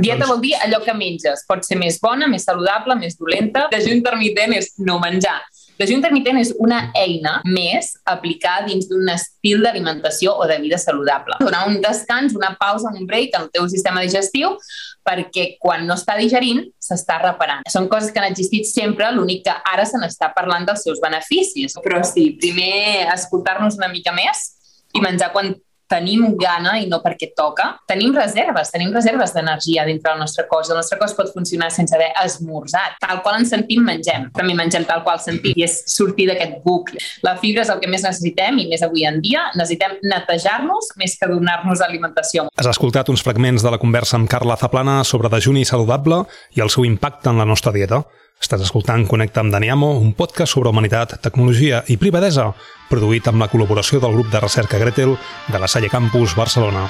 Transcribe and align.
Dieta 0.00 0.24
doncs... 0.24 0.32
vol 0.32 0.42
dir 0.44 0.56
allò 0.64 0.80
que 0.84 0.96
menges. 0.96 1.46
Pot 1.48 1.66
ser 1.66 1.78
més 1.80 2.00
bona, 2.02 2.28
més 2.30 2.46
saludable, 2.48 2.96
més 3.00 3.18
dolenta. 3.20 3.68
Dejú 3.72 3.92
intermitent 3.94 4.56
és 4.56 4.72
no 4.80 4.98
menjar. 5.02 5.38
Dejú 5.80 5.94
intermitent 5.96 6.36
és 6.36 6.50
una 6.60 6.90
eina 6.98 7.38
més 7.48 7.94
aplicada 8.08 8.66
dins 8.68 8.84
d'un 8.90 9.08
estil 9.14 9.62
d'alimentació 9.64 10.34
o 10.36 10.44
de 10.48 10.58
vida 10.60 10.76
saludable. 10.80 11.38
Donar 11.40 11.62
un 11.70 11.78
descans, 11.80 12.34
una 12.36 12.52
pausa, 12.60 12.92
un 12.92 13.06
break 13.08 13.36
al 13.38 13.48
teu 13.54 13.64
sistema 13.72 14.02
digestiu 14.04 14.58
perquè 15.06 15.54
quan 15.62 15.86
no 15.88 15.96
està 15.96 16.18
digerint 16.18 16.66
s'està 16.84 17.16
reparant. 17.22 17.64
Són 17.72 17.88
coses 17.88 18.12
que 18.12 18.20
han 18.20 18.28
existit 18.28 18.68
sempre, 18.68 19.08
l'únic 19.14 19.46
que 19.46 19.56
ara 19.72 19.86
se 19.88 20.00
n'està 20.00 20.28
parlant 20.36 20.68
dels 20.68 20.84
seus 20.84 21.00
beneficis. 21.00 21.78
Però 21.80 22.02
sí, 22.04 22.34
primer 22.40 23.08
escoltar-nos 23.14 23.80
una 23.80 23.88
mica 23.88 24.12
més 24.12 24.50
i 24.92 25.00
menjar 25.00 25.32
quan 25.32 25.54
tenim 25.90 26.36
gana 26.38 26.76
i 26.80 26.86
no 26.90 27.00
perquè 27.02 27.32
toca, 27.36 27.72
tenim 27.90 28.14
reserves, 28.14 28.70
tenim 28.70 28.92
reserves 28.94 29.34
d'energia 29.34 29.84
dintre 29.88 30.12
del 30.12 30.22
nostre 30.22 30.46
cos. 30.50 30.70
El 30.70 30.78
nostre 30.78 30.98
cos 31.00 31.16
pot 31.18 31.32
funcionar 31.34 31.70
sense 31.74 31.96
haver 31.96 32.12
esmorzat. 32.22 32.98
Tal 33.02 33.22
qual 33.24 33.40
ens 33.40 33.50
sentim, 33.52 33.82
mengem. 33.86 34.28
També 34.36 34.54
mengem 34.56 34.86
tal 34.88 35.02
qual 35.06 35.20
sentim 35.22 35.58
i 35.58 35.66
és 35.66 35.80
sortir 35.90 36.28
d'aquest 36.30 36.60
bucle. 36.64 37.02
La 37.26 37.36
fibra 37.42 37.64
és 37.66 37.72
el 37.72 37.82
que 37.82 37.90
més 37.90 38.06
necessitem 38.06 38.62
i 38.62 38.68
més 38.70 38.84
avui 38.86 39.06
en 39.08 39.20
dia. 39.24 39.48
Necessitem 39.58 39.98
netejar-nos 40.06 40.92
més 41.00 41.18
que 41.18 41.30
donar-nos 41.30 41.82
alimentació. 41.84 42.46
Has 42.56 42.70
escoltat 42.70 43.10
uns 43.10 43.24
fragments 43.26 43.66
de 43.66 43.74
la 43.74 43.82
conversa 43.82 44.18
amb 44.20 44.30
Carla 44.30 44.58
Zaplana 44.60 45.00
sobre 45.04 45.32
dejuni 45.32 45.66
saludable 45.66 46.24
i 46.56 46.62
el 46.62 46.70
seu 46.70 46.86
impacte 46.86 47.32
en 47.32 47.42
la 47.42 47.48
nostra 47.48 47.74
dieta. 47.74 48.04
Estàs 48.40 48.62
escoltant 48.64 49.04
Connecta 49.04 49.42
amb 49.44 49.52
Daniamo, 49.52 49.90
un 50.00 50.14
podcast 50.16 50.56
sobre 50.56 50.72
humanitat, 50.72 51.18
tecnologia 51.20 51.82
i 51.92 51.98
privadesa, 52.00 52.48
produït 52.88 53.28
amb 53.28 53.44
la 53.44 53.50
col·laboració 53.52 54.00
del 54.00 54.16
grup 54.16 54.32
de 54.32 54.40
recerca 54.40 54.80
Gretel 54.80 55.12
de 55.52 55.60
la 55.60 55.68
Salle 55.68 55.92
Campus 55.92 56.34
Barcelona. 56.40 56.88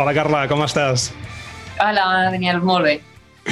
Hola, 0.00 0.14
Carla, 0.16 0.46
com 0.48 0.62
estàs? 0.64 1.10
Hola, 1.76 2.30
Daniel, 2.32 2.62
molt 2.64 2.86
bé. 2.86 2.94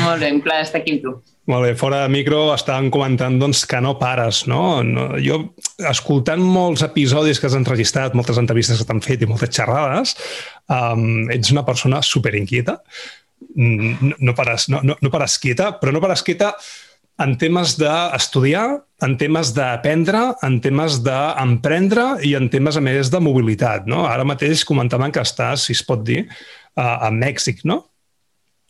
Molt 0.00 0.22
bé, 0.22 0.30
un 0.32 0.38
plaer 0.40 0.64
estar 0.64 0.80
aquí 0.80 0.94
amb 0.94 1.02
tu. 1.04 1.10
Molt 1.52 1.66
bé, 1.66 1.74
fora 1.76 1.98
de 2.06 2.12
micro 2.12 2.38
estàvem 2.54 2.88
comentant 2.92 3.36
doncs, 3.40 3.66
que 3.68 3.80
no 3.84 3.92
pares, 4.00 4.46
no? 4.48 4.80
no? 4.80 5.04
Jo, 5.20 5.42
escoltant 5.90 6.40
molts 6.40 6.86
episodis 6.86 7.36
que 7.36 7.50
has 7.50 7.56
entrevistat, 7.58 8.16
moltes 8.16 8.40
entrevistes 8.40 8.80
que 8.80 8.88
t'han 8.88 9.04
fet 9.04 9.26
i 9.26 9.28
moltes 9.28 9.52
xerrades, 9.58 10.14
um, 10.72 11.28
ets 11.36 11.52
una 11.52 11.66
persona 11.68 12.00
superinquieta. 12.00 12.78
No, 13.60 14.14
no, 14.16 14.36
pares, 14.38 14.70
no, 14.72 14.80
no, 14.88 14.96
no 15.04 15.12
pares 15.12 15.36
quieta, 15.42 15.74
però 15.82 15.92
no 15.92 16.00
pares 16.00 16.24
quieta 16.24 16.54
en 17.18 17.34
temes 17.38 17.74
d'estudiar, 17.78 18.66
en 19.02 19.16
temes 19.18 19.50
d'aprendre, 19.56 20.22
en 20.46 20.58
temes 20.62 21.00
d'emprendre 21.02 22.06
i 22.26 22.34
en 22.38 22.48
temes, 22.50 22.78
a 22.78 22.82
més, 22.84 23.10
de 23.10 23.20
mobilitat. 23.22 23.88
No? 23.90 24.04
Ara 24.06 24.26
mateix 24.26 24.64
comentaven 24.66 25.14
que 25.14 25.22
estàs, 25.26 25.66
si 25.66 25.74
es 25.74 25.82
pot 25.86 26.04
dir, 26.06 26.24
a, 26.78 27.08
a 27.08 27.10
Mèxic, 27.14 27.64
no? 27.66 27.82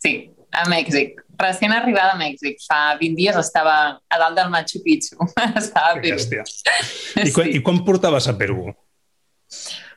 Sí, 0.01 0.31
a 0.55 0.65
Mèxic. 0.71 1.21
Recent 1.39 1.71
arribada 1.75 2.17
a 2.17 2.19
Mèxic. 2.19 2.59
Fa 2.65 2.97
20 2.99 3.15
dies 3.19 3.37
estava 3.39 3.75
a 4.01 4.19
dalt 4.19 4.37
del 4.41 4.51
Machu 4.51 4.81
Picchu. 4.83 5.29
estava 5.61 5.93
a 5.93 6.01
Perú. 6.01 6.17
Hòstia. 6.17 6.45
I, 7.27 7.31
quan, 7.31 7.45
sí. 7.45 7.57
I 7.59 7.63
quan 7.65 7.83
portaves 7.85 8.27
a 8.27 8.35
Perú? 8.39 8.71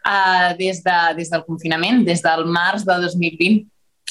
Uh, 0.03 0.53
des, 0.59 0.81
de, 0.85 0.99
des 1.17 1.29
del 1.31 1.45
confinament, 1.47 2.03
des 2.05 2.21
del 2.25 2.45
març 2.51 2.85
de 2.85 2.97
2020 3.07 3.63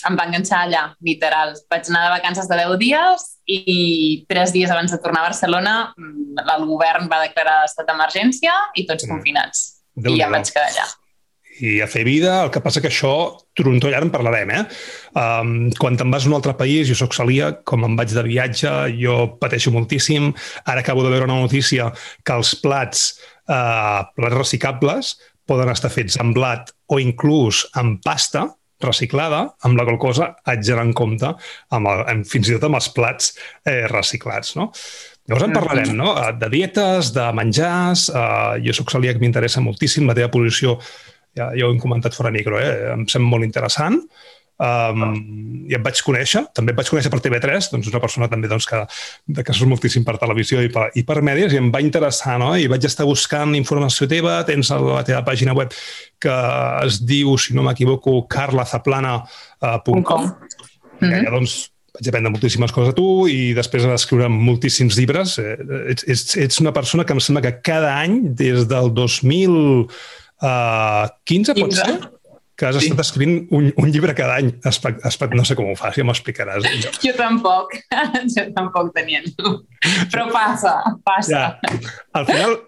em 0.08 0.18
va 0.18 0.28
enganxar 0.30 0.64
allà, 0.66 0.86
literal. 1.06 1.54
Vaig 1.72 1.90
anar 1.90 2.06
de 2.08 2.16
vacances 2.16 2.50
de 2.50 2.58
10 2.60 2.80
dies 2.82 3.28
i 3.52 4.26
tres 4.30 4.54
dies 4.56 4.72
abans 4.72 4.94
de 4.94 5.00
tornar 5.04 5.24
a 5.24 5.30
Barcelona 5.30 5.76
mm, 5.98 6.42
el 6.56 6.66
govern 6.70 7.12
va 7.12 7.24
declarar 7.26 7.62
estat 7.68 7.90
d'emergència 7.90 8.56
i 8.76 8.88
tots 8.90 9.06
mm. 9.06 9.14
confinats. 9.14 9.64
Déu 9.96 10.16
I 10.16 10.24
ja 10.24 10.32
vaig 10.32 10.50
quedar 10.50 10.70
allà. 10.72 10.90
I 11.62 11.76
a 11.84 11.88
fer 11.92 12.02
vida, 12.08 12.40
el 12.46 12.50
que 12.50 12.62
passa 12.64 12.82
que 12.82 12.90
això, 12.90 13.12
trontoll, 13.58 13.94
ara 13.94 14.08
en 14.08 14.14
parlarem, 14.14 14.54
eh? 14.56 14.62
Um, 15.20 15.52
quan 15.78 15.98
te'n 16.00 16.10
vas 16.10 16.26
a 16.26 16.30
un 16.32 16.38
altre 16.38 16.56
país, 16.58 16.88
jo 16.90 16.96
sóc 16.98 17.14
celíac, 17.14 17.60
com 17.70 17.84
em 17.86 17.98
vaig 18.00 18.16
de 18.16 18.24
viatge, 18.26 18.72
jo 18.98 19.18
pateixo 19.42 19.74
moltíssim. 19.76 20.32
Ara 20.64 20.82
acabo 20.82 21.04
de 21.06 21.12
veure 21.14 21.28
una 21.28 21.42
notícia 21.44 21.92
que 22.26 22.40
els 22.40 22.56
plats, 22.64 23.12
uh, 23.46 24.08
plats 24.16 24.40
reciclables 24.40 25.14
poden 25.46 25.70
estar 25.74 25.92
fets 25.94 26.18
amb 26.24 26.34
blat 26.38 26.72
o 26.90 26.98
inclús 27.04 27.66
amb 27.78 28.00
pasta, 28.06 28.48
reciclada, 28.88 29.44
amb 29.68 29.80
la 29.80 29.86
qual 29.88 30.00
cosa 30.02 30.32
haig 30.48 30.64
d'anar 30.68 30.88
en 30.90 30.94
compte 30.98 31.32
amb 31.32 31.92
el, 31.92 32.04
amb, 32.14 32.28
fins 32.28 32.50
i 32.50 32.58
tot 32.58 32.68
amb 32.70 32.80
els 32.80 32.90
plats 32.96 33.32
eh, 33.66 33.86
reciclats. 33.92 34.56
No? 34.60 34.72
Llavors 35.30 35.48
en 35.48 35.56
parlarem, 35.56 35.94
no? 35.98 36.16
Eh, 36.18 36.34
de 36.42 36.52
dietes, 36.54 37.14
de 37.16 37.30
menjars... 37.38 38.10
Eh, 38.10 38.60
jo 38.66 38.76
sóc 38.76 38.92
celíac, 38.94 39.22
m'interessa 39.22 39.64
moltíssim 39.64 40.10
la 40.10 40.18
teva 40.18 40.32
posició, 40.34 40.78
ja, 41.38 41.52
ja 41.56 41.68
ho 41.68 41.72
hem 41.72 41.80
comentat 41.82 42.16
fora 42.18 42.34
micro, 42.34 42.60
eh? 42.60 42.92
em 42.96 43.08
sembla 43.10 43.38
molt 43.38 43.48
interessant. 43.48 44.02
Um, 44.62 45.16
I 45.72 45.74
em 45.74 45.82
vaig 45.82 45.98
conèixer, 46.06 46.44
també 46.54 46.76
vaig 46.78 46.90
conèixer 46.92 47.10
per 47.10 47.18
TV3, 47.24 47.72
doncs 47.72 47.88
una 47.90 48.02
persona 48.04 48.28
també 48.30 48.50
doncs, 48.52 48.68
que, 48.70 48.84
de 49.26 49.46
que 49.46 49.56
sos 49.58 49.70
moltíssim 49.70 50.06
per 50.06 50.20
televisió 50.22 50.62
i 50.62 50.70
per, 50.74 50.92
i 51.00 51.02
per 51.08 51.18
mèdies, 51.26 51.56
i 51.56 51.62
em 51.62 51.72
va 51.74 51.82
interessar, 51.82 52.38
no? 52.42 52.52
I 52.54 52.70
vaig 52.70 52.86
estar 52.86 53.08
buscant 53.10 53.58
informació 53.58 54.06
teva, 54.12 54.38
tens 54.46 54.70
la 54.70 55.02
teva 55.08 55.24
pàgina 55.26 55.58
web 55.58 55.74
que 56.22 56.38
es 56.86 57.02
diu, 57.10 57.34
si 57.42 57.58
no 57.58 57.66
m'equivoco, 57.66 58.20
carlazaplana.com. 58.30 59.66
Uh, 59.66 60.30
mm 61.02 61.10
-hmm. 61.10 61.26
I 61.26 61.34
doncs, 61.34 61.72
vaig 61.96 62.08
aprendre 62.08 62.32
moltíssimes 62.32 62.72
coses 62.72 62.94
a 62.94 62.96
tu 62.96 63.28
i 63.28 63.54
després 63.58 63.86
vas 63.86 64.02
escriure 64.02 64.30
moltíssims 64.30 64.98
llibres. 64.98 65.38
Eh, 65.40 65.58
ets, 65.90 66.04
ets, 66.08 66.38
ets 66.38 66.60
una 66.62 66.72
persona 66.72 67.04
que 67.04 67.14
em 67.14 67.20
sembla 67.20 67.42
que 67.42 67.62
cada 67.62 68.00
any, 68.00 68.36
des 68.36 68.68
del 68.68 68.94
2015, 68.94 69.92
uh, 70.42 71.08
pot 71.58 71.74
ser? 71.74 72.00
Que 72.62 72.70
has 72.70 72.78
sí. 72.78 72.92
estat 72.92 73.02
escrivint 73.02 73.48
un, 73.58 73.72
un 73.82 73.90
llibre 73.90 74.14
cada 74.18 74.38
any. 74.38 74.52
Espe, 74.70 74.94
espe, 75.08 75.30
no 75.34 75.46
sé 75.48 75.58
com 75.58 75.72
ho 75.72 75.78
fas, 75.80 75.98
ja 75.98 76.06
m'ho 76.06 76.14
explicaràs. 76.14 76.68
Jo. 76.84 76.92
jo 77.08 77.14
tampoc, 77.18 77.74
jo 78.36 78.46
tampoc 78.58 78.92
tenia 78.98 79.24
Però 80.12 80.28
passa, 80.30 80.76
passa. 81.08 81.42
Ja. 81.66 81.80
Al 82.20 82.28
final, 82.30 82.60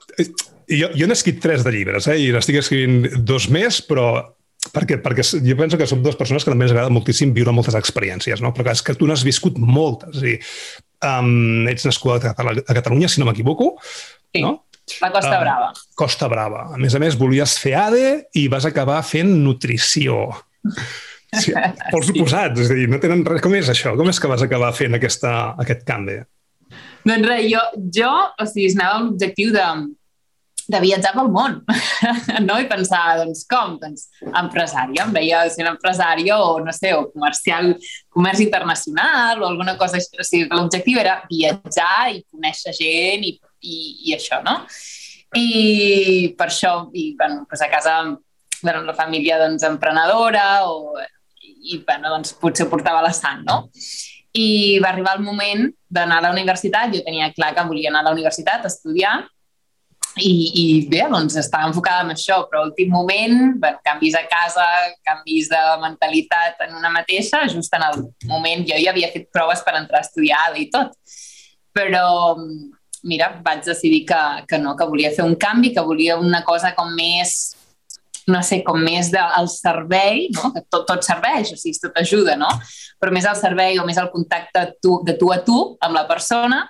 jo, 0.73 0.89
jo 0.97 1.09
n'he 1.09 1.17
escrit 1.17 1.37
tres 1.43 1.65
de 1.65 1.75
llibres, 1.75 2.09
eh? 2.09 2.17
i 2.25 2.31
n'estic 2.33 2.57
escrivint 2.63 3.21
dos 3.21 3.45
més, 3.53 3.83
però 3.85 4.07
perquè, 4.73 4.97
perquè 5.03 5.27
jo 5.45 5.59
penso 5.59 5.77
que 5.77 5.89
som 5.89 6.01
dues 6.01 6.17
persones 6.17 6.45
que 6.45 6.49
també 6.49 6.65
ens 6.65 6.73
agrada 6.73 6.93
moltíssim 6.93 7.35
viure 7.35 7.53
moltes 7.53 7.77
experiències, 7.77 8.41
no? 8.41 8.53
però 8.55 8.73
és 8.73 8.81
que 8.81 8.97
tu 8.97 9.09
n'has 9.09 9.25
viscut 9.27 9.61
moltes. 9.61 10.23
I, 10.25 10.39
um, 11.05 11.69
ets 11.69 11.85
nascuda 11.85 12.33
a 12.33 12.73
Catalunya, 12.73 13.11
si 13.11 13.21
no 13.21 13.29
m'equivoco, 13.29 13.75
sí. 13.83 14.41
no? 14.41 14.63
La 15.01 15.09
Costa 15.13 15.37
uh, 15.37 15.41
Brava. 15.41 15.71
Costa 15.95 16.27
Brava. 16.31 16.67
A 16.75 16.79
més 16.81 16.95
a 16.95 17.01
més, 17.01 17.15
volies 17.19 17.55
fer 17.61 17.73
ADE 17.79 18.11
i 18.39 18.47
vas 18.51 18.67
acabar 18.67 18.99
fent 19.07 19.31
nutrició. 19.43 20.27
Sí, 21.33 21.53
pels 21.55 22.11
oposats, 22.13 22.61
és 22.65 22.71
a 22.71 22.77
dir, 22.77 22.89
no 22.91 22.99
tenen 23.01 23.23
res. 23.27 23.41
Com 23.43 23.55
és 23.57 23.71
això? 23.71 23.95
Com 23.99 24.11
és 24.11 24.19
que 24.21 24.31
vas 24.31 24.43
acabar 24.45 24.73
fent 24.75 24.99
aquesta, 24.99 25.33
aquest 25.63 25.85
canvi? 25.87 26.19
Doncs 27.03 27.27
res, 27.27 27.49
jo, 27.51 27.63
jo 27.95 28.11
o 28.11 28.47
sigui, 28.47 28.71
anava 28.77 28.99
amb 28.99 29.11
l'objectiu 29.11 29.51
de, 29.55 29.65
de 30.71 30.81
viatjar 30.83 31.13
pel 31.15 31.31
món, 31.33 31.57
no? 32.47 32.59
I 32.59 32.67
pensar, 32.69 33.03
doncs, 33.19 33.43
com? 33.49 33.77
Doncs, 33.81 34.05
empresària, 34.29 35.07
em 35.07 35.15
veia 35.15 35.43
sent 35.53 35.67
empresària 35.71 36.37
o, 36.39 36.57
no 36.63 36.75
sé, 36.75 36.93
o 36.95 37.07
comercial, 37.11 37.73
comerç 38.13 38.43
internacional 38.45 39.41
o 39.41 39.49
alguna 39.49 39.77
cosa 39.79 39.99
així. 39.99 40.13
O 40.19 40.27
sigui, 40.27 40.47
l'objectiu 40.51 41.01
era 41.03 41.21
viatjar 41.31 42.13
i 42.13 42.23
conèixer 42.31 42.75
gent 42.79 43.27
i 43.27 43.35
i, 43.63 43.79
i 44.09 44.15
això, 44.17 44.41
no? 44.45 44.59
I 45.33 46.35
per 46.37 46.49
això, 46.51 46.75
i, 46.93 47.13
bueno, 47.17 47.47
pues 47.49 47.63
a 47.65 47.69
casa, 47.71 47.97
bueno, 48.61 48.83
la 48.85 48.93
família 48.93 49.39
doncs, 49.41 49.65
emprenedora 49.65 50.67
o, 50.69 50.99
i 51.41 51.79
bueno, 51.85 52.11
doncs, 52.13 52.35
potser 52.39 52.69
portava 52.69 53.01
la 53.01 53.13
sang, 53.15 53.43
no? 53.47 53.63
I 54.33 54.79
va 54.83 54.91
arribar 54.93 55.17
el 55.17 55.25
moment 55.25 55.67
d'anar 55.93 56.19
a 56.19 56.27
la 56.27 56.33
universitat, 56.33 56.93
jo 56.93 57.03
tenia 57.05 57.31
clar 57.33 57.53
que 57.55 57.65
volia 57.69 57.91
anar 57.91 58.03
a 58.03 58.09
la 58.09 58.17
universitat 58.17 58.65
a 58.65 58.71
estudiar, 58.71 59.21
i, 60.21 60.29
i 60.29 60.63
bé, 60.89 61.01
doncs 61.09 61.35
estava 61.41 61.65
enfocada 61.69 62.03
en 62.05 62.13
això, 62.13 62.43
però 62.49 62.61
a 62.61 62.67
últim 62.67 62.91
moment, 62.93 63.55
bueno, 63.61 63.79
canvis 63.85 64.17
a 64.19 64.23
casa, 64.29 64.65
canvis 65.07 65.49
de 65.49 65.61
mentalitat 65.81 66.61
en 66.67 66.75
una 66.77 66.91
mateixa, 66.93 67.47
just 67.49 67.73
en 67.73 67.85
el 67.87 68.03
moment, 68.29 68.65
jo 68.69 68.77
ja 68.77 68.93
havia 68.93 69.09
fet 69.13 69.31
proves 69.33 69.63
per 69.65 69.73
entrar 69.79 70.03
a 70.03 70.05
estudiar 70.05 70.51
i 70.61 70.67
tot, 70.73 70.93
però 71.73 72.05
mira, 73.03 73.33
vaig 73.43 73.65
decidir 73.65 74.05
que, 74.09 74.21
que 74.47 74.59
no, 74.61 74.77
que 74.79 74.87
volia 74.87 75.11
fer 75.15 75.25
un 75.25 75.35
canvi, 75.39 75.73
que 75.75 75.83
volia 75.83 76.17
una 76.19 76.43
cosa 76.43 76.73
com 76.77 76.93
més 76.95 77.55
no 78.27 78.39
sé, 78.39 78.61
com 78.63 78.77
més 78.79 79.09
del 79.11 79.49
servei, 79.51 80.29
no? 80.31 80.53
que 80.53 80.61
tot, 80.71 80.85
tot 80.87 81.03
serveix, 81.03 81.51
o 81.51 81.59
sigui, 81.59 81.75
tot 81.83 81.97
ajuda, 81.99 82.37
no? 82.39 82.47
però 82.95 83.11
més 83.11 83.27
al 83.27 83.35
servei 83.35 83.75
o 83.79 83.83
més 83.83 83.99
al 83.99 84.07
contacte 84.13 84.69
tu, 84.79 85.01
de 85.03 85.17
tu 85.19 85.33
a 85.35 85.41
tu 85.43 85.57
amb 85.83 85.97
la 85.97 86.05
persona 86.07 86.63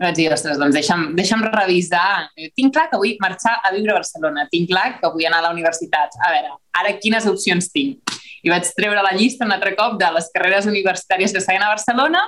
vaig 0.00 0.16
dir, 0.16 0.30
ostres, 0.32 0.56
doncs 0.56 0.76
deixa'm, 0.76 1.02
deixa'm 1.16 1.42
revisar. 1.44 2.30
Tinc 2.56 2.72
clar 2.72 2.86
que 2.88 2.98
vull 3.00 3.18
marxar 3.20 3.58
a 3.60 3.72
viure 3.74 3.92
a 3.92 3.98
Barcelona, 3.98 4.46
tinc 4.52 4.70
clar 4.70 4.94
que 4.96 5.10
vull 5.12 5.26
anar 5.28 5.42
a 5.42 5.48
la 5.48 5.52
universitat. 5.52 6.16
A 6.24 6.30
veure, 6.32 6.54
ara 6.80 6.94
quines 7.02 7.26
opcions 7.28 7.68
tinc? 7.74 8.14
I 8.40 8.52
vaig 8.52 8.70
treure 8.76 9.02
la 9.04 9.12
llista 9.12 9.44
un 9.44 9.52
altre 9.52 9.74
cop 9.76 9.98
de 10.00 10.08
les 10.14 10.30
carreres 10.32 10.68
universitàries 10.70 11.36
que 11.36 11.42
s'han 11.44 11.66
a 11.66 11.68
Barcelona 11.74 12.24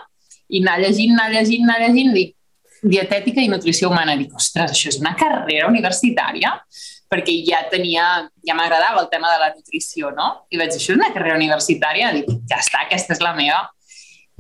i 0.53 0.61
anar 0.61 0.83
llegint, 0.83 1.15
anar 1.17 1.31
llegint, 1.33 1.65
anar 1.65 1.81
llegint, 1.87 2.13
dic, 2.13 2.35
dietètica 2.82 3.40
i 3.40 3.50
nutrició 3.50 3.90
humana. 3.90 4.17
Dic, 4.19 4.34
ostres, 4.34 4.75
això 4.75 4.90
és 4.93 5.00
una 5.00 5.14
carrera 5.19 5.69
universitària? 5.70 6.56
Perquè 7.12 7.34
ja 7.44 7.61
tenia, 7.69 8.06
ja 8.46 8.56
m'agradava 8.56 9.02
el 9.02 9.11
tema 9.12 9.31
de 9.34 9.38
la 9.43 9.52
nutrició, 9.52 10.11
no? 10.17 10.46
I 10.50 10.58
vaig 10.61 10.73
dir, 10.73 10.81
això 10.81 10.94
és 10.94 10.99
una 10.99 11.12
carrera 11.12 11.37
universitària? 11.37 12.12
Dic, 12.17 12.31
ja 12.49 12.62
està, 12.62 12.87
aquesta 12.87 13.17
és 13.17 13.25
la 13.25 13.37
meva 13.37 13.67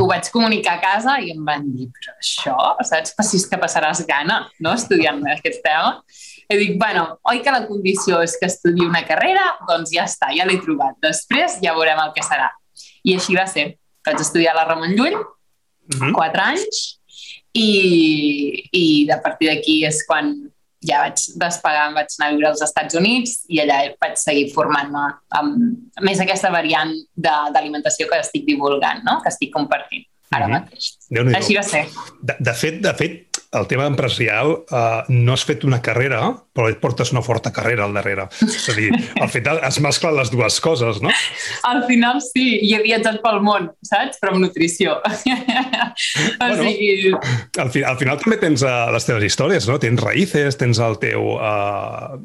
ho 0.02 0.06
vaig 0.08 0.28
comunicar 0.32 0.76
a 0.76 0.80
casa 0.82 1.16
i 1.22 1.30
em 1.34 1.42
van 1.46 1.66
dir, 1.74 1.88
però 1.94 2.14
això, 2.16 2.56
saps? 2.88 3.14
Si 3.28 3.38
és 3.38 3.46
que 3.48 3.58
passaràs 3.60 4.02
gana, 4.08 4.38
no?, 4.64 4.74
estudiant 4.78 5.20
aquest 5.34 5.60
tema. 5.64 6.00
I 6.52 6.58
dic, 6.58 6.74
bueno, 6.80 7.04
oi 7.30 7.42
que 7.44 7.52
la 7.54 7.62
condició 7.68 8.20
és 8.24 8.34
que 8.40 8.48
estudi 8.50 8.84
una 8.84 9.04
carrera? 9.08 9.44
Doncs 9.68 9.92
ja 9.94 10.06
està, 10.08 10.32
ja 10.36 10.46
l'he 10.48 10.58
trobat. 10.64 10.98
Després 11.04 11.60
ja 11.62 11.76
veurem 11.76 12.00
el 12.02 12.12
que 12.16 12.24
serà. 12.26 12.50
I 13.06 13.16
així 13.18 13.36
va 13.38 13.46
ser. 13.50 13.72
Vaig 14.06 14.20
estudiar 14.20 14.56
a 14.56 14.60
la 14.60 14.66
Ramon 14.66 14.96
Llull, 14.96 15.14
mm 15.14 15.98
-hmm. 15.98 16.12
quatre 16.16 16.42
anys, 16.42 16.98
i, 17.52 18.68
i 18.72 18.84
a 19.12 19.18
partir 19.22 19.50
d'aquí 19.50 19.82
és 19.86 20.02
quan 20.08 20.32
ja 20.82 21.02
vaig 21.04 21.20
despegar, 21.38 21.88
em 21.88 21.94
vaig 21.94 22.14
anar 22.18 22.28
a 22.28 22.34
viure 22.34 22.48
als 22.50 22.62
Estats 22.66 22.96
Units 22.98 23.36
i 23.52 23.60
allà 23.62 23.82
vaig 24.02 24.16
seguir 24.18 24.48
formant-me 24.54 25.04
amb 25.38 26.06
més 26.08 26.22
aquesta 26.22 26.50
variant 26.50 26.90
d'alimentació 27.14 28.08
que 28.10 28.18
estic 28.18 28.48
divulgant, 28.48 29.04
no? 29.06 29.20
que 29.22 29.30
estic 29.30 29.52
compartint 29.54 30.04
ara 30.32 30.48
mm 30.48 30.52
-hmm. 30.52 30.60
mateix. 30.64 31.36
Així 31.36 31.56
va 31.56 31.62
ser. 31.62 31.84
De, 32.22 32.36
de 32.40 32.54
fet, 32.54 32.80
de 32.82 32.94
fet, 32.94 33.31
el 33.52 33.66
tema 33.66 33.86
empresarial 33.86 34.64
eh, 34.70 35.02
no 35.08 35.34
has 35.34 35.44
fet 35.44 35.64
una 35.68 35.82
carrera, 35.84 36.22
però 36.52 36.68
et 36.72 36.78
portes 36.80 37.12
una 37.12 37.22
forta 37.24 37.52
carrera 37.52 37.84
al 37.84 37.92
darrere. 37.96 38.26
És 38.44 38.68
a 38.72 38.74
dir, 38.76 38.88
al 39.20 39.28
final 39.32 39.60
has 39.64 39.78
mesclat 39.84 40.16
les 40.16 40.32
dues 40.32 40.58
coses, 40.64 41.00
no? 41.04 41.12
Al 41.68 41.82
final 41.88 42.20
sí, 42.24 42.46
i 42.64 42.72
he 42.72 42.80
viatjat 42.84 43.20
pel 43.24 43.40
món, 43.44 43.68
saps? 43.84 44.20
Però 44.22 44.32
amb 44.34 44.44
nutrició. 44.44 44.98
bueno, 46.40 46.56
o 46.56 46.64
sigui... 46.64 47.12
al, 47.12 47.72
fi, 47.74 47.84
al 47.88 47.98
final 48.00 48.20
també 48.22 48.40
tens 48.40 48.64
uh, 48.64 48.88
les 48.94 49.08
teves 49.08 49.28
històries, 49.28 49.68
no? 49.68 49.76
Tens 49.82 50.00
raïces, 50.00 50.56
tens 50.60 50.80
el 50.84 50.96
teu, 51.02 51.34
uh, 51.36 52.16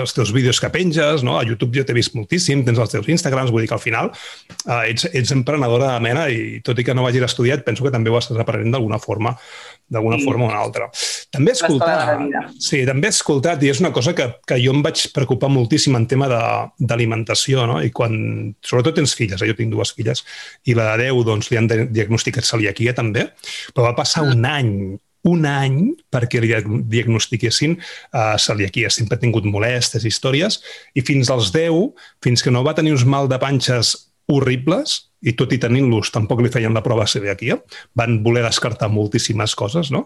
els 0.00 0.16
teus 0.16 0.32
vídeos 0.36 0.60
que 0.64 0.72
penges, 0.72 1.24
no? 1.26 1.36
A 1.40 1.44
YouTube 1.44 1.76
jo 1.76 1.84
t'he 1.84 1.96
vist 1.96 2.16
moltíssim, 2.16 2.64
tens 2.64 2.80
els 2.80 2.96
teus 2.96 3.08
Instagrams, 3.12 3.52
vull 3.52 3.64
dir 3.64 3.72
que 3.72 3.76
al 3.76 3.84
final 3.84 4.12
uh, 4.12 4.80
ets, 4.80 5.10
ets 5.12 5.36
emprenedora 5.36 5.92
de 5.92 6.04
mena 6.04 6.26
i 6.32 6.60
tot 6.64 6.80
i 6.80 6.88
que 6.88 6.96
no 6.96 7.04
vagis 7.04 7.28
estudiat, 7.28 7.64
penso 7.68 7.84
que 7.84 7.92
també 7.92 8.12
ho 8.12 8.20
estàs 8.20 8.40
aprenent 8.40 8.72
d'alguna 8.72 9.00
forma 9.00 9.36
d'alguna 9.90 10.18
sí. 10.18 10.24
forma 10.24 10.46
o 10.46 10.48
una 10.48 10.60
altra. 10.60 10.88
També 11.34 11.52
he 11.52 11.58
escoltat, 11.58 12.22
sí, 12.62 12.82
també 12.88 13.10
he 13.10 13.14
escoltat, 13.14 13.62
i 13.62 13.70
és 13.72 13.80
una 13.82 13.92
cosa 13.94 14.14
que, 14.16 14.28
que 14.48 14.58
jo 14.62 14.74
em 14.74 14.82
vaig 14.84 15.06
preocupar 15.14 15.50
moltíssim 15.52 15.96
en 15.98 16.08
tema 16.10 16.28
d'alimentació, 16.30 17.66
no? 17.70 17.80
I 17.84 17.92
quan, 17.94 18.14
sobretot 18.64 18.98
tens 19.00 19.16
filles, 19.18 19.40
eh? 19.40 19.50
jo 19.50 19.58
tinc 19.58 19.72
dues 19.74 19.94
filles, 19.96 20.24
i 20.68 20.76
la 20.76 20.92
de 20.94 21.08
10, 21.10 21.24
doncs, 21.28 21.50
li 21.50 21.60
han 21.60 21.70
diagnosticat 21.70 22.46
celiaquia 22.48 22.96
també, 22.96 23.28
però 23.74 23.90
va 23.90 23.98
passar 23.98 24.26
un 24.28 24.46
any 24.48 24.72
un 25.24 25.46
any 25.48 25.78
perquè 26.12 26.40
li 26.42 26.50
diagnostiquessin 26.92 27.78
uh, 27.78 28.34
celiaquia. 28.36 28.90
Sempre 28.92 29.16
ha 29.16 29.22
tingut 29.22 29.46
molestes, 29.48 30.04
històries, 30.04 30.60
i 30.92 31.04
fins 31.04 31.30
als 31.32 31.48
10, 31.54 31.94
fins 32.24 32.44
que 32.44 32.52
no 32.52 32.64
va 32.66 32.76
tenir 32.76 32.92
uns 32.92 33.06
mal 33.08 33.30
de 33.30 33.40
panxes 33.40 33.96
horribles, 34.32 34.96
i 35.24 35.32
tot 35.36 35.52
i 35.56 35.58
tenint-los 35.60 36.10
tampoc 36.12 36.42
li 36.44 36.50
feien 36.52 36.74
la 36.76 36.82
prova 36.84 37.06
celiaquia, 37.08 37.56
van 37.96 38.18
voler 38.24 38.44
descartar 38.44 38.90
moltíssimes 38.92 39.54
coses, 39.56 39.90
no? 39.94 40.04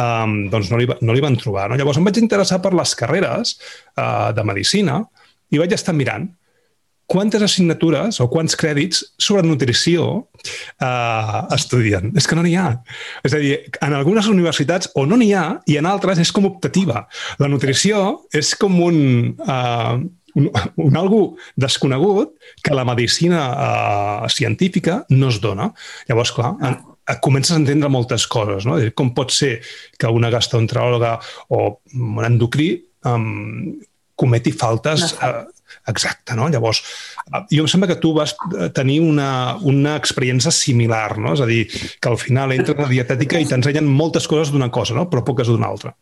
Um, 0.00 0.44
doncs 0.52 0.70
no 0.72 0.80
li, 0.80 0.88
no 1.00 1.16
li 1.16 1.24
van 1.24 1.38
trobar. 1.40 1.70
No? 1.70 1.78
Llavors 1.80 2.00
em 2.00 2.06
vaig 2.06 2.20
interessar 2.20 2.60
per 2.64 2.74
les 2.76 2.92
carreres 2.96 3.56
uh, 3.96 4.30
de 4.36 4.44
medicina 4.46 5.00
i 5.50 5.60
vaig 5.60 5.74
estar 5.74 5.96
mirant 5.96 6.28
quantes 7.10 7.42
assignatures 7.42 8.20
o 8.22 8.28
quants 8.30 8.54
crèdits 8.54 9.00
sobre 9.18 9.42
nutrició 9.42 10.04
uh, 10.14 11.40
estudien. 11.56 12.12
És 12.14 12.28
que 12.30 12.38
no 12.38 12.44
n'hi 12.46 12.54
ha. 12.54 12.68
És 13.26 13.34
a 13.34 13.40
dir, 13.42 13.56
en 13.82 13.96
algunes 13.98 14.28
universitats 14.30 14.92
o 14.94 15.02
no 15.10 15.18
n'hi 15.18 15.32
ha 15.34 15.44
i 15.66 15.80
en 15.80 15.88
altres 15.90 16.22
és 16.22 16.30
com 16.30 16.46
optativa. 16.46 17.02
La 17.42 17.50
nutrició 17.50 18.20
és 18.30 18.54
com 18.60 18.78
un... 18.86 19.00
Uh, 19.42 20.06
un, 20.40 20.50
un 20.86 20.96
algo 20.98 21.22
desconegut 21.60 22.34
que 22.64 22.76
la 22.76 22.86
medicina 22.88 23.44
eh, 23.52 24.30
científica 24.32 25.04
no 25.12 25.28
es 25.28 25.40
dona. 25.44 25.70
Llavors, 26.08 26.32
clar, 26.36 26.54
en, 26.64 26.80
comences 27.18 27.54
a 27.54 27.60
entendre 27.60 27.90
moltes 27.90 28.26
coses, 28.30 28.66
no? 28.68 28.76
Com 28.96 29.14
pot 29.16 29.32
ser 29.34 29.58
que 29.98 30.10
una 30.10 30.30
gastroenteròloga 30.30 31.16
o 31.56 31.80
un 31.96 32.26
endocrí 32.26 32.74
um, 33.08 33.80
cometi 34.14 34.52
faltes... 34.54 35.14
No. 35.16 35.30
Uh, 35.30 35.56
exacte, 35.90 36.34
no? 36.38 36.48
Llavors, 36.50 36.82
uh, 37.30 37.44
jo 37.50 37.64
em 37.64 37.70
sembla 37.70 37.88
que 37.90 37.98
tu 38.02 38.12
vas 38.14 38.34
tenir 38.76 39.00
una, 39.02 39.56
una 39.66 39.96
experiència 39.98 40.52
similar, 40.54 41.16
no? 41.18 41.34
És 41.38 41.42
a 41.42 41.48
dir, 41.48 41.64
que 41.70 42.10
al 42.10 42.18
final 42.20 42.54
entres 42.54 42.78
a 42.78 42.84
la 42.84 42.92
dietètica 42.92 43.40
i 43.40 43.48
t'ensenyen 43.48 43.88
moltes 43.88 44.28
coses 44.30 44.52
d'una 44.54 44.70
cosa, 44.74 44.98
no? 44.98 45.08
Però 45.10 45.24
poques 45.26 45.50
d'una 45.50 45.70
altra. 45.70 45.94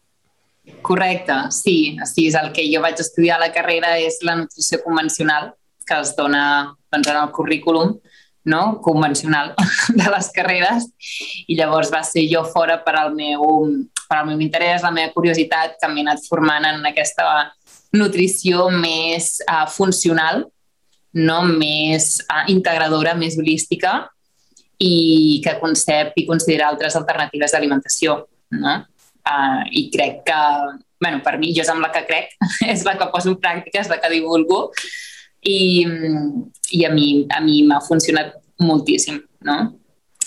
Correcte, 0.88 1.34
sí. 1.52 1.98
sí. 2.08 2.28
És 2.30 2.36
el 2.40 2.48
que 2.56 2.64
jo 2.72 2.80
vaig 2.80 2.96
estudiar 3.02 3.36
a 3.36 3.42
la 3.42 3.52
carrera 3.52 3.98
és 4.00 4.22
la 4.24 4.38
nutrició 4.38 4.80
convencional, 4.80 5.50
que 5.84 5.98
es 6.00 6.14
dona 6.16 6.44
doncs, 6.88 7.10
en 7.12 7.18
el 7.20 7.28
currículum 7.36 7.98
no? 8.48 8.80
convencional 8.80 9.52
de 10.00 10.08
les 10.08 10.30
carreres 10.32 10.88
i 11.46 11.58
llavors 11.58 11.92
va 11.92 12.00
ser 12.08 12.24
jo 12.32 12.40
fora 12.48 12.78
per 12.86 12.96
al 12.96 13.12
meu, 13.12 13.68
per 14.08 14.22
al 14.22 14.30
meu 14.30 14.40
interès, 14.40 14.80
la 14.80 14.94
meva 14.96 15.12
curiositat, 15.12 15.76
que 15.76 15.92
m'he 15.92 16.06
anat 16.06 16.24
formant 16.24 16.64
en 16.70 16.80
aquesta 16.88 17.28
nutrició 17.92 18.70
més 18.72 19.34
uh, 19.44 19.66
funcional, 19.68 20.46
no? 21.20 21.42
més 21.44 22.14
uh, 22.24 22.46
integradora, 22.48 23.12
més 23.12 23.36
holística 23.36 24.06
i 24.80 25.40
que 25.44 25.58
concep 25.60 26.16
i 26.16 26.24
considera 26.24 26.72
altres 26.72 26.96
alternatives 26.96 27.52
d'alimentació. 27.52 28.22
No? 28.56 28.80
Uh, 29.28 29.64
I 29.76 29.88
crec 29.92 30.22
que, 30.24 30.40
bueno, 31.00 31.20
per 31.24 31.36
mi, 31.38 31.52
jo 31.56 31.60
és 31.64 31.72
amb 31.72 31.84
la 31.84 31.90
que 31.92 32.04
crec, 32.08 32.32
és 32.72 32.84
la 32.86 32.96
que 32.98 33.10
poso 33.12 33.32
en 33.32 33.40
pràctica, 33.40 33.82
és 33.82 33.90
la 33.92 33.98
que 34.00 34.12
divulgo 34.12 34.68
i, 35.44 35.84
i 36.74 36.84
a 36.88 36.92
mi 36.94 37.26
a 37.30 37.42
mi 37.44 37.60
m'ha 37.68 37.82
funcionat 37.84 38.32
moltíssim, 38.64 39.20
no? 39.46 39.58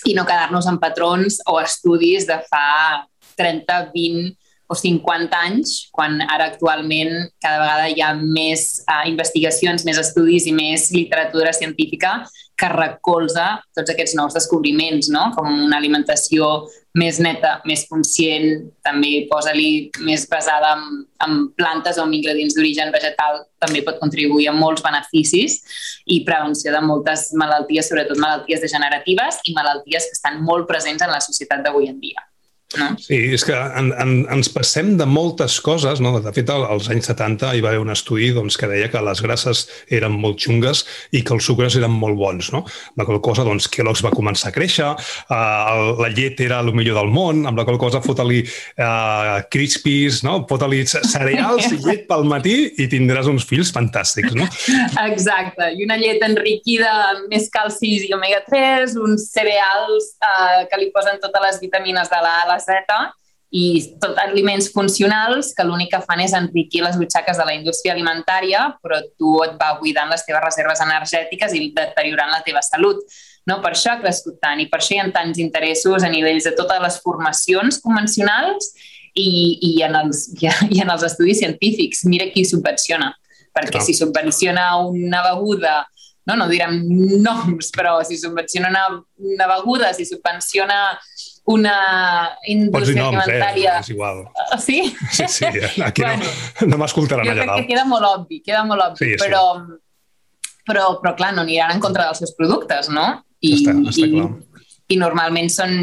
I 0.07 0.13
no 0.17 0.25
quedar-nos 0.25 0.69
en 0.69 0.77
patrons 0.81 1.41
o 1.49 1.59
estudis 1.61 2.25
de 2.29 2.39
fa 2.49 3.07
30, 3.37 3.91
20 3.93 4.40
o 4.71 4.75
50 4.77 5.35
anys, 5.35 5.73
quan 5.91 6.21
ara 6.23 6.47
actualment 6.53 7.11
cada 7.43 7.59
vegada 7.59 7.89
hi 7.91 7.99
ha 7.99 8.13
més 8.15 8.85
uh, 8.85 9.03
investigacions, 9.09 9.83
més 9.83 9.99
estudis 9.99 10.47
i 10.47 10.53
més 10.55 10.87
literatura 10.95 11.51
científica 11.51 12.21
que 12.61 12.69
recolza 12.69 13.57
tots 13.75 13.91
aquests 13.91 14.15
nous 14.15 14.37
descobriments, 14.37 15.09
no? 15.11 15.31
com 15.35 15.49
una 15.49 15.79
alimentació 15.81 16.69
més 16.95 17.19
neta, 17.23 17.55
més 17.67 17.83
conscient, 17.89 18.65
també 18.85 19.25
posa-li 19.31 19.89
més 20.07 20.27
basada 20.31 20.75
en, 20.77 21.03
en 21.25 21.37
plantes 21.57 21.97
o 21.97 22.05
en 22.07 22.15
ingredients 22.15 22.55
d'origen 22.55 22.91
vegetal, 22.95 23.43
també 23.63 23.83
pot 23.83 23.99
contribuir 23.99 24.51
a 24.51 24.55
molts 24.55 24.83
beneficis 24.85 25.61
i 26.05 26.21
prevenció 26.27 26.71
de 26.75 26.83
moltes 26.85 27.31
malalties, 27.39 27.89
sobretot 27.91 28.19
malalties 28.21 28.63
degeneratives 28.63 29.43
i 29.47 29.55
malalties 29.57 30.07
que 30.11 30.19
estan 30.19 30.43
molt 30.45 30.69
presents 30.69 31.03
en 31.03 31.15
la 31.15 31.23
societat 31.23 31.65
d'avui 31.65 31.89
en 31.91 31.99
dia. 32.03 32.30
No? 32.79 32.91
Sí, 33.01 33.17
és 33.35 33.43
que 33.47 33.55
en, 33.55 33.91
en, 33.99 34.13
ens 34.31 34.49
passem 34.53 34.93
de 34.99 35.07
moltes 35.09 35.57
coses. 35.63 36.01
No? 36.03 36.13
De 36.23 36.33
fet, 36.35 36.49
als 36.51 36.89
anys 36.91 37.09
70 37.11 37.53
hi 37.55 37.63
va 37.63 37.71
haver 37.73 37.83
un 37.83 37.93
estudi 37.93 38.31
doncs, 38.35 38.57
que 38.59 38.69
deia 38.71 38.89
que 38.91 39.01
les 39.03 39.21
grasses 39.23 39.65
eren 39.91 40.15
molt 40.21 40.39
xungues 40.41 40.85
i 41.15 41.23
que 41.25 41.35
els 41.35 41.47
sucres 41.47 41.77
eren 41.79 41.93
molt 41.93 42.17
bons. 42.19 42.51
No? 42.55 42.63
La 42.99 43.07
qual 43.07 43.21
cosa, 43.23 43.45
doncs, 43.47 43.69
Kellogg's 43.71 44.03
va 44.05 44.13
començar 44.13 44.51
a 44.51 44.55
créixer, 44.55 44.91
uh, 44.91 46.01
la 46.01 46.11
llet 46.13 46.39
era 46.43 46.61
el 46.63 46.71
millor 46.77 46.99
del 47.01 47.11
món, 47.11 47.45
amb 47.49 47.59
la 47.59 47.65
qual 47.67 47.79
cosa 47.81 48.01
fota-li 48.03 48.41
uh, 48.43 49.41
crispies, 49.51 50.21
no? 50.27 50.41
fota-li 50.49 50.83
cereals 50.87 51.69
i 51.71 51.79
llet 51.81 52.07
pel 52.09 52.25
matí 52.29 52.55
i 52.81 52.87
tindràs 52.91 53.29
uns 53.31 53.45
fills 53.47 53.73
fantàstics. 53.75 54.35
No? 54.37 54.47
Exacte, 55.07 55.71
i 55.75 55.85
una 55.85 55.99
llet 55.99 56.23
enriquida 56.25 56.91
amb 57.11 57.27
més 57.31 57.49
calcis 57.53 58.07
i 58.07 58.13
omega-3, 58.15 58.95
uns 59.01 59.27
cereals 59.33 60.13
uh, 60.23 60.63
que 60.69 60.79
li 60.81 60.91
posen 60.95 61.19
totes 61.23 61.45
les 61.47 61.61
vitamines 61.63 62.09
de 62.11 62.21
la, 62.23 62.35
la 62.49 62.60
Z 62.61 63.11
i 63.51 63.63
tot 63.99 64.15
aliments 64.23 64.69
funcionals 64.71 65.49
que 65.55 65.65
l'únic 65.67 65.89
que 65.91 65.99
fan 66.05 66.21
és 66.23 66.31
enriquir 66.37 66.85
les 66.85 66.95
butxaques 66.95 67.35
de 67.35 67.47
la 67.47 67.55
indústria 67.57 67.91
alimentària, 67.91 68.69
però 68.79 69.01
tu 69.19 69.41
et 69.43 69.57
va 69.59 69.73
buidant 69.81 70.07
les 70.11 70.23
teves 70.23 70.43
reserves 70.45 70.79
energètiques 70.85 71.57
i 71.57 71.65
deteriorant 71.75 72.31
la 72.31 72.39
teva 72.45 72.63
salut. 72.63 73.03
No? 73.49 73.59
Per 73.59 73.73
això 73.73 73.91
ha 73.91 73.99
crescut 73.99 74.39
tant 74.39 74.61
i 74.63 74.69
per 74.71 74.79
això 74.79 74.95
hi 74.95 75.01
ha 75.03 75.09
tants 75.11 75.41
interessos 75.43 76.07
a 76.07 76.11
nivells 76.13 76.47
de 76.47 76.55
totes 76.55 76.79
les 76.79 76.99
formacions 77.03 77.81
convencionals 77.83 78.71
i, 79.19 79.27
i, 79.67 79.73
en, 79.83 79.99
els, 79.99 80.29
i 80.71 80.79
en 80.79 80.93
els 80.93 81.03
estudis 81.03 81.43
científics. 81.43 82.05
Mira 82.07 82.31
qui 82.31 82.47
subvenciona. 82.47 83.11
Perquè 83.51 83.81
Clar. 83.81 83.83
si 83.83 83.97
subvenciona 83.97 84.77
una 84.87 85.25
beguda 85.27 85.81
no, 86.29 86.35
no 86.37 86.47
direm 86.47 86.83
noms, 87.19 87.71
però 87.73 87.97
si 88.05 88.17
subvenciona 88.17 88.69
una, 88.69 88.83
una 89.17 89.47
beguda, 89.55 89.91
si 89.93 90.05
subvenciona 90.05 90.93
una 91.51 91.75
indústria 92.47 93.05
noms, 93.05 93.21
alimentària... 93.23 93.77
Eh? 93.77 93.85
És 93.85 93.91
igual. 93.93 94.23
Uh, 94.27 94.59
sí? 94.61 94.81
Sí, 95.11 95.27
sí, 95.27 95.49
aquí 95.83 96.03
bueno, 96.07 96.29
no, 96.61 96.69
no 96.73 96.81
m'escoltaran 96.83 97.27
allà 97.27 97.47
dalt. 97.47 97.63
Que 97.63 97.73
queda 97.73 97.87
molt 97.89 98.07
obvi, 98.09 98.41
queda 98.45 98.63
molt 98.67 98.85
obvi, 98.89 99.01
sí, 99.03 99.17
però, 99.21 99.41
sí. 99.59 100.53
però, 100.69 100.87
però 101.01 101.15
clar, 101.19 101.33
no 101.37 101.45
aniran 101.45 101.75
en 101.75 101.83
contra 101.83 102.07
dels 102.09 102.23
seus 102.23 102.35
productes, 102.37 102.89
no? 102.93 103.09
I, 103.41 103.57
està, 103.57 103.75
està 103.91 104.07
clar. 104.07 104.29
I, 104.29 104.51
i 104.91 104.97
normalment 104.99 105.49
són 105.51 105.75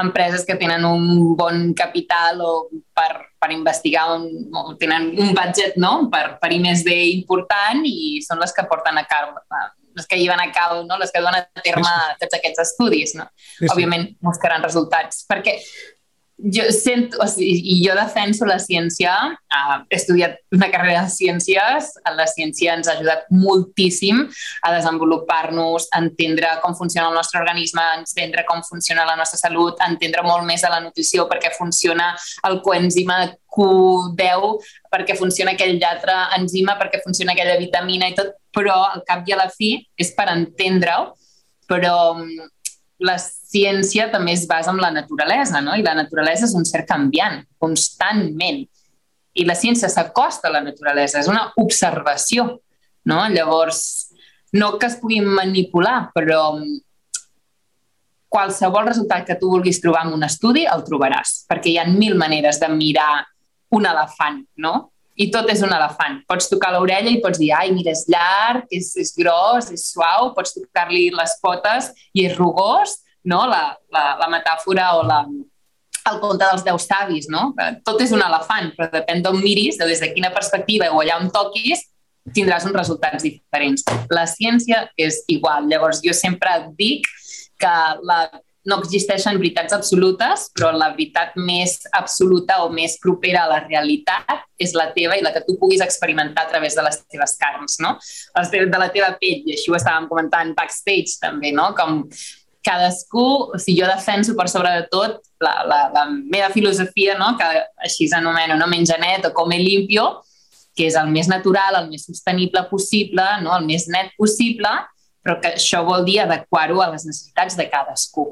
empreses 0.00 0.44
que 0.48 0.58
tenen 0.60 0.84
un 0.84 1.34
bon 1.38 1.70
capital 1.76 2.42
o 2.44 2.52
per, 2.94 3.10
per 3.40 3.50
investigar, 3.54 4.08
un, 4.18 4.50
o 4.52 4.74
tenen 4.80 5.12
un 5.16 5.32
budget 5.36 5.78
no? 5.80 6.08
per, 6.12 6.36
per 6.42 6.52
I+D 6.52 6.96
important 7.12 7.84
i 7.88 8.20
són 8.24 8.42
les 8.42 8.52
que 8.52 8.66
porten 8.68 9.00
a 9.00 9.06
cap, 9.08 9.40
les 9.94 10.06
que 10.06 10.18
lleven 10.18 10.40
a 10.40 10.50
cabo, 10.52 10.82
no? 10.84 10.98
les 10.98 11.12
que 11.12 11.20
donen 11.20 11.42
a 11.42 11.62
terme 11.64 11.84
sí, 11.84 12.06
sí. 12.08 12.18
tots 12.24 12.38
aquests 12.38 12.64
estudis. 12.66 13.14
No? 13.18 13.28
Sí, 13.36 13.64
sí. 13.64 13.70
Òbviament 13.72 14.08
buscaran 14.24 14.64
resultats, 14.64 15.24
perquè 15.28 15.58
jo 16.42 16.64
sento, 16.72 17.18
o 17.22 17.26
sigui, 17.28 17.76
jo 17.84 17.94
defenso 17.94 18.46
la 18.48 18.58
ciència, 18.58 19.12
uh, 19.30 19.76
he 19.88 19.96
estudiat 19.96 20.40
una 20.54 20.68
carrera 20.72 21.04
de 21.06 21.12
ciències, 21.14 21.92
la 22.16 22.26
ciència 22.26 22.74
ens 22.74 22.88
ha 22.88 22.96
ajudat 22.96 23.28
moltíssim 23.30 24.24
a 24.66 24.72
desenvolupar-nos, 24.74 25.86
a 25.92 26.00
entendre 26.02 26.50
com 26.64 26.74
funciona 26.74 27.08
el 27.10 27.14
nostre 27.14 27.38
organisme, 27.40 27.82
a 27.82 28.00
entendre 28.00 28.44
com 28.48 28.62
funciona 28.66 29.06
la 29.06 29.16
nostra 29.16 29.38
salut, 29.38 29.78
a 29.78 29.90
entendre 29.92 30.24
molt 30.26 30.46
més 30.48 30.64
de 30.64 30.72
la 30.72 30.80
nutrició, 30.82 31.28
perquè 31.30 31.52
funciona 31.54 32.10
el 32.48 32.58
coenzima 32.64 33.22
Q10, 33.52 34.70
perquè 34.90 35.16
funciona 35.18 35.54
aquell 35.54 35.78
altre 35.86 36.16
enzima, 36.38 36.74
perquè 36.80 37.02
funciona 37.04 37.36
aquella 37.36 37.58
vitamina 37.60 38.08
i 38.10 38.16
tot, 38.18 38.34
però 38.52 38.80
al 38.88 39.06
cap 39.06 39.28
i 39.28 39.36
a 39.36 39.44
la 39.44 39.50
fi 39.52 39.76
és 40.00 40.10
per 40.16 40.26
entendre-ho, 40.32 41.12
però 41.70 41.94
la 43.02 43.16
ciència 43.52 44.08
també 44.12 44.34
es 44.36 44.46
basa 44.48 44.72
en 44.72 44.80
la 44.80 44.90
naturalesa, 44.90 45.60
no? 45.60 45.76
I 45.76 45.84
la 45.84 45.96
naturalesa 45.98 46.48
és 46.48 46.54
un 46.58 46.64
ser 46.68 46.86
canviant, 46.88 47.42
constantment. 47.60 48.62
I 49.32 49.44
la 49.48 49.56
ciència 49.56 49.90
s'acosta 49.92 50.48
a 50.48 50.56
la 50.56 50.62
naturalesa, 50.64 51.20
és 51.20 51.28
una 51.30 51.50
observació, 51.60 52.48
no? 53.08 53.20
Llavors, 53.32 53.82
no 54.52 54.76
que 54.78 54.88
es 54.88 54.96
pugui 55.00 55.20
manipular, 55.24 56.10
però 56.14 56.56
qualsevol 58.32 58.88
resultat 58.88 59.26
que 59.28 59.36
tu 59.36 59.50
vulguis 59.52 59.80
trobar 59.80 60.06
en 60.06 60.16
un 60.16 60.24
estudi 60.24 60.64
el 60.68 60.84
trobaràs, 60.86 61.42
perquè 61.48 61.74
hi 61.74 61.78
ha 61.80 61.84
mil 61.88 62.16
maneres 62.20 62.60
de 62.60 62.70
mirar 62.72 63.26
un 63.76 63.86
elefant, 63.88 64.40
no? 64.56 64.88
I 65.20 65.28
tot 65.32 65.50
és 65.52 65.60
un 65.64 65.72
elefant. 65.76 66.22
Pots 66.28 66.48
tocar 66.48 66.70
l'orella 66.72 67.12
i 67.12 67.20
pots 67.20 67.40
dir, 67.40 67.50
ai, 67.52 67.72
mira, 67.76 67.92
és 67.92 68.06
llarg, 68.08 68.64
és, 68.72 68.94
és 68.96 69.12
gros, 69.16 69.68
és 69.74 69.84
suau, 69.92 70.30
pots 70.36 70.56
tocar-li 70.56 71.10
les 71.12 71.36
potes 71.44 71.90
i 72.16 72.24
és 72.30 72.36
rugós, 72.38 72.96
no? 73.24 73.44
la, 73.46 73.64
la, 73.92 74.04
la 74.20 74.28
metàfora 74.32 74.92
o 74.98 75.06
la, 75.06 75.22
el 76.10 76.20
conte 76.22 76.44
dels 76.44 76.64
deu 76.66 76.78
savis, 76.82 77.28
no? 77.30 77.52
Tot 77.86 78.00
és 78.02 78.12
un 78.14 78.22
elefant, 78.24 78.72
però 78.76 78.90
depèn 78.92 79.22
d'on 79.24 79.38
miris, 79.42 79.78
de 79.78 79.88
des 79.90 80.02
de 80.02 80.12
quina 80.14 80.32
perspectiva 80.34 80.90
o 80.90 81.02
allà 81.02 81.18
on 81.22 81.30
toquis, 81.34 81.86
tindràs 82.34 82.66
uns 82.68 82.78
resultats 82.78 83.26
diferents. 83.26 83.84
La 84.10 84.26
ciència 84.30 84.86
és 84.98 85.22
igual. 85.32 85.68
Llavors, 85.70 86.02
jo 86.04 86.14
sempre 86.14 86.54
dic 86.78 87.06
que 87.62 87.74
la, 88.06 88.24
no 88.66 88.78
existeixen 88.78 89.38
veritats 89.40 89.74
absolutes, 89.74 90.48
però 90.54 90.70
la 90.74 90.92
veritat 90.94 91.34
més 91.38 91.80
absoluta 91.98 92.60
o 92.62 92.68
més 92.74 92.94
propera 93.02 93.44
a 93.44 93.50
la 93.50 93.62
realitat 93.64 94.46
és 94.62 94.74
la 94.78 94.90
teva 94.94 95.16
i 95.18 95.24
la 95.24 95.32
que 95.34 95.42
tu 95.46 95.56
puguis 95.58 95.82
experimentar 95.82 96.46
a 96.46 96.52
través 96.52 96.78
de 96.78 96.84
les 96.86 97.00
teves 97.10 97.34
carns, 97.40 97.80
no? 97.82 97.96
De 98.38 98.78
la 98.78 98.90
teva 98.94 99.16
pell, 99.18 99.42
i 99.46 99.56
així 99.56 99.70
ho 99.70 99.78
estàvem 99.78 100.06
comentant 100.10 100.54
backstage 100.58 101.18
també, 101.22 101.50
no? 101.54 101.72
Com 101.78 102.04
cadascú, 102.62 103.52
o 103.54 103.58
sigui, 103.58 103.80
jo 103.82 103.88
defenso 103.90 104.36
per 104.38 104.48
sobre 104.50 104.70
de 104.76 104.86
tot 104.90 105.18
la, 105.42 105.54
la, 105.66 105.80
la 105.92 106.04
meva 106.10 106.50
filosofia, 106.54 107.16
no? 107.18 107.34
que 107.38 107.48
així 107.82 108.08
s'anomena 108.08 108.56
no 108.58 108.68
menja 108.70 108.98
net 109.02 109.26
o 109.26 109.32
come 109.34 109.58
limpio, 109.58 110.22
que 110.76 110.86
és 110.88 110.96
el 110.96 111.10
més 111.12 111.28
natural, 111.28 111.80
el 111.82 111.90
més 111.90 112.06
sostenible 112.06 112.64
possible, 112.70 113.24
no? 113.42 113.56
el 113.58 113.66
més 113.66 113.88
net 113.92 114.14
possible, 114.18 114.70
però 115.22 115.38
que 115.42 115.56
això 115.58 115.82
vol 115.86 116.06
dir 116.06 116.20
adequar-ho 116.22 116.80
a 116.82 116.92
les 116.94 117.04
necessitats 117.08 117.58
de 117.58 117.68
cadascú. 117.70 118.28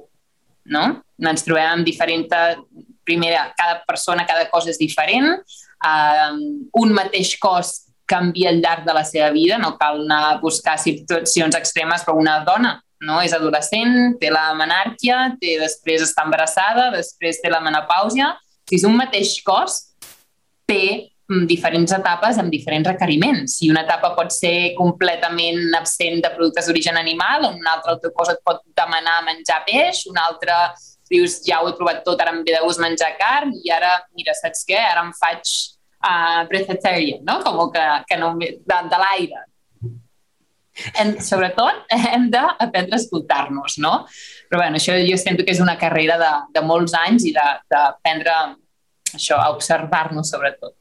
No? 0.70 0.86
Ens 1.18 1.46
trobem 1.46 1.80
amb 1.80 1.86
diferent... 1.88 2.30
Primera, 3.10 3.48
cada 3.58 3.80
persona, 3.88 4.22
cada 4.28 4.44
cosa 4.52 4.68
és 4.70 4.76
diferent. 4.78 5.40
Um, 5.82 6.36
un 6.78 6.92
mateix 6.94 7.32
cos 7.42 7.72
canvia 8.06 8.52
al 8.52 8.60
llarg 8.62 8.84
de 8.86 8.94
la 8.94 9.02
seva 9.08 9.32
vida, 9.34 9.56
no 9.58 9.72
cal 9.80 10.04
anar 10.04 10.20
a 10.28 10.36
buscar 10.38 10.76
situacions 10.78 11.56
extremes, 11.58 12.04
però 12.06 12.14
una 12.20 12.36
dona 12.46 12.76
no? 13.06 13.20
És 13.24 13.34
adolescent, 13.36 14.16
té 14.20 14.30
la 14.32 14.50
menàrquia, 14.58 15.30
té, 15.40 15.56
després 15.60 16.04
està 16.04 16.26
embarassada, 16.26 16.90
després 16.94 17.40
té 17.42 17.52
la 17.52 17.62
menopàusia. 17.64 18.34
Si 18.68 18.78
és 18.78 18.84
un 18.86 18.96
mateix 18.98 19.38
cos, 19.46 19.80
té 20.68 20.82
mm, 21.30 21.46
diferents 21.50 21.94
etapes 21.96 22.38
amb 22.38 22.52
diferents 22.52 22.90
requeriments. 22.92 23.58
I 23.64 23.72
una 23.72 23.84
etapa 23.86 24.12
pot 24.18 24.32
ser 24.34 24.72
completament 24.78 25.74
absent 25.78 26.22
de 26.24 26.32
productes 26.36 26.68
d'origen 26.68 27.00
animal, 27.00 27.48
una 27.50 27.74
altra 27.76 27.96
altra 27.96 28.12
cosa 28.14 28.36
et 28.36 28.44
pot 28.46 28.62
demanar 28.78 29.20
menjar 29.26 29.62
peix, 29.66 30.04
una 30.10 30.28
altra 30.28 30.62
dius, 31.10 31.40
ja 31.42 31.58
ho 31.58 31.66
he 31.66 31.74
trobat 31.74 32.04
tot, 32.06 32.20
ara 32.22 32.30
em 32.30 32.44
ve 32.46 32.54
de 32.54 32.62
gust 32.62 32.78
menjar 32.78 33.16
carn, 33.18 33.50
i 33.66 33.72
ara, 33.74 33.96
mira, 34.14 34.30
saps 34.38 34.62
què? 34.68 34.78
Ara 34.78 35.02
em 35.02 35.10
faig 35.18 35.42
uh, 36.06 36.44
breatharian, 36.46 37.24
no? 37.26 37.40
Com 37.42 37.64
que, 37.74 37.86
que 38.06 38.18
no, 38.20 38.36
de, 38.38 38.52
de 38.92 39.00
l'aire 39.02 39.42
hem, 40.94 41.14
sobretot 41.24 41.84
hem 42.12 42.28
d'aprendre 42.32 42.96
a 42.96 43.00
escoltar-nos, 43.00 43.78
no? 43.82 43.94
Però 44.50 44.62
bueno, 44.62 44.80
això 44.80 44.96
jo 44.98 45.18
sento 45.20 45.46
que 45.46 45.54
és 45.54 45.62
una 45.62 45.78
carrera 45.80 46.18
de, 46.20 46.32
de 46.56 46.64
molts 46.66 46.96
anys 46.98 47.26
i 47.28 47.34
d'aprendre 47.36 48.36
això, 49.16 49.38
a 49.40 49.50
observar-nos 49.54 50.30
sobretot. 50.32 50.74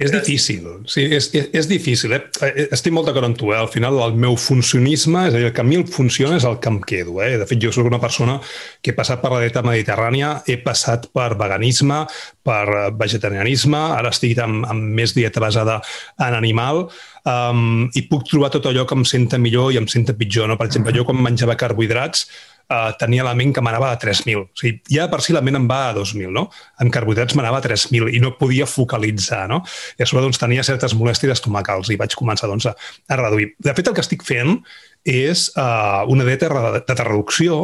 És 0.00 0.08
difícil, 0.14 0.62
sí, 0.88 1.02
és, 1.12 1.26
és, 1.36 1.48
és 1.52 1.66
difícil. 1.68 2.14
Eh? 2.16 2.20
eh? 2.46 2.68
Estic 2.72 2.94
molt 2.96 3.10
d'acord 3.10 3.26
amb 3.26 3.36
tu, 3.36 3.50
eh? 3.52 3.58
al 3.60 3.68
final 3.68 3.98
el 4.00 4.14
meu 4.16 4.36
funcionisme, 4.40 5.26
és 5.28 5.34
a 5.34 5.36
dir, 5.36 5.48
el 5.50 5.52
que 5.52 5.60
a 5.60 5.66
mi 5.66 5.82
funciona 5.84 6.38
és 6.40 6.46
el 6.48 6.56
que 6.62 6.70
em 6.72 6.78
quedo. 6.80 7.18
Eh? 7.20 7.34
De 7.42 7.48
fet, 7.48 7.60
jo 7.60 7.72
sóc 7.74 7.90
una 7.90 8.00
persona 8.00 8.38
que 8.80 8.94
he 8.94 8.96
passat 8.96 9.20
per 9.20 9.34
la 9.34 9.42
dieta 9.44 9.60
mediterrània, 9.66 10.38
he 10.48 10.56
passat 10.64 11.10
per 11.12 11.34
veganisme, 11.40 12.06
per 12.48 12.64
vegetarianisme, 12.96 13.82
ara 13.98 14.14
estic 14.14 14.40
amb, 14.40 14.64
amb 14.72 14.88
més 14.96 15.12
dieta 15.12 15.42
basada 15.44 15.82
en 16.16 16.38
animal, 16.38 16.86
um, 17.28 17.84
i 17.92 18.06
puc 18.08 18.24
trobar 18.30 18.54
tot 18.56 18.70
allò 18.70 18.86
que 18.88 18.96
em 18.96 19.04
senta 19.04 19.36
millor 19.36 19.74
i 19.74 19.82
em 19.82 19.90
senta 19.90 20.16
pitjor. 20.16 20.48
No? 20.48 20.56
Per 20.56 20.70
exemple, 20.70 20.96
jo 20.96 21.04
quan 21.04 21.20
menjava 21.20 21.60
carbohidrats 21.60 22.24
uh, 22.70 22.92
tenia 23.00 23.26
la 23.26 23.34
ment 23.36 23.52
que 23.56 23.62
m'anava 23.64 23.90
a 23.92 23.98
3.000. 24.00 24.40
O 24.40 24.60
sigui, 24.60 24.80
ja 24.94 25.08
per 25.12 25.20
si 25.24 25.34
la 25.36 25.42
ment 25.44 25.58
em 25.58 25.66
va 25.70 25.80
a 25.90 25.94
2.000, 25.98 26.30
no? 26.34 26.46
En 26.82 26.92
carbohidrats 26.94 27.36
m'anava 27.38 27.60
a 27.60 27.66
3.000 27.66 28.14
i 28.16 28.22
no 28.22 28.32
podia 28.38 28.68
focalitzar, 28.70 29.44
no? 29.50 29.60
I 29.98 30.06
a 30.06 30.08
sobre 30.08 30.24
doncs, 30.26 30.40
tenia 30.40 30.64
certes 30.66 30.94
molèsties 30.98 31.34
estomacals 31.36 31.92
i 31.92 31.98
vaig 32.00 32.16
començar 32.18 32.50
doncs, 32.50 32.70
a, 32.70 32.74
a 33.10 33.20
reduir. 33.20 33.52
De 33.58 33.74
fet, 33.76 33.90
el 33.90 33.96
que 33.98 34.04
estic 34.06 34.26
fent 34.26 34.58
és 35.04 35.48
uh, 35.56 36.06
una 36.12 36.26
dieta 36.28 36.50
de 36.50 37.00
reducció 37.02 37.60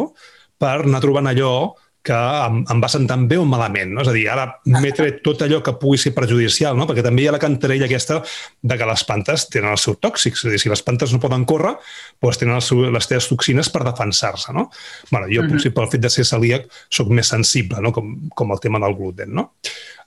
per 0.60 0.78
anar 0.82 1.02
trobant 1.04 1.28
allò 1.28 1.76
que 2.06 2.16
em, 2.16 2.60
em 2.70 2.82
va 2.82 2.90
sentant 2.90 3.24
bé 3.28 3.38
o 3.40 3.46
malament. 3.48 3.90
No? 3.94 4.04
És 4.04 4.10
a 4.10 4.14
dir, 4.14 4.26
ara 4.30 4.46
m'he 4.70 4.92
tret 4.94 5.18
tot 5.26 5.42
allò 5.46 5.60
que 5.64 5.74
pugui 5.80 5.98
ser 6.00 6.12
perjudicial, 6.16 6.76
no? 6.78 6.86
perquè 6.88 7.04
també 7.06 7.24
hi 7.24 7.30
ha 7.30 7.34
la 7.34 7.42
cantarella 7.42 7.88
aquesta 7.88 8.20
de 8.22 8.78
que 8.78 8.88
les 8.90 9.04
plantes 9.08 9.48
tenen 9.52 9.72
els 9.74 9.86
seus 9.88 9.98
tòxics. 10.02 10.44
És 10.44 10.48
a 10.48 10.54
dir, 10.54 10.60
si 10.62 10.72
les 10.72 10.84
plantes 10.86 11.14
no 11.14 11.22
poden 11.22 11.46
córrer, 11.48 11.74
doncs 12.22 12.40
tenen 12.42 12.62
seu, 12.64 12.84
les 12.94 13.10
teves 13.10 13.28
toxines 13.32 13.70
per 13.74 13.82
defensar-se. 13.88 14.54
No? 14.56 14.68
Bueno, 15.10 15.26
jo, 15.26 15.42
uh 15.42 15.46
-huh. 15.46 15.56
potser 15.56 15.74
pel 15.74 15.90
fet 15.90 16.06
de 16.06 16.10
ser 16.10 16.24
celíac, 16.24 16.70
sóc 16.90 17.10
més 17.10 17.28
sensible, 17.28 17.80
no? 17.80 17.92
com, 17.92 18.14
com 18.34 18.52
el 18.52 18.60
tema 18.60 18.78
del 18.78 18.94
gluten. 18.94 19.34
No? 19.34 19.50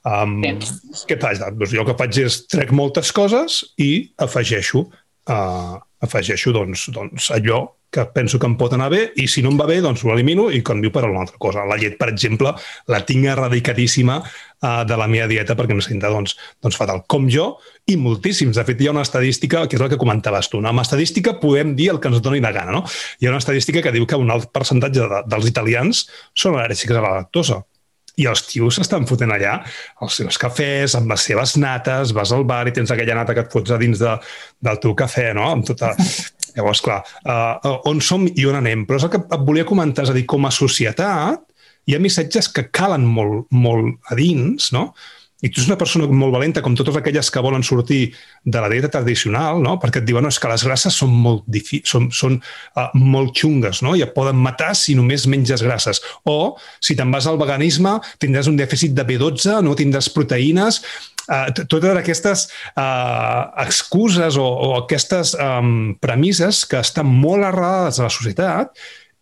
Um, 0.04 0.40
sí. 0.42 1.04
Què 1.08 1.18
faig? 1.20 1.38
Doncs 1.38 1.74
jo 1.74 1.82
el 1.82 1.86
que 1.86 1.98
faig 1.98 2.18
és 2.24 2.46
trec 2.46 2.72
moltes 2.72 3.12
coses 3.12 3.64
i 3.76 4.12
afegeixo, 4.16 4.86
uh, 5.28 5.76
afegeixo 6.00 6.52
doncs, 6.52 6.88
doncs 6.88 7.30
allò 7.30 7.79
que 7.90 8.04
penso 8.14 8.38
que 8.38 8.46
em 8.46 8.54
pot 8.58 8.72
anar 8.76 8.88
bé 8.92 9.00
i 9.18 9.26
si 9.28 9.42
no 9.42 9.50
em 9.50 9.58
va 9.58 9.66
bé, 9.68 9.80
doncs 9.82 10.04
ho 10.04 10.12
elimino 10.14 10.48
i 10.54 10.62
canvio 10.66 10.92
per 10.94 11.04
una 11.08 11.24
altra 11.24 11.38
cosa. 11.42 11.64
La 11.66 11.78
llet, 11.80 11.96
per 11.98 12.10
exemple, 12.12 12.52
la 12.90 13.00
tinc 13.06 13.26
erradicadíssima 13.32 14.20
uh, 14.22 14.82
de 14.86 14.98
la 15.00 15.08
meva 15.10 15.26
dieta 15.30 15.56
perquè 15.58 15.74
em 15.74 15.82
senta 15.84 16.12
doncs, 16.12 16.36
doncs 16.62 16.78
fatal. 16.78 17.02
Com 17.10 17.26
jo 17.32 17.50
i 17.90 17.96
moltíssims. 17.98 18.54
De 18.56 18.66
fet, 18.68 18.80
hi 18.80 18.90
ha 18.90 18.94
una 18.94 19.06
estadística, 19.06 19.64
que 19.66 19.78
és 19.78 19.82
el 19.82 19.90
que 19.90 19.98
comentaves 20.00 20.50
tu. 20.52 20.62
No? 20.62 20.70
Amb 20.70 20.84
estadística 20.84 21.34
podem 21.42 21.74
dir 21.78 21.90
el 21.94 21.98
que 22.00 22.12
ens 22.12 22.22
doni 22.22 22.42
la 22.44 22.54
gana. 22.54 22.78
No? 22.78 22.84
Hi 23.18 23.26
ha 23.26 23.34
una 23.34 23.42
estadística 23.42 23.82
que 23.82 23.94
diu 23.96 24.06
que 24.06 24.20
un 24.20 24.30
alt 24.30 24.52
percentatge 24.54 25.10
de, 25.10 25.24
dels 25.34 25.50
italians 25.50 26.06
són 26.34 26.54
al·lèrgics 26.54 26.94
a 26.94 27.02
la 27.02 27.16
lactosa 27.18 27.64
i 28.20 28.26
els 28.28 28.42
tios 28.48 28.76
s'estan 28.76 29.06
fotent 29.08 29.32
allà 29.32 29.54
els 30.04 30.18
seus 30.20 30.38
cafès, 30.40 30.96
amb 30.98 31.12
les 31.12 31.24
seves 31.30 31.56
nates, 31.60 32.12
vas 32.16 32.34
al 32.36 32.44
bar 32.48 32.66
i 32.68 32.74
tens 32.76 32.92
aquella 32.92 33.16
nata 33.20 33.36
que 33.36 33.46
et 33.46 33.52
fots 33.52 33.72
a 33.72 33.78
dins 33.80 34.02
de, 34.02 34.16
del 34.66 34.80
teu 34.82 34.96
cafè, 34.98 35.30
no? 35.36 35.48
Amb 35.54 35.66
tota... 35.70 35.94
Llavors, 36.56 36.82
clar, 36.84 37.00
uh, 37.24 37.78
on 37.90 38.02
som 38.04 38.26
i 38.28 38.46
on 38.48 38.58
anem? 38.58 38.86
Però 38.88 39.00
és 39.00 39.06
el 39.06 39.12
que 39.12 39.22
et 39.22 39.46
volia 39.46 39.68
comentar, 39.68 40.06
és 40.06 40.12
a 40.12 40.16
dir, 40.16 40.26
com 40.30 40.46
a 40.46 40.54
societat 40.54 41.46
hi 41.88 41.96
ha 41.96 42.02
missatges 42.02 42.50
que 42.54 42.68
calen 42.74 43.06
molt, 43.08 43.48
molt 43.50 44.12
a 44.12 44.18
dins, 44.18 44.70
no? 44.76 44.90
I 45.40 45.48
tu 45.48 45.60
ets 45.60 45.68
una 45.70 45.78
persona 45.80 46.06
molt 46.06 46.34
valenta, 46.34 46.60
com 46.64 46.74
totes 46.76 46.96
aquelles 46.98 47.30
que 47.32 47.42
volen 47.44 47.64
sortir 47.64 48.00
de 48.44 48.60
la 48.60 48.68
dieta 48.72 48.90
tradicional, 48.92 49.62
no? 49.64 49.78
perquè 49.80 50.02
et 50.02 50.08
diuen 50.08 50.26
no, 50.26 50.32
és 50.32 50.38
que 50.40 50.50
les 50.50 50.64
grasses 50.66 50.96
són 51.00 51.14
molt, 51.16 51.46
són, 51.88 52.10
són 52.12 52.36
uh, 52.40 52.88
molt 52.94 53.32
xungues 53.40 53.80
no? 53.86 53.94
i 53.96 54.04
et 54.04 54.12
poden 54.16 54.36
matar 54.40 54.74
si 54.76 54.96
només 54.98 55.24
menges 55.30 55.64
grasses. 55.64 56.02
O, 56.28 56.56
si 56.84 56.96
te'n 56.98 57.12
vas 57.14 57.28
al 57.30 57.40
veganisme, 57.40 57.96
tindràs 58.20 58.50
un 58.50 58.58
dèficit 58.60 58.92
de 58.96 59.06
B12, 59.08 59.62
no 59.64 59.76
tindràs 59.78 60.10
proteïnes, 60.12 60.82
uh, 61.30 61.46
totes 61.62 62.02
aquestes 62.02 62.46
uh, 62.74 63.48
excuses 63.64 64.36
o, 64.36 64.44
o 64.44 64.74
aquestes 64.82 65.32
um, 65.40 65.94
premisses 66.02 66.66
que 66.68 66.82
estan 66.84 67.08
molt 67.08 67.48
arrelades 67.48 68.00
a 68.00 68.10
la 68.10 68.12
societat 68.12 68.76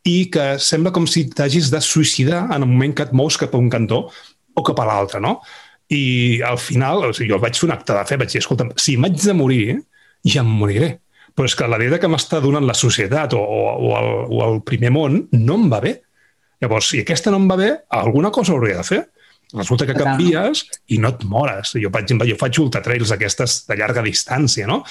i 0.08 0.18
que 0.32 0.50
sembla 0.62 0.90
com 0.94 1.06
si 1.10 1.26
t'hagis 1.30 1.70
de 1.70 1.80
suïcidar 1.84 2.46
en 2.48 2.62
el 2.62 2.68
moment 2.70 2.94
que 2.96 3.06
et 3.06 3.14
mous 3.14 3.38
cap 3.38 3.54
a 3.54 3.60
un 3.60 3.70
cantó 3.70 4.06
o 4.58 4.66
cap 4.66 4.78
a 4.82 4.86
l'altre, 4.88 5.22
no? 5.22 5.38
I 5.94 6.40
al 6.44 6.58
final, 6.60 7.06
o 7.08 7.12
sigui, 7.16 7.30
jo 7.32 7.38
vaig 7.40 7.56
fer 7.56 7.68
un 7.68 7.74
acte 7.74 7.94
de 7.96 8.04
fe, 8.08 8.18
vaig 8.20 8.32
dir, 8.32 8.42
escolta, 8.42 8.66
si 8.76 8.96
m'haig 9.00 9.16
de 9.22 9.34
morir, 9.36 9.78
ja 10.26 10.42
em 10.44 10.50
moriré. 10.60 10.98
Però 11.38 11.46
és 11.48 11.54
que 11.54 11.68
la 11.70 11.78
dieta 11.80 12.00
que 12.02 12.10
m'està 12.10 12.40
donant 12.42 12.66
la 12.66 12.76
societat 12.76 13.36
o, 13.38 13.40
o, 13.40 13.62
o, 13.88 13.92
el, 13.96 14.10
o 14.34 14.42
el 14.48 14.60
primer 14.66 14.90
món 14.92 15.20
no 15.32 15.58
em 15.60 15.68
va 15.72 15.80
bé. 15.84 15.94
Llavors, 16.60 16.90
si 16.90 17.04
aquesta 17.04 17.30
no 17.30 17.38
em 17.38 17.46
va 17.48 17.56
bé, 17.60 17.70
alguna 17.94 18.32
cosa 18.34 18.56
hauria 18.56 18.80
de 18.80 18.88
fer. 18.88 19.00
Resulta 19.54 19.86
que 19.88 19.94
canvies 19.96 20.66
i 20.92 20.98
no 21.00 21.08
et 21.14 21.22
mores. 21.24 21.72
Jo, 21.80 21.88
per 21.92 22.02
exemple, 22.02 22.26
jo 22.28 22.36
faig 22.36 22.58
ultratrails 22.60 23.12
aquestes 23.14 23.62
de 23.68 23.78
llarga 23.80 24.02
distància, 24.04 24.66
no? 24.68 24.82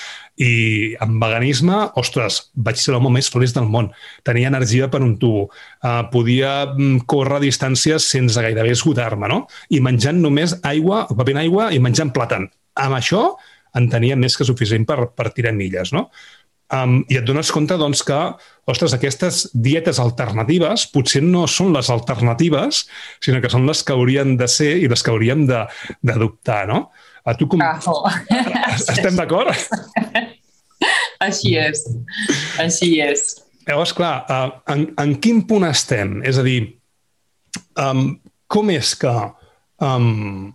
I 0.42 0.96
amb 1.04 1.22
veganisme, 1.22 1.84
ostres, 2.02 2.40
vaig 2.56 2.80
ser 2.82 2.96
l'home 2.96 3.12
més 3.14 3.30
feliç 3.34 3.54
del 3.54 3.68
món. 3.70 3.92
Tenia 4.26 4.50
energia 4.50 4.90
per 4.90 5.04
un 5.06 5.14
tubo. 5.22 5.48
Uh, 5.84 6.08
podia 6.14 6.54
mm, 6.72 7.06
córrer 7.06 7.44
distàncies 7.46 8.10
sense 8.10 8.42
gairebé 8.42 8.74
esgotar-me, 8.74 9.30
no? 9.30 9.44
I 9.70 9.84
menjant 9.86 10.24
només 10.24 10.58
aigua, 10.66 11.06
bevent 11.14 11.44
aigua 11.44 11.70
i 11.76 11.84
menjant 11.84 12.14
plàtan. 12.16 12.50
Amb 12.82 12.98
això 12.98 13.28
en 13.78 13.92
tenia 13.94 14.18
més 14.18 14.34
que 14.38 14.48
suficient 14.48 14.88
per, 14.90 15.12
per 15.14 15.30
tirar 15.38 15.54
milles, 15.54 15.94
no? 15.94 16.08
Um, 16.74 17.00
I 17.08 17.22
et 17.22 17.28
dones 17.28 17.48
compte 17.56 17.78
doncs, 17.80 18.02
que 18.04 18.16
ostres, 18.68 18.92
aquestes 18.96 19.46
dietes 19.56 20.02
alternatives 20.04 20.84
potser 20.92 21.22
no 21.24 21.46
són 21.48 21.72
les 21.76 21.88
alternatives, 21.94 22.82
sinó 23.24 23.40
que 23.44 23.52
són 23.52 23.68
les 23.70 23.84
que 23.88 23.96
haurien 23.96 24.36
de 24.40 24.50
ser 24.52 24.74
i 24.82 24.90
les 24.92 25.04
que 25.04 25.14
hauríem 25.14 25.46
d'adoptar, 25.48 26.66
no? 26.68 26.90
A 27.28 27.36
tu 27.40 27.48
com... 27.48 27.64
Ah, 27.64 27.80
oh. 27.92 28.04
Estem 28.76 29.16
d'acord? 29.16 29.56
Així 31.28 31.56
és. 31.60 31.86
Així 32.62 32.98
és. 33.04 33.30
Llavors, 33.68 33.94
clar, 33.96 34.14
uh, 34.32 34.60
en, 34.72 34.90
en 35.00 35.16
quin 35.24 35.42
punt 35.48 35.66
estem? 35.68 36.20
És 36.28 36.40
a 36.40 36.44
dir, 36.46 36.60
um, 37.80 38.10
com 38.52 38.72
és 38.72 38.94
que 39.00 39.16
um, 39.84 40.52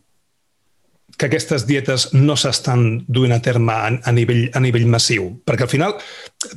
que 1.19 1.29
aquestes 1.29 1.67
dietes 1.69 2.09
no 2.17 2.37
s'estan 2.39 3.05
duent 3.09 3.35
a 3.35 3.41
terme 3.45 3.73
a, 3.73 3.91
a, 4.03 4.13
nivell, 4.15 4.47
a 4.55 4.63
nivell 4.65 4.89
massiu. 4.91 5.29
Perquè 5.47 5.67
al 5.67 5.73
final 5.73 5.97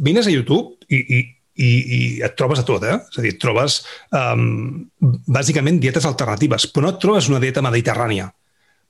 vines 0.04 0.28
a 0.28 0.34
YouTube 0.34 0.78
i, 0.90 1.02
i, 1.02 1.20
i, 1.56 1.70
i 1.70 2.00
et 2.26 2.36
trobes 2.40 2.62
a 2.62 2.66
tot, 2.68 2.84
eh? 2.88 2.98
És 3.12 3.20
a 3.20 3.26
dir, 3.26 3.36
trobes 3.42 3.82
um, 4.16 4.86
bàsicament 5.28 5.80
dietes 5.84 6.08
alternatives, 6.08 6.68
però 6.72 6.88
no 6.88 6.96
et 6.96 7.02
trobes 7.04 7.30
una 7.32 7.42
dieta 7.44 7.64
mediterrània. 7.66 8.30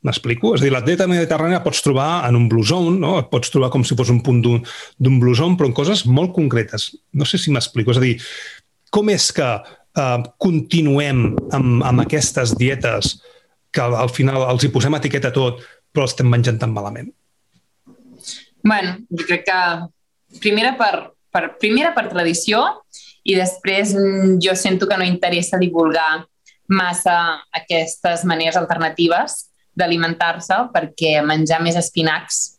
M'explico? 0.06 0.54
És 0.54 0.62
a 0.62 0.68
dir, 0.68 0.74
la 0.74 0.84
dieta 0.86 1.08
mediterrània 1.10 1.64
pots 1.66 1.82
trobar 1.82 2.28
en 2.28 2.38
un 2.38 2.50
blusón, 2.52 3.00
no? 3.02 3.16
Et 3.22 3.32
pots 3.32 3.50
trobar 3.54 3.72
com 3.74 3.86
si 3.86 3.98
fos 3.98 4.12
un 4.14 4.22
punt 4.26 4.44
d'un 4.46 5.22
blusón, 5.22 5.58
però 5.58 5.72
en 5.72 5.78
coses 5.78 6.06
molt 6.06 6.36
concretes. 6.36 6.92
No 7.14 7.26
sé 7.26 7.42
si 7.42 7.54
m'explico. 7.54 7.94
És 7.94 8.02
a 8.02 8.06
dir, 8.06 8.20
com 8.94 9.10
és 9.10 9.32
que 9.34 9.48
uh, 9.48 10.20
continuem 10.42 11.32
amb, 11.56 11.82
amb 11.82 12.06
aquestes 12.06 12.54
dietes 12.60 13.16
que 13.76 13.84
al 13.84 14.12
final 14.14 14.48
els 14.48 14.64
hi 14.64 14.72
posem 14.74 14.96
etiqueta 14.98 15.34
a 15.34 15.36
tot, 15.36 15.62
però 15.92 16.08
estem 16.08 16.32
menjant 16.32 16.60
tan 16.62 16.74
malament? 16.76 17.12
bueno, 18.66 18.98
jo 19.10 19.26
crec 19.28 19.44
que 19.46 20.40
primera 20.42 20.74
per, 20.78 21.12
per, 21.30 21.52
primera 21.62 21.92
per 21.94 22.08
tradició 22.10 22.64
i 23.24 23.36
després 23.38 23.94
jo 24.42 24.56
sento 24.58 24.88
que 24.90 24.98
no 24.98 25.06
interessa 25.06 25.60
divulgar 25.62 26.26
massa 26.74 27.44
aquestes 27.54 28.26
maneres 28.26 28.58
alternatives 28.58 29.52
d'alimentar-se 29.78 30.58
perquè 30.74 31.20
menjar 31.22 31.62
més 31.62 31.78
espinacs 31.78 32.58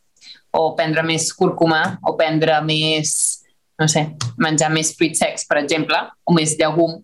o 0.54 0.76
prendre 0.78 1.02
més 1.02 1.26
cúrcuma 1.35 1.99
o 2.06 2.14
prendre 2.16 2.61
més, 2.62 3.42
no 3.80 3.90
sé, 3.90 4.06
menjar 4.38 4.70
més 4.70 4.94
fruits 4.96 5.18
secs, 5.25 5.44
per 5.49 5.58
exemple, 5.58 5.99
o 6.25 6.37
més 6.38 6.54
llegum, 6.61 7.00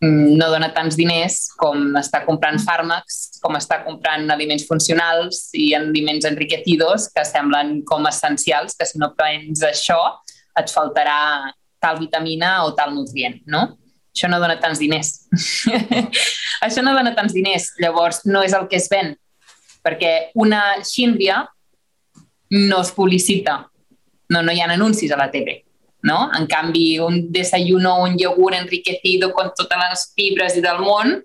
no 0.00 0.48
dona 0.52 0.68
tants 0.76 0.96
diners 0.98 1.46
com 1.56 1.94
està 1.96 2.20
comprant 2.26 2.58
fàrmacs, 2.60 3.38
com 3.40 3.56
està 3.56 3.80
comprant 3.84 4.28
aliments 4.32 4.66
funcionals 4.68 5.46
i 5.56 5.70
aliments 5.76 6.28
enriquetidos 6.28 7.08
que 7.14 7.24
semblen 7.24 7.80
com 7.88 8.04
essencials, 8.08 8.76
que 8.76 8.88
si 8.88 9.00
no 9.00 9.14
prens 9.16 9.64
això 9.64 9.98
et 10.60 10.72
faltarà 10.72 11.52
tal 11.80 12.00
vitamina 12.00 12.64
o 12.66 12.74
tal 12.76 12.92
nutrient, 12.94 13.40
no? 13.48 13.64
Això 14.16 14.28
no 14.32 14.40
dona 14.40 14.56
tants 14.60 14.80
diners. 14.80 15.26
això 16.64 16.84
no 16.84 16.94
dona 16.96 17.14
tants 17.16 17.36
diners, 17.36 17.72
llavors 17.80 18.22
no 18.28 18.44
és 18.44 18.56
el 18.56 18.68
que 18.68 18.80
es 18.80 18.88
ven, 18.92 19.14
perquè 19.84 20.32
una 20.36 20.82
xíndria 20.84 21.42
no 22.52 22.80
es 22.80 22.92
publicita, 22.96 23.62
no, 24.28 24.42
no 24.42 24.52
hi 24.52 24.60
ha 24.60 24.68
anuncis 24.72 25.12
a 25.12 25.20
la 25.20 25.30
TV 25.32 25.65
no? 26.06 26.30
En 26.38 26.46
canvi, 26.50 26.98
un 27.02 27.26
desayuno, 27.34 27.98
un 28.04 28.16
iogurt 28.18 28.60
enriquecido 28.60 29.32
con 29.34 29.52
totes 29.58 29.82
les 29.82 30.06
fibres 30.16 30.56
i 30.56 30.64
del 30.64 30.80
món, 30.84 31.18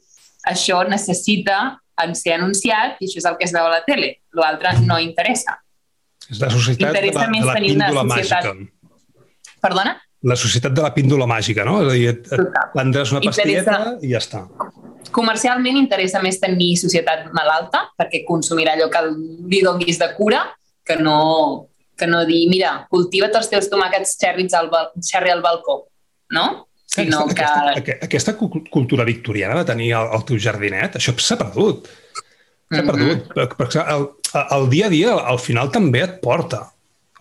això 0.50 0.82
necessita 0.89 1.62
en 2.02 2.15
ser 2.17 2.38
anunciat 2.39 2.98
i 3.00 3.08
això 3.08 3.22
és 3.22 3.28
el 3.30 3.38
que 3.38 3.48
es 3.48 3.54
veu 3.56 3.67
a 3.67 3.76
la 3.78 3.82
tele. 3.86 4.15
L'altre 4.38 4.74
no 4.86 4.98
interessa. 5.00 5.60
És 6.32 6.39
la 6.41 6.50
societat 6.50 6.96
de 6.96 7.12
la, 7.12 7.28
de 7.28 7.44
la 7.46 7.58
píndola 7.60 8.06
màgica. 8.08 8.56
Perdona? 9.62 9.98
La 10.22 10.38
societat 10.38 10.74
de 10.78 10.84
la 10.86 10.91
píndola 10.94 11.26
màgica, 11.30 11.65
no? 11.65 11.80
És 11.82 11.89
a 11.89 11.98
dir, 11.98 12.08
et, 12.13 12.32
et 12.38 12.72
prendràs 12.76 13.12
una 13.13 13.24
pastilleta 13.26 13.78
interessa... 13.78 14.06
i 14.06 14.13
ja 14.13 14.22
està. 14.22 14.46
Comercialment 15.12 15.80
interessa 15.80 16.22
més 16.24 16.38
tenir 16.39 16.76
societat 16.80 17.32
malalta 17.36 17.88
perquè 18.00 18.22
consumirà 18.28 18.78
allò 18.78 18.88
que 18.94 19.02
li 19.12 19.62
donguis 19.65 20.00
de 20.00 20.08
cura 20.15 20.44
que 20.88 20.96
no, 21.02 21.17
que 22.02 22.10
no 22.10 22.26
dir, 22.26 22.42
mira, 22.50 22.74
cultiva't 22.90 23.38
els 23.38 23.50
teus 23.52 23.70
tomàquets 23.70 24.18
xerris 24.18 24.58
al, 24.58 24.72
xerri 25.06 25.34
al 25.34 25.46
balcó, 25.46 25.84
no? 26.34 26.48
Sinó 26.92 27.22
aquesta, 27.24 27.76
que... 27.76 27.80
Aquesta, 27.80 28.06
aquesta 28.08 28.34
cultura 28.74 29.06
victoriana 29.08 29.62
de 29.62 29.68
tenir 29.70 29.94
el, 29.96 30.10
el 30.18 30.26
teu 30.28 30.42
jardinet, 30.42 30.98
això 31.00 31.14
s'ha 31.16 31.38
perdut. 31.40 31.88
S'ha 31.88 32.82
mm 32.82 32.90
-hmm. 32.90 32.92
perdut. 32.92 33.56
Perquè 33.60 33.86
el, 33.96 34.08
el 34.58 34.70
dia 34.70 34.88
a 34.88 34.90
dia, 34.90 35.14
al 35.14 35.40
final, 35.40 35.72
també 35.72 36.04
et 36.04 36.20
porta. 36.22 36.66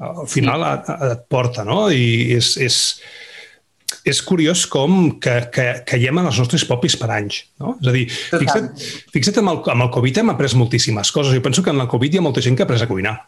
Al 0.00 0.26
final 0.26 0.64
sí. 0.64 0.92
et, 0.92 1.12
et 1.12 1.24
porta, 1.28 1.64
no? 1.64 1.90
I 1.90 2.34
és, 2.34 2.56
és, 2.56 2.76
és 4.04 4.22
curiós 4.22 4.66
com 4.66 5.20
que, 5.20 5.36
que 5.52 5.66
caiem 5.86 6.18
en 6.18 6.26
els 6.26 6.38
nostres 6.38 6.64
propis 6.64 6.96
anys. 7.02 7.44
No? 7.60 7.76
És 7.80 7.88
a 7.88 7.92
dir, 7.92 8.06
fixa't, 8.08 8.70
fixa't 9.12 9.38
amb, 9.38 9.50
el, 9.50 9.62
amb 9.70 9.82
el 9.86 9.90
Covid 9.90 10.18
hem 10.18 10.30
après 10.30 10.54
moltíssimes 10.54 11.12
coses. 11.12 11.34
Jo 11.34 11.42
penso 11.42 11.62
que 11.62 11.70
en 11.70 11.80
el 11.80 11.88
Covid 11.88 12.14
hi 12.14 12.18
ha 12.18 12.22
molta 12.22 12.40
gent 12.40 12.56
que 12.56 12.62
ha 12.62 12.66
après 12.66 12.82
a 12.82 12.88
cuinar. 12.88 13.18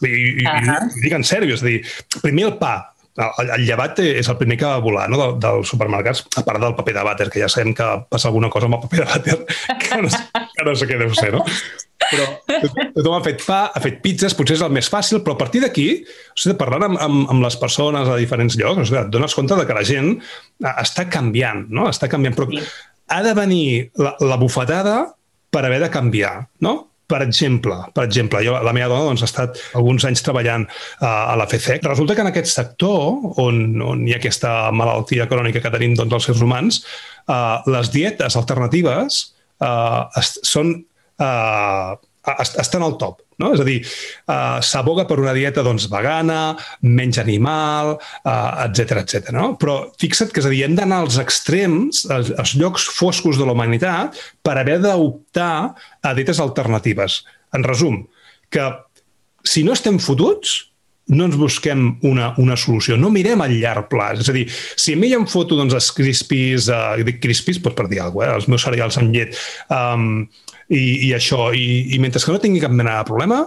I, 0.00 0.14
i, 0.42 0.46
uh 0.46 0.56
-huh. 0.62 0.88
i 0.96 1.04
dic 1.04 1.12
en 1.12 1.26
sèrio, 1.26 1.54
és 1.54 1.62
a 1.62 1.66
dir, 1.66 1.82
primer 2.22 2.44
el 2.44 2.58
pa, 2.58 2.92
el, 3.16 3.50
el 3.58 3.64
llevat 3.66 3.98
és 4.00 4.28
el 4.28 4.36
primer 4.40 4.56
que 4.56 4.68
va 4.68 4.80
volar 4.80 5.08
no? 5.12 5.18
Del, 5.20 5.38
dels 5.42 5.68
supermercats, 5.68 6.24
a 6.36 6.44
part 6.46 6.60
del 6.62 6.74
paper 6.74 6.94
de 6.96 7.04
vàter, 7.04 7.28
que 7.30 7.42
ja 7.42 7.48
sabem 7.48 7.74
que 7.76 7.88
passa 8.08 8.28
alguna 8.28 8.48
cosa 8.52 8.66
amb 8.66 8.78
el 8.78 8.84
paper 8.86 9.02
de 9.02 9.08
vàter, 9.10 9.38
que 9.82 10.00
no, 10.00 10.12
que 10.52 10.64
no 10.64 10.74
sé 10.74 10.88
què 10.88 10.98
deu 11.00 11.12
ser, 11.14 11.32
no? 11.32 11.44
Però 12.02 12.26
tothom 12.96 13.16
ha 13.18 13.24
fet 13.24 13.44
pa, 13.46 13.60
ha 13.72 13.82
fet 13.82 14.00
pizzas, 14.02 14.34
potser 14.34 14.56
és 14.56 14.64
el 14.64 14.72
més 14.74 14.88
fàcil, 14.90 15.20
però 15.22 15.36
a 15.36 15.40
partir 15.40 15.62
d'aquí, 15.62 15.88
o 16.32 16.38
sigui, 16.40 16.56
parlant 16.60 16.88
amb, 16.88 17.00
amb, 17.04 17.26
amb 17.34 17.44
les 17.44 17.56
persones 17.60 18.08
a 18.08 18.16
diferents 18.20 18.56
llocs, 18.58 18.80
o 18.82 18.88
sigui, 18.88 19.02
et 19.04 19.12
dones 19.12 19.36
compte 19.38 19.58
de 19.58 19.66
que 19.68 19.76
la 19.76 19.84
gent 19.86 20.14
està 20.72 21.06
canviant, 21.12 21.66
no? 21.70 21.88
Està 21.92 22.10
canviant, 22.12 22.36
però 22.38 22.48
ha 23.12 23.20
de 23.22 23.34
venir 23.36 23.66
la, 24.00 24.16
la 24.24 24.40
bufetada 24.40 25.02
per 25.52 25.66
haver 25.66 25.82
de 25.84 25.92
canviar, 25.92 26.48
no? 26.64 26.91
Per 27.12 27.20
exemple, 27.20 27.76
per 27.92 28.06
exemple, 28.08 28.40
jo, 28.46 28.54
la 28.64 28.72
meva 28.72 28.88
dona 28.92 29.10
doncs, 29.10 29.24
ha 29.24 29.28
estat 29.28 29.58
alguns 29.78 30.06
anys 30.08 30.24
treballant 30.24 30.64
uh, 30.68 31.06
a 31.06 31.34
la 31.36 31.44
FCEC. 31.48 31.84
Resulta 31.84 32.16
que 32.16 32.24
en 32.24 32.30
aquest 32.30 32.48
sector, 32.52 33.34
on, 33.42 33.58
on 33.84 34.06
hi 34.06 34.14
ha 34.14 34.20
aquesta 34.22 34.54
malaltia 34.72 35.28
crònica 35.28 35.60
que 35.60 35.74
tenim 35.74 35.96
doncs, 35.98 36.16
els 36.18 36.30
seres 36.30 36.46
humans, 36.46 36.80
uh, 37.26 37.60
les 37.68 37.92
dietes 37.92 38.38
alternatives 38.40 39.20
uh, 39.60 40.08
són 40.22 40.78
uh, 42.28 42.34
estan 42.62 42.84
al 42.86 42.96
top. 43.00 43.20
No? 43.42 43.52
És 43.56 43.62
a 43.62 43.66
dir, 43.66 43.78
uh, 44.30 44.58
s'aboga 44.64 45.06
per 45.08 45.18
una 45.22 45.34
dieta 45.36 45.64
doncs, 45.66 45.88
vegana, 45.92 46.54
menys 46.86 47.18
animal, 47.22 47.96
etc 48.24 49.02
etc. 49.02 49.32
no? 49.34 49.52
Però 49.60 49.78
fixa't 50.00 50.32
que 50.32 50.42
és 50.42 50.48
a 50.48 50.52
dir, 50.52 50.62
hem 50.66 50.76
d'anar 50.78 51.02
als 51.04 51.18
extrems, 51.22 52.04
als, 52.12 52.32
als 52.38 52.56
llocs 52.58 52.86
foscos 52.94 53.40
de 53.40 53.48
la 53.48 53.56
humanitat, 53.56 54.18
per 54.42 54.58
haver 54.60 54.78
d'optar 54.84 55.54
a 56.02 56.16
dietes 56.18 56.42
alternatives. 56.42 57.22
En 57.56 57.66
resum, 57.66 58.04
que 58.52 58.70
si 59.44 59.64
no 59.66 59.74
estem 59.74 59.98
fotuts, 60.02 60.72
no 61.12 61.26
ens 61.26 61.36
busquem 61.36 61.88
una, 62.06 62.30
una 62.40 62.56
solució, 62.56 62.96
no 63.00 63.10
mirem 63.12 63.42
a 63.42 63.48
llarg 63.50 63.88
plaç. 63.90 64.22
És 64.22 64.30
a 64.30 64.36
dir, 64.36 64.46
si 64.78 64.94
a 64.94 65.00
mi 65.00 65.10
em 65.16 65.26
foto 65.28 65.58
doncs, 65.58 65.74
els 65.76 65.90
crispis, 65.96 66.70
uh, 66.72 66.94
dic 67.02 67.20
crispis 67.22 67.58
doncs 67.60 67.76
per 67.78 67.88
dir 67.90 68.00
alguna 68.04 68.30
cosa, 68.30 68.36
eh? 68.36 68.40
els 68.40 68.48
meus 68.52 68.66
cereals 68.66 68.98
amb 69.00 69.16
llet, 69.16 69.36
um, 69.74 70.06
i, 70.72 71.08
i 71.08 71.10
això, 71.16 71.50
i, 71.52 71.94
i 71.94 71.98
mentre 72.00 72.22
que 72.22 72.32
no 72.32 72.40
tingui 72.40 72.62
cap 72.62 72.72
mena 72.72 72.98
de 73.00 73.08
problema, 73.08 73.42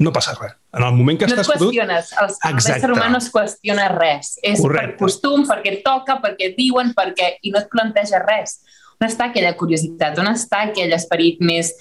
no 0.00 0.12
passa 0.12 0.34
res. 0.38 0.56
En 0.76 0.84
el 0.86 0.94
moment 0.96 1.18
que 1.20 1.28
no 1.28 1.34
estàs... 1.34 1.48
No 1.48 1.54
et 1.54 1.62
qüestiones. 1.62 2.10
L'ésser 2.56 2.90
humà 2.94 3.08
no 3.12 3.20
es 3.20 3.28
qüestiona 3.32 3.88
res. 3.92 4.34
És 4.46 4.62
Correcte. 4.62 4.96
per 4.96 5.04
costum, 5.04 5.44
perquè 5.48 5.80
toca, 5.84 6.18
perquè 6.22 6.52
diuen, 6.56 6.94
perquè... 6.96 7.34
i 7.44 7.52
no 7.52 7.60
et 7.60 7.68
planteja 7.72 8.22
res. 8.22 8.60
On 9.00 9.08
està 9.08 9.30
aquella 9.30 9.52
curiositat? 9.56 10.18
On 10.20 10.28
està 10.30 10.66
aquell 10.68 10.92
esperit 10.96 11.40
més, 11.44 11.72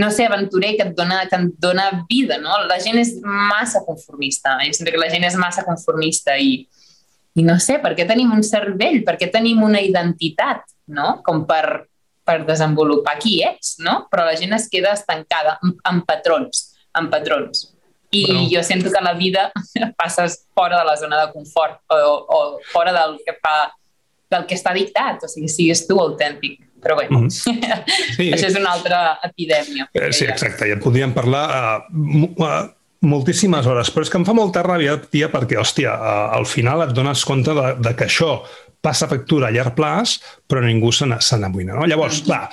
no 0.00 0.10
sé, 0.12 0.26
aventurer 0.28 0.74
que 0.78 0.88
et 0.88 0.96
dona, 0.96 1.22
que 1.28 1.40
et 1.40 1.52
dona 1.60 1.88
vida, 2.08 2.40
no? 2.40 2.62
La 2.68 2.80
gent 2.80 3.00
és 3.00 3.14
massa 3.24 3.84
conformista. 3.86 4.58
Jo 4.64 4.76
sento 4.76 4.92
que 4.92 5.00
la 5.00 5.10
gent 5.12 5.28
és 5.28 5.38
massa 5.40 5.64
conformista 5.68 6.36
i, 6.40 6.62
i 7.36 7.44
no 7.44 7.58
sé, 7.60 7.78
per 7.84 7.92
què 7.96 8.08
tenim 8.08 8.32
un 8.36 8.44
cervell? 8.46 9.02
Per 9.04 9.18
què 9.20 9.28
tenim 9.32 9.64
una 9.64 9.80
identitat, 9.84 10.64
no? 10.92 11.18
Com 11.26 11.44
per, 11.48 11.89
per 12.30 12.44
desenvolupar 12.46 13.18
qui 13.18 13.40
ets, 13.42 13.80
no? 13.82 14.04
Però 14.10 14.24
la 14.24 14.38
gent 14.38 14.54
es 14.54 14.70
queda 14.70 14.94
estancada 14.94 15.58
en, 15.66 15.74
en 15.90 16.04
patrons 16.06 16.70
en 16.98 17.10
patrons. 17.10 17.74
I 18.12 18.26
bueno. 18.26 18.48
jo 18.50 18.62
sento 18.62 18.90
que 18.90 19.00
la 19.00 19.14
vida 19.14 19.52
passes 19.96 20.46
fora 20.54 20.80
de 20.80 20.84
la 20.84 20.96
zona 20.96 21.26
de 21.26 21.32
confort 21.32 21.80
o, 21.88 22.26
o 22.28 22.58
fora 22.72 22.92
del 22.92 23.20
que 23.24 23.36
fa 23.38 23.70
del 24.30 24.44
que 24.46 24.54
està 24.54 24.70
dictat, 24.74 25.24
o 25.26 25.28
sigui, 25.30 25.48
sigues 25.50 25.86
tu 25.88 25.98
autèntic. 25.98 26.60
Però 26.80 26.96
bé, 26.96 27.08
mm 27.10 27.16
-hmm. 27.16 27.30
sí. 28.16 28.30
això 28.32 28.46
és 28.46 28.56
una 28.56 28.72
altra 28.72 29.18
epidèmia. 29.22 29.88
Eh, 29.92 30.12
sí, 30.12 30.24
exacte, 30.24 30.68
ja 30.70 30.78
podríem 30.80 31.12
parlar 31.12 31.82
uh, 31.92 32.24
uh, 32.38 32.70
moltíssimes 33.00 33.66
hores, 33.66 33.90
però 33.92 34.04
és 34.04 34.10
que 34.12 34.18
em 34.20 34.26
fa 34.28 34.36
molta 34.36 34.64
ràbia, 34.66 34.98
tia, 35.08 35.30
perquè, 35.32 35.56
hòstia, 35.60 35.94
al 36.36 36.46
final 36.48 36.84
et 36.84 36.92
dones 36.96 37.24
compte 37.24 37.54
de, 37.56 37.72
de 37.80 37.94
que 37.96 38.08
això 38.10 38.34
passa 38.80 39.08
factura 39.08 39.48
a 39.48 39.54
llarg 39.54 39.74
plaç, 39.76 40.18
però 40.48 40.62
ningú 40.64 40.92
se 40.92 41.08
n'amoïna. 41.08 41.76
No? 41.76 41.88
Llavors, 41.88 42.22
va, 42.28 42.46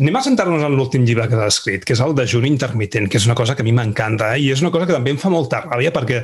Anem 0.00 0.16
a 0.16 0.22
sentar-nos 0.24 0.62
en 0.64 0.72
l'últim 0.72 1.02
llibre 1.04 1.26
que 1.28 1.36
has 1.36 1.58
escrit, 1.58 1.82
que 1.84 1.92
és 1.92 2.00
el 2.00 2.14
dejuni 2.16 2.48
intermitent, 2.48 3.10
que 3.12 3.18
és 3.20 3.26
una 3.28 3.34
cosa 3.36 3.52
que 3.52 3.60
a 3.60 3.66
mi 3.66 3.74
m'encanta 3.76 4.30
eh? 4.32 4.38
i 4.40 4.46
és 4.54 4.62
una 4.64 4.70
cosa 4.72 4.86
que 4.88 4.94
també 4.96 5.12
em 5.12 5.18
fa 5.20 5.28
molta 5.28 5.60
ràbia 5.66 5.90
perquè 5.92 6.22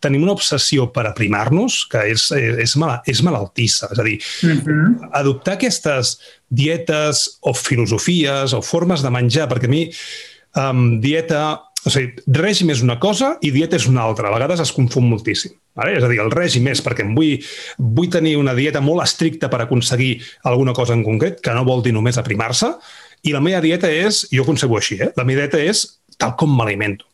tenim 0.00 0.24
una 0.24 0.32
obsessió 0.32 0.86
per 0.94 1.04
aprimar-nos 1.10 1.82
que 1.92 2.06
és, 2.14 2.24
és, 2.32 2.76
mal, 2.80 2.94
és 3.04 3.20
malaltissa. 3.26 3.90
És 3.92 4.00
a 4.00 4.06
dir, 4.08 4.16
uh 4.16 4.48
mhm. 4.48 4.62
-huh. 4.64 5.10
adoptar 5.20 5.58
aquestes 5.58 6.16
dietes 6.48 7.38
o 7.42 7.52
filosofies 7.52 8.54
o 8.56 8.62
formes 8.62 9.02
de 9.04 9.10
menjar, 9.10 9.50
perquè 9.52 9.68
a 9.68 9.74
mi 9.76 9.84
um, 10.56 10.98
dieta 11.00 11.60
o 11.80 11.90
sigui, 11.92 12.24
règim 12.36 12.70
és 12.74 12.82
una 12.84 12.98
cosa 13.00 13.34
i 13.40 13.52
dieta 13.54 13.78
és 13.78 13.86
una 13.88 14.02
altra. 14.04 14.28
A 14.28 14.34
vegades 14.34 14.60
es 14.60 14.72
confon 14.76 15.06
moltíssim. 15.08 15.54
Vale? 15.78 15.94
És 15.96 16.04
a 16.04 16.10
dir, 16.10 16.18
el 16.20 16.32
règim 16.34 16.66
és 16.68 16.82
perquè 16.84 17.06
em 17.06 17.14
vull, 17.16 17.38
vull 17.78 18.10
tenir 18.12 18.34
una 18.36 18.54
dieta 18.56 18.82
molt 18.84 19.04
estricta 19.06 19.48
per 19.52 19.62
aconseguir 19.64 20.18
alguna 20.50 20.74
cosa 20.76 20.96
en 20.96 21.04
concret, 21.06 21.40
que 21.40 21.54
no 21.56 21.64
vol 21.64 21.84
dir 21.86 21.94
només 21.96 22.20
aprimar-se, 22.20 22.74
i 23.24 23.32
la 23.32 23.40
meva 23.44 23.62
dieta 23.64 23.88
és, 23.88 24.26
jo 24.32 24.44
concebo 24.48 24.76
així, 24.76 24.98
eh? 25.00 25.10
la 25.16 25.24
meva 25.28 25.46
dieta 25.46 25.60
és 25.60 25.86
tal 26.20 26.36
com 26.40 26.52
m'alimento. 26.56 27.08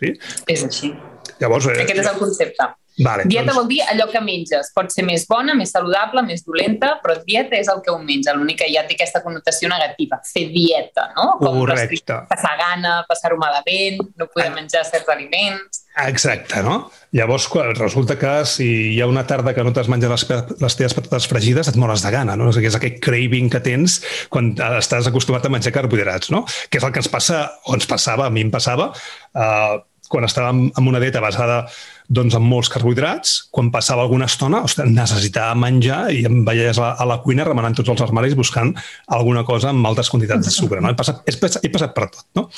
Sí? 0.00 0.12
És 0.52 0.64
així. 0.66 0.92
Llavors, 1.40 1.70
eh, 1.70 1.80
Aquest 1.84 2.02
és 2.04 2.10
el 2.10 2.20
concepte. 2.20 2.68
Vale, 3.02 3.24
dieta 3.26 3.48
doncs... 3.48 3.58
vol 3.58 3.68
dir 3.72 3.80
allò 3.90 4.06
que 4.10 4.20
menges. 4.22 4.70
Pot 4.74 4.92
ser 4.94 5.02
més 5.06 5.24
bona, 5.30 5.56
més 5.58 5.72
saludable, 5.74 6.22
més 6.26 6.44
dolenta, 6.46 6.92
però 7.02 7.16
dieta 7.24 7.58
és 7.58 7.70
el 7.72 7.80
que 7.82 7.94
un 7.94 8.04
menja. 8.06 8.34
L'únic 8.36 8.60
que 8.62 8.68
ja 8.70 8.84
té 8.86 8.94
aquesta 8.94 9.22
connotació 9.24 9.70
negativa, 9.72 10.20
fer 10.28 10.46
dieta, 10.52 11.08
no? 11.16 11.32
Com 11.40 11.62
Correcte. 11.64 12.20
Passar 12.30 12.52
gana, 12.60 13.00
passar-ho 13.08 13.38
malament, 13.40 13.98
no 14.20 14.28
poder 14.30 14.52
ah. 14.52 14.58
menjar 14.60 14.84
certs 14.86 15.10
aliments... 15.10 15.82
Exacte, 15.94 16.58
no? 16.66 16.88
Llavors, 17.14 17.44
resulta 17.78 18.16
que 18.18 18.32
si 18.50 18.66
hi 18.96 19.00
ha 19.02 19.06
una 19.06 19.22
tarda 19.30 19.52
que 19.54 19.62
no 19.62 19.70
t'has 19.74 19.86
menjat 19.90 20.10
les, 20.10 20.24
les 20.58 20.76
teves 20.78 20.96
patates 20.98 21.28
fregides, 21.30 21.70
et 21.70 21.78
mores 21.78 22.02
de 22.02 22.10
gana, 22.10 22.34
no? 22.38 22.50
És 22.50 22.78
aquest 22.78 22.98
craving 23.04 23.50
que 23.52 23.62
tens 23.62 24.00
quan 24.26 24.52
estàs 24.80 25.06
acostumat 25.10 25.46
a 25.46 25.52
menjar 25.54 25.74
carbohidrats, 25.76 26.32
no? 26.34 26.42
Que 26.66 26.82
és 26.82 26.86
el 26.86 26.94
que 26.94 27.02
ens 27.02 27.10
passa, 27.10 27.44
o 27.70 27.78
ens 27.78 27.86
passava, 27.90 28.26
a 28.26 28.34
mi 28.34 28.42
em 28.42 28.50
passava, 28.54 28.90
eh, 29.38 29.76
quan 30.10 30.26
estàvem 30.26 30.66
en 30.74 30.90
una 30.90 31.00
dieta 31.02 31.22
basada 31.22 31.62
doncs, 32.08 32.36
amb 32.36 32.48
molts 32.50 32.68
carbohidrats, 32.72 33.34
quan 33.54 33.70
passava 33.72 34.04
alguna 34.04 34.28
estona, 34.28 34.62
ostres, 34.66 34.90
necessitava 34.92 35.56
menjar 35.56 36.02
i 36.12 36.24
em 36.28 36.42
veies 36.46 36.78
a, 36.78 36.94
a 37.00 37.08
la 37.08 37.20
cuina 37.24 37.46
remenant 37.48 37.76
tots 37.78 37.94
els 37.94 38.04
armaris 38.04 38.36
buscant 38.36 38.74
alguna 39.16 39.44
cosa 39.48 39.72
amb 39.72 39.88
altes 39.88 40.12
quantitats 40.12 40.44
de 40.44 40.52
sucre. 40.52 40.82
No? 40.84 40.92
He, 40.92 40.98
passat, 40.98 41.22
he, 41.24 41.36
passat, 41.40 41.64
he 41.64 41.72
passat 41.72 41.94
per 41.96 42.10
tot. 42.12 42.26
No? 42.36 42.48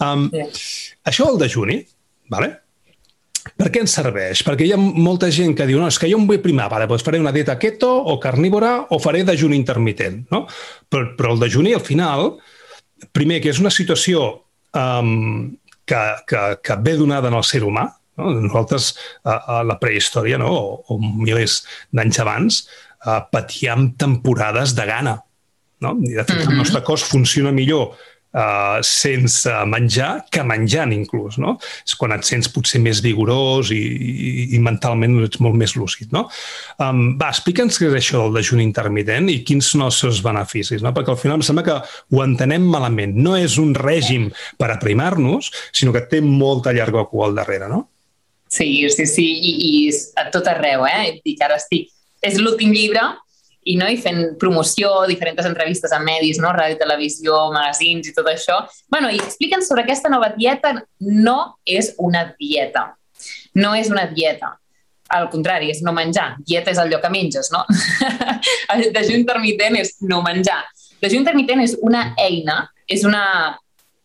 Um, 0.00 0.28
sí. 0.32 0.92
Això 1.12 1.28
del 1.30 1.42
dejuni, 1.44 1.82
vale? 2.32 2.54
per 3.60 3.68
què 3.68 3.82
ens 3.84 3.92
serveix? 3.92 4.40
Perquè 4.44 4.64
hi 4.66 4.72
ha 4.72 4.78
molta 4.80 5.28
gent 5.34 5.52
que 5.56 5.66
diu 5.68 5.76
no, 5.80 5.90
és 5.92 5.98
que 6.00 6.08
jo 6.08 6.16
em 6.16 6.24
vull 6.28 6.40
primar, 6.42 6.70
vale, 6.72 6.86
doncs 6.88 7.04
faré 7.04 7.20
una 7.20 7.32
dieta 7.34 7.58
keto 7.60 7.90
o 7.92 8.16
carnívora 8.22 8.72
o 8.94 8.98
faré 9.02 9.20
dejuni 9.26 9.58
intermitent. 9.60 10.22
No? 10.32 10.44
Però, 10.88 11.10
però 11.18 11.34
el 11.34 11.42
dejuni, 11.44 11.74
al 11.76 11.84
final, 11.84 12.38
primer, 13.12 13.42
que 13.44 13.52
és 13.52 13.60
una 13.60 13.72
situació 13.74 14.24
um, 14.72 15.52
que, 15.84 16.00
que, 16.30 16.46
que 16.64 16.78
ve 16.86 16.96
donada 16.96 17.28
en 17.28 17.36
el 17.36 17.44
ser 17.44 17.62
humà, 17.68 17.90
no? 18.20 18.30
Nosaltres, 18.46 18.94
a, 19.24 19.36
a 19.58 19.60
la 19.66 19.78
prehistòria, 19.82 20.38
no? 20.40 20.50
o, 20.54 20.80
o 20.94 20.98
milers 21.02 21.62
d'anys 21.94 22.22
abans, 22.24 22.64
uh, 23.06 23.20
patíem 23.32 23.92
temporades 24.00 24.74
de 24.78 24.88
gana. 24.88 25.18
No? 25.84 25.96
I, 26.00 26.14
de 26.14 26.24
fet, 26.24 26.36
mm 26.36 26.42
-hmm. 26.42 26.50
el 26.50 26.56
nostre 26.62 26.82
cos 26.82 27.02
funciona 27.02 27.52
millor 27.52 27.94
uh, 28.34 28.82
sense 28.82 29.50
menjar 29.70 30.26
que 30.30 30.42
menjant 30.46 30.92
inclús. 30.92 31.38
No? 31.38 31.56
És 31.86 31.94
quan 31.98 32.14
et 32.16 32.26
sents 32.26 32.50
potser 32.52 32.80
més 32.82 33.00
vigorós 33.04 33.70
i, 33.74 33.80
i, 33.80 34.32
i 34.56 34.58
mentalment 34.62 35.22
ets 35.24 35.40
molt 35.44 35.56
més 35.60 35.76
lúcid. 35.78 36.10
No? 36.14 36.26
Um, 36.82 37.16
va, 37.20 37.30
explica'ns 37.30 37.78
què 37.78 37.88
és 37.92 37.98
això 38.00 38.24
del 38.24 38.40
dejuni 38.40 38.66
intermitent 38.66 39.30
i 39.32 39.40
quins 39.46 39.72
són 39.72 39.86
els 39.88 40.00
seus 40.02 40.22
beneficis, 40.24 40.82
no? 40.82 40.92
perquè 40.96 41.14
al 41.14 41.20
final 41.20 41.40
em 41.40 41.46
sembla 41.46 41.66
que 41.66 41.80
ho 41.80 42.22
entenem 42.24 42.66
malament. 42.66 43.16
No 43.16 43.36
és 43.36 43.58
un 43.62 43.74
règim 43.74 44.30
per 44.58 44.70
aprimar-nos, 44.74 45.50
sinó 45.72 45.92
que 45.92 46.06
té 46.10 46.20
molta 46.20 46.72
llarga 46.72 47.06
cua 47.10 47.28
al 47.28 47.36
darrere, 47.38 47.68
no? 47.70 47.88
Sí, 48.54 48.88
sí, 48.90 49.06
sí, 49.10 49.26
i, 49.34 49.52
i 49.66 49.90
a 50.20 50.28
tot 50.30 50.46
arreu, 50.46 50.86
eh? 50.86 51.18
Dic, 51.24 51.40
ara 51.42 51.58
estic... 51.58 51.88
És 52.24 52.38
l'últim 52.40 52.70
llibre 52.72 53.02
i, 53.64 53.74
no? 53.80 53.88
I 53.90 53.96
fent 54.00 54.36
promoció, 54.40 54.92
diferents 55.10 55.48
entrevistes 55.48 55.92
a 55.92 55.98
medis, 56.00 56.38
no? 56.40 56.52
ràdio, 56.54 56.78
televisió, 56.80 57.48
magazins 57.52 58.08
i 58.08 58.14
tot 58.16 58.28
això. 58.30 58.60
bueno, 58.92 59.10
i 59.10 59.18
explica'ns 59.18 59.68
sobre 59.68 59.82
aquesta 59.82 60.12
nova 60.12 60.30
dieta. 60.36 60.74
No 61.00 61.56
és 61.66 61.94
una 61.98 62.28
dieta. 62.38 62.92
No 63.58 63.74
és 63.74 63.90
una 63.90 64.06
dieta. 64.12 64.54
Al 65.14 65.28
contrari, 65.32 65.72
és 65.74 65.82
no 65.82 65.92
menjar. 65.96 66.36
Dieta 66.46 66.70
és 66.70 66.78
allò 66.78 67.00
que 67.02 67.10
menges, 67.10 67.50
no? 67.52 67.64
el 68.76 68.86
dejú 68.94 69.18
intermitent 69.18 69.80
és 69.82 69.96
no 70.06 70.22
menjar. 70.22 70.62
Dejú 71.02 71.18
intermitent 71.18 71.64
és 71.64 71.74
una 71.82 72.12
eina, 72.22 72.62
és 72.86 73.02
una, 73.04 73.24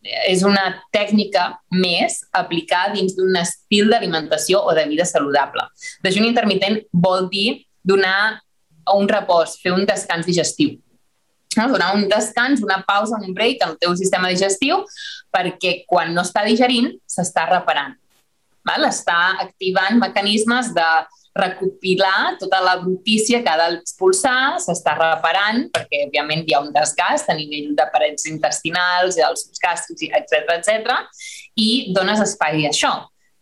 és 0.02 0.42
una 0.46 0.64
tècnica 0.94 1.46
més 1.76 2.20
aplicada 2.32 2.94
dins 2.96 3.14
d'un 3.16 3.36
estil 3.36 3.90
d'alimentació 3.92 4.62
o 4.64 4.74
de 4.76 4.86
vida 4.88 5.04
saludable. 5.04 5.66
Dejuni 6.04 6.30
intermitent 6.30 6.80
vol 6.92 7.28
dir 7.32 7.66
donar 7.84 8.40
un 8.96 9.08
repòs, 9.08 9.58
fer 9.60 9.74
un 9.76 9.84
descans 9.86 10.26
digestiu. 10.26 10.78
No? 11.58 11.66
Donar 11.68 11.94
un 11.96 12.06
descans, 12.08 12.62
una 12.62 12.80
pausa, 12.86 13.18
un 13.20 13.34
break 13.34 13.62
al 13.66 13.76
teu 13.80 13.94
sistema 13.98 14.30
digestiu 14.30 14.84
perquè 15.34 15.82
quan 15.90 16.14
no 16.14 16.24
està 16.24 16.44
digerint 16.46 16.92
s'està 17.10 17.46
reparant. 17.50 17.96
Val? 18.66 18.86
Està 18.88 19.36
activant 19.42 19.98
mecanismes 20.00 20.72
de 20.76 20.88
recopilar 21.36 22.36
tota 22.40 22.60
la 22.60 22.76
brutícia 22.80 23.42
que 23.42 23.50
ha 23.50 23.58
d'expulsar, 23.58 24.58
s'està 24.62 24.96
reparant, 24.98 25.68
perquè, 25.74 26.04
òbviament, 26.08 26.42
hi 26.46 26.56
ha 26.56 26.62
un 26.64 26.72
desgast 26.74 27.30
a 27.30 27.36
nivell 27.38 27.74
de 27.78 27.86
parets 27.92 28.26
intestinals, 28.30 29.18
dels 29.20 29.46
gàstrics, 29.62 30.08
etc 30.10 30.56
etc. 30.56 30.98
i 31.54 31.92
dones 31.94 32.22
espai 32.24 32.66
a 32.66 32.72
això. 32.74 32.92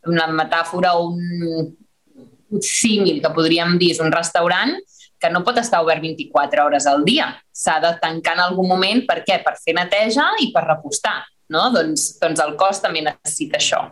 Una 0.08 0.28
metàfora, 0.30 0.94
un 1.00 2.60
símil 2.64 3.22
que 3.24 3.32
podríem 3.34 3.76
dir 3.80 3.92
és 3.96 4.00
un 4.04 4.12
restaurant 4.12 4.76
que 5.18 5.30
no 5.32 5.42
pot 5.44 5.58
estar 5.58 5.80
obert 5.82 6.00
24 6.04 6.64
hores 6.64 6.86
al 6.86 7.02
dia. 7.04 7.32
S'ha 7.50 7.78
de 7.82 7.90
tancar 8.00 8.36
en 8.36 8.44
algun 8.44 8.68
moment, 8.70 9.02
per 9.08 9.22
què? 9.26 9.40
Per 9.44 9.56
fer 9.58 9.74
neteja 9.76 10.28
i 10.44 10.52
per 10.54 10.64
repostar. 10.68 11.18
No? 11.52 11.68
Doncs, 11.72 12.10
doncs 12.20 12.42
el 12.44 12.54
cos 12.60 12.82
també 12.84 13.02
necessita 13.06 13.56
això. 13.60 13.84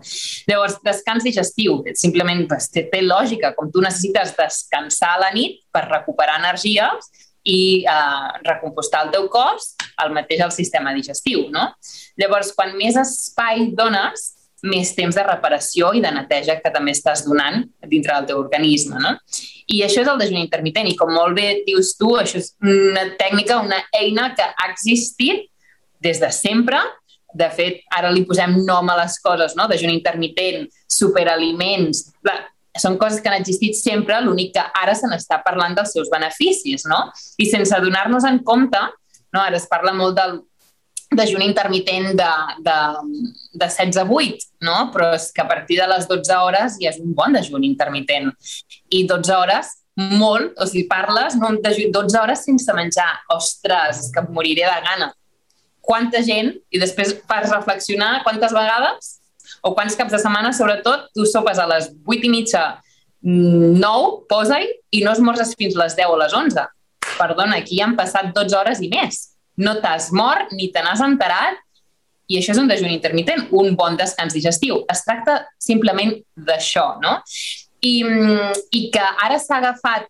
Llavors, 0.51 0.77
descans 0.85 1.25
digestiu, 1.25 1.79
simplement 1.97 2.45
pues, 2.51 2.69
té, 2.73 2.87
té 2.92 3.01
lògica, 3.05 3.55
com 3.57 3.71
tu 3.73 3.85
necessites 3.85 4.35
descansar 4.37 5.14
a 5.16 5.23
la 5.27 5.33
nit 5.37 5.62
per 5.73 5.87
recuperar 5.88 6.40
energies 6.42 7.11
i 7.47 7.87
eh, 7.87 8.31
recompostar 8.45 9.07
el 9.07 9.12
teu 9.14 9.29
cos, 9.33 9.75
el 10.05 10.12
mateix 10.14 10.42
el 10.45 10.55
sistema 10.55 10.92
digestiu. 10.97 11.47
No? 11.55 11.71
Llavors, 12.21 12.53
quan 12.57 12.75
més 12.77 12.99
espai 13.01 13.71
dones, 13.79 14.33
més 14.66 14.92
temps 14.97 15.14
de 15.14 15.23
reparació 15.23 15.92
i 15.95 16.01
de 16.03 16.11
neteja 16.14 16.57
que 16.62 16.73
també 16.75 16.95
estàs 16.97 17.23
donant 17.27 17.62
dintre 17.87 18.14
del 18.16 18.29
teu 18.31 18.40
organisme. 18.40 18.99
No? 19.03 19.14
I 19.73 19.83
això 19.87 20.03
és 20.03 20.11
el 20.11 20.21
dejuni 20.21 20.42
intermitent. 20.45 20.88
I 20.88 20.97
com 20.99 21.12
molt 21.12 21.37
bé 21.38 21.62
dius 21.66 21.95
tu, 22.01 22.14
això 22.19 22.40
és 22.40 22.53
una 22.64 23.05
tècnica, 23.21 23.61
una 23.62 23.81
eina 23.97 24.33
que 24.37 24.47
ha 24.47 24.71
existit 24.73 25.47
des 26.03 26.21
de 26.23 26.31
sempre, 26.33 26.81
de 27.37 27.49
fet, 27.53 27.81
ara 27.92 28.11
li 28.12 28.25
posem 28.29 28.59
nom 28.64 28.88
a 28.90 28.99
les 29.03 29.18
coses, 29.25 29.57
no? 29.59 29.68
Dejuni 29.70 29.99
intermitent, 29.99 30.66
superaliments... 30.99 32.07
Clar, 32.25 32.42
són 32.77 32.99
coses 33.01 33.22
que 33.25 33.31
han 33.31 33.38
existit 33.40 33.77
sempre, 33.79 34.18
l'únic 34.20 34.51
que 34.53 34.64
ara 34.83 34.92
se 34.96 35.09
n'està 35.09 35.38
parlant 35.44 35.72
dels 35.77 35.94
seus 35.96 36.11
beneficis, 36.12 36.85
no? 36.90 37.07
I 37.40 37.46
sense 37.49 37.79
donar-nos 37.81 38.27
en 38.29 38.42
compte, 38.44 38.83
no? 39.33 39.40
ara 39.40 39.57
es 39.57 39.64
parla 39.70 39.94
molt 39.96 40.18
del 40.18 40.37
dejuni 41.16 41.46
intermitent 41.46 42.12
de, 42.18 42.29
de, 42.66 42.77
de 43.55 43.68
16 43.70 43.96
a 44.03 44.05
8, 44.05 44.49
no? 44.66 44.77
però 44.92 45.12
és 45.16 45.31
que 45.33 45.44
a 45.44 45.49
partir 45.49 45.79
de 45.81 45.87
les 45.88 46.09
12 46.11 46.38
hores 46.42 46.79
ja 46.83 46.90
és 46.90 47.01
un 47.03 47.14
bon 47.16 47.37
dejuni 47.37 47.70
intermitent. 47.70 48.33
I 48.90 49.05
12 49.09 49.37
hores 49.37 49.72
molt, 49.96 50.57
o 50.61 50.66
sigui, 50.68 50.85
parles 50.90 51.38
no, 51.40 51.55
de 51.62 51.88
12 51.92 52.18
hores 52.20 52.44
sense 52.44 52.75
menjar. 52.77 53.12
Ostres, 53.33 54.11
que 54.12 54.25
moriré 54.29 54.66
de 54.66 54.81
gana. 54.88 55.12
Quanta 55.87 56.22
gent, 56.27 56.53
i 56.75 56.81
després 56.83 57.14
fas 57.29 57.49
reflexionar 57.53 58.25
quantes 58.25 58.55
vegades, 58.55 59.12
o 59.62 59.72
quants 59.75 59.96
caps 59.99 60.14
de 60.14 60.20
setmana, 60.22 60.53
sobretot, 60.55 61.09
tu 61.14 61.27
sopes 61.29 61.61
a 61.62 61.66
les 61.70 61.88
8 62.07 62.27
i 62.27 62.33
mitja, 62.33 62.64
9, 63.27 63.77
mm, 63.77 64.27
posa-hi, 64.31 64.68
i 64.94 65.03
no 65.05 65.14
esmorzes 65.14 65.55
fins 65.59 65.79
les 65.79 65.96
10 65.99 66.12
o 66.12 66.18
les 66.20 66.35
11. 66.35 66.66
Perdona, 67.16 67.61
aquí 67.62 67.81
han 67.83 67.96
passat 67.99 68.33
12 68.35 68.59
hores 68.59 68.83
i 68.83 68.90
més. 68.92 69.22
No 69.57 69.79
t'has 69.81 70.11
mort 70.12 70.53
ni 70.53 70.68
te 70.72 70.83
n'has 70.85 71.01
enterat 71.01 71.62
i 72.29 72.40
això 72.40 72.53
és 72.53 72.59
un 72.61 72.68
dejuni 72.68 72.96
intermitent, 72.96 73.46
un 73.55 73.77
bon 73.79 73.96
descans 73.96 74.35
digestiu. 74.35 74.83
Es 74.92 75.05
tracta 75.07 75.38
simplement 75.62 76.12
d'això, 76.37 76.96
no? 77.01 77.20
i, 77.87 78.05
i 78.72 78.81
que 78.92 79.05
ara 79.25 79.38
s'ha 79.42 79.61
agafat, 79.61 80.09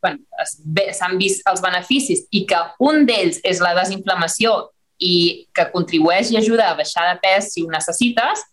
s'han 0.97 1.17
vist 1.21 1.47
els 1.51 1.62
beneficis 1.65 2.25
i 2.31 2.45
que 2.49 2.61
un 2.87 3.05
d'ells 3.09 3.41
és 3.45 3.61
la 3.65 3.75
desinflamació 3.79 4.57
i 5.03 5.47
que 5.55 5.69
contribueix 5.73 6.31
i 6.33 6.39
ajuda 6.41 6.71
a 6.71 6.77
baixar 6.79 7.07
de 7.11 7.19
pes 7.23 7.53
si 7.53 7.65
ho 7.65 7.71
necessites, 7.73 8.45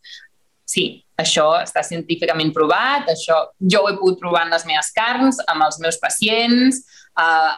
sí, 0.67 1.03
això 1.19 1.47
està 1.61 1.83
científicament 1.85 2.51
provat, 2.55 3.09
això 3.11 3.39
jo 3.59 3.83
ho 3.83 3.89
he 3.91 3.97
pogut 3.99 4.19
provar 4.21 4.45
en 4.47 4.55
les 4.55 4.65
meves 4.69 4.91
carns, 4.95 5.39
amb 5.47 5.65
els 5.67 5.79
meus 5.83 5.99
pacients, 6.01 6.81
eh, 7.19 7.51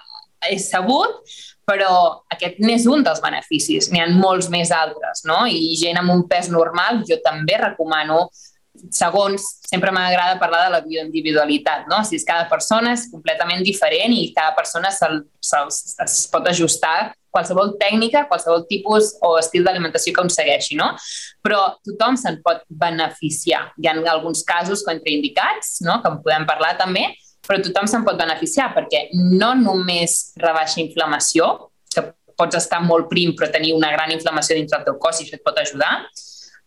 és 0.52 0.70
sabut, 0.70 1.22
però 1.66 2.22
aquest 2.30 2.60
n'és 2.62 2.86
un 2.86 3.02
dels 3.06 3.22
beneficis. 3.24 3.90
N'hi 3.90 4.04
ha 4.04 4.10
molts 4.14 4.52
més 4.54 4.70
altres, 4.76 5.24
no? 5.26 5.46
I 5.50 5.74
gent 5.80 5.98
amb 5.98 6.14
un 6.14 6.26
pes 6.30 6.52
normal, 6.54 7.02
jo 7.10 7.18
també 7.26 7.58
recomano 7.62 8.28
segons, 8.94 9.44
sempre 9.66 9.92
m'agrada 9.96 10.40
parlar 10.40 10.66
de 10.66 10.72
la 10.76 10.82
bioindividualitat, 10.86 11.90
no? 11.92 12.02
Si 12.06 12.18
és 12.20 12.26
cada 12.28 12.48
persona 12.52 12.94
és 12.96 13.08
completament 13.12 13.64
diferent 13.66 14.14
i 14.14 14.32
cada 14.36 14.56
persona 14.58 14.92
se, 14.94 15.10
se, 15.42 15.62
es 16.06 16.18
pot 16.32 16.48
ajustar 16.52 17.14
qualsevol 17.36 17.74
tècnica, 17.80 18.26
qualsevol 18.30 18.64
tipus 18.70 19.12
o 19.26 19.36
estil 19.40 19.66
d'alimentació 19.68 20.14
que 20.16 20.26
segueixi, 20.32 20.78
no? 20.80 20.94
Però 21.44 21.76
tothom 21.84 22.16
se'n 22.20 22.40
pot 22.46 22.64
beneficiar. 22.70 23.68
Hi 23.76 23.90
ha 23.92 23.96
alguns 24.14 24.46
casos 24.48 24.86
contraindicats, 24.88 25.82
no?, 25.84 26.00
que 26.02 26.12
en 26.14 26.22
podem 26.24 26.48
parlar 26.48 26.76
també, 26.80 27.10
però 27.46 27.60
tothom 27.62 27.90
se'n 27.90 28.06
pot 28.08 28.18
beneficiar 28.18 28.72
perquè 28.74 29.08
no 29.14 29.54
només 29.60 30.34
rebaixa 30.42 30.82
inflamació, 30.82 31.70
que 31.94 32.08
pots 32.40 32.58
estar 32.58 32.82
molt 32.84 33.10
prim 33.12 33.36
però 33.38 33.52
tenir 33.52 33.76
una 33.76 33.92
gran 33.94 34.12
inflamació 34.16 34.58
dins 34.58 34.72
del 34.74 34.86
teu 34.88 34.98
cos 35.02 35.20
i 35.20 35.28
això 35.28 35.38
et 35.38 35.46
pot 35.46 35.60
ajudar, 35.62 35.94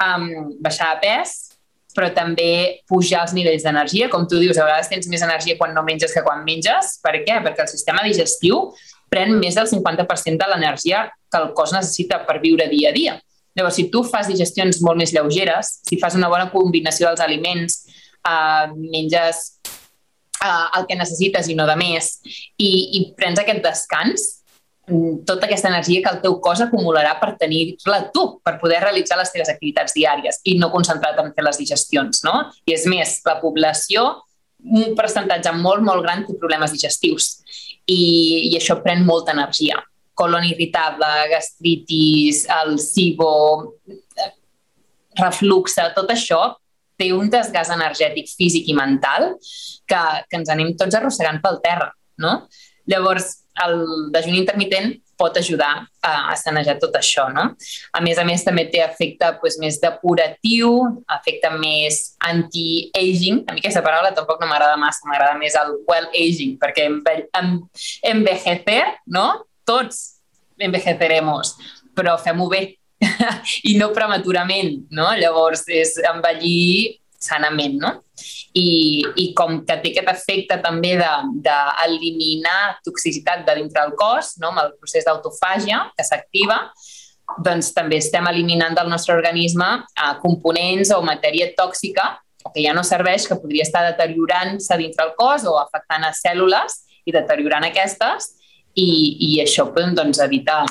um, 0.04 0.28
baixar 0.62 0.94
de 0.94 1.02
pes, 1.02 1.47
però 1.96 2.10
també 2.14 2.82
pujar 2.88 3.24
els 3.24 3.34
nivells 3.36 3.64
d'energia. 3.64 4.08
Com 4.12 4.26
tu 4.28 4.40
dius, 4.40 4.58
a 4.58 4.66
vegades 4.66 4.90
tens 4.90 5.08
més 5.10 5.24
energia 5.24 5.56
quan 5.58 5.74
no 5.74 5.84
menges 5.86 6.14
que 6.14 6.24
quan 6.26 6.44
menges. 6.46 6.98
Per 7.04 7.14
què? 7.24 7.40
Perquè 7.44 7.64
el 7.64 7.70
sistema 7.70 8.04
digestiu 8.04 8.68
pren 9.08 9.38
més 9.40 9.56
del 9.56 9.68
50% 9.70 10.38
de 10.38 10.50
l'energia 10.50 11.06
que 11.32 11.40
el 11.40 11.52
cos 11.56 11.72
necessita 11.72 12.20
per 12.28 12.38
viure 12.44 12.68
dia 12.68 12.92
a 12.92 12.96
dia. 12.96 13.16
Llavors, 13.56 13.78
si 13.80 13.88
tu 13.90 14.04
fas 14.06 14.28
digestions 14.30 14.82
molt 14.84 15.00
més 15.00 15.12
lleugeres, 15.16 15.78
si 15.88 15.98
fas 15.98 16.14
una 16.14 16.28
bona 16.30 16.50
combinació 16.52 17.08
dels 17.08 17.24
aliments, 17.24 17.80
eh, 18.20 18.66
menges 18.76 19.58
eh, 20.44 20.66
el 20.78 20.86
que 20.86 20.98
necessites 20.98 21.48
i 21.48 21.56
no 21.58 21.66
de 21.66 21.76
més, 21.80 22.18
i, 22.56 22.70
i 23.00 23.00
prens 23.18 23.40
aquest 23.42 23.64
descans, 23.64 24.28
tota 25.26 25.46
aquesta 25.46 25.68
energia 25.68 26.02
que 26.04 26.10
el 26.14 26.20
teu 26.22 26.38
cos 26.44 26.62
acumularà 26.64 27.16
per 27.20 27.34
tenir-la 27.40 28.00
tu, 28.14 28.24
per 28.44 28.56
poder 28.62 28.80
realitzar 28.82 29.18
les 29.20 29.32
teves 29.34 29.50
activitats 29.52 29.94
diàries 29.96 30.40
i 30.48 30.56
no 30.58 30.70
concentrar-te 30.72 31.24
en 31.24 31.34
fer 31.36 31.44
les 31.46 31.60
digestions, 31.60 32.22
no? 32.26 32.48
I 32.66 32.76
és 32.76 32.86
més, 32.90 33.18
la 33.28 33.38
població, 33.42 34.08
un 34.64 34.94
percentatge 34.98 35.52
molt, 35.54 35.84
molt 35.86 36.02
gran 36.02 36.24
té 36.26 36.34
problemes 36.40 36.74
digestius 36.74 37.38
i, 37.86 38.50
i 38.50 38.56
això 38.58 38.78
pren 38.82 39.04
molta 39.06 39.34
energia. 39.36 39.78
Colon 40.18 40.48
irritable, 40.48 41.08
gastritis, 41.30 42.44
el 42.62 42.78
SIBO, 42.82 43.34
refluxe, 45.18 45.84
tot 45.94 46.10
això 46.14 46.40
té 46.98 47.12
un 47.14 47.30
desgast 47.30 47.70
energètic 47.74 48.26
físic 48.30 48.66
i 48.70 48.74
mental 48.74 49.36
que, 49.86 50.00
que 50.26 50.40
ens 50.40 50.50
anem 50.50 50.74
tots 50.78 50.98
arrossegant 50.98 51.38
pel 51.44 51.60
terra, 51.62 51.92
no? 52.18 52.40
Llavors, 52.88 53.44
el 53.64 53.76
dejuni 54.14 54.40
intermitent 54.42 54.94
pot 55.18 55.36
ajudar 55.36 55.72
a, 56.00 56.12
a 56.30 56.34
sanejar 56.38 56.76
tot 56.78 56.94
això, 56.94 57.26
no? 57.34 57.48
A 57.92 58.02
més 58.04 58.20
a 58.22 58.24
més, 58.26 58.44
també 58.46 58.68
té 58.70 58.80
efecte 58.84 59.32
pues, 59.42 59.58
més 59.60 59.80
depuratiu, 59.82 60.70
efecte 61.18 61.50
més 61.58 62.00
anti-aging. 62.30 63.42
A 63.48 63.56
mi 63.56 63.62
aquesta 63.62 63.82
paraula 63.84 64.14
tampoc 64.14 64.38
no 64.40 64.48
m'agrada 64.50 64.78
massa, 64.80 65.08
m'agrada 65.10 65.34
més 65.40 65.58
el 65.58 65.74
well-aging, 65.90 66.54
perquè 66.62 66.86
enve 66.86 67.16
envejecer, 68.06 68.82
no? 69.10 69.26
Tots 69.68 70.20
envejeceremos, 70.62 71.56
però 71.98 72.14
fem-ho 72.22 72.46
bé 72.50 72.62
i 73.70 73.74
no 73.78 73.90
prematurament, 73.94 74.86
no? 74.94 75.10
Llavors, 75.18 75.66
és 75.66 75.96
envellir 76.14 76.98
sanament, 77.18 77.78
no? 77.82 77.90
I, 78.58 79.02
i 79.20 79.26
com 79.38 79.60
que 79.66 79.76
té 79.82 79.92
aquest 79.92 80.10
efecte 80.12 80.58
també 80.62 80.94
d'eliminar 80.98 82.60
de, 82.70 82.76
de 82.78 82.86
toxicitat 82.88 83.44
de 83.46 83.58
dintre 83.58 83.84
del 83.84 83.96
cos, 83.98 84.36
no? 84.42 84.52
amb 84.52 84.62
el 84.64 84.72
procés 84.78 85.06
d'autofàgia 85.06 85.84
que 85.96 86.06
s'activa, 86.06 86.62
doncs 87.44 87.74
també 87.76 87.98
estem 88.00 88.26
eliminant 88.30 88.74
del 88.78 88.88
nostre 88.90 89.14
organisme 89.14 89.68
eh, 89.84 90.14
components 90.22 90.94
o 90.96 91.02
matèria 91.04 91.50
tòxica 91.58 92.14
que 92.54 92.62
ja 92.64 92.72
no 92.72 92.84
serveix, 92.86 93.26
que 93.28 93.36
podria 93.36 93.66
estar 93.66 93.82
deteriorant-se 93.90 94.78
dintre 94.80 95.04
el 95.04 95.14
cos 95.18 95.44
o 95.44 95.58
afectant 95.60 96.06
a 96.06 96.14
cèl·lules 96.16 96.78
i 97.04 97.12
deteriorant 97.12 97.66
aquestes 97.68 98.32
i, 98.78 98.88
i 99.28 99.30
això 99.42 99.68
doncs, 99.74 100.22
evita 100.24 100.62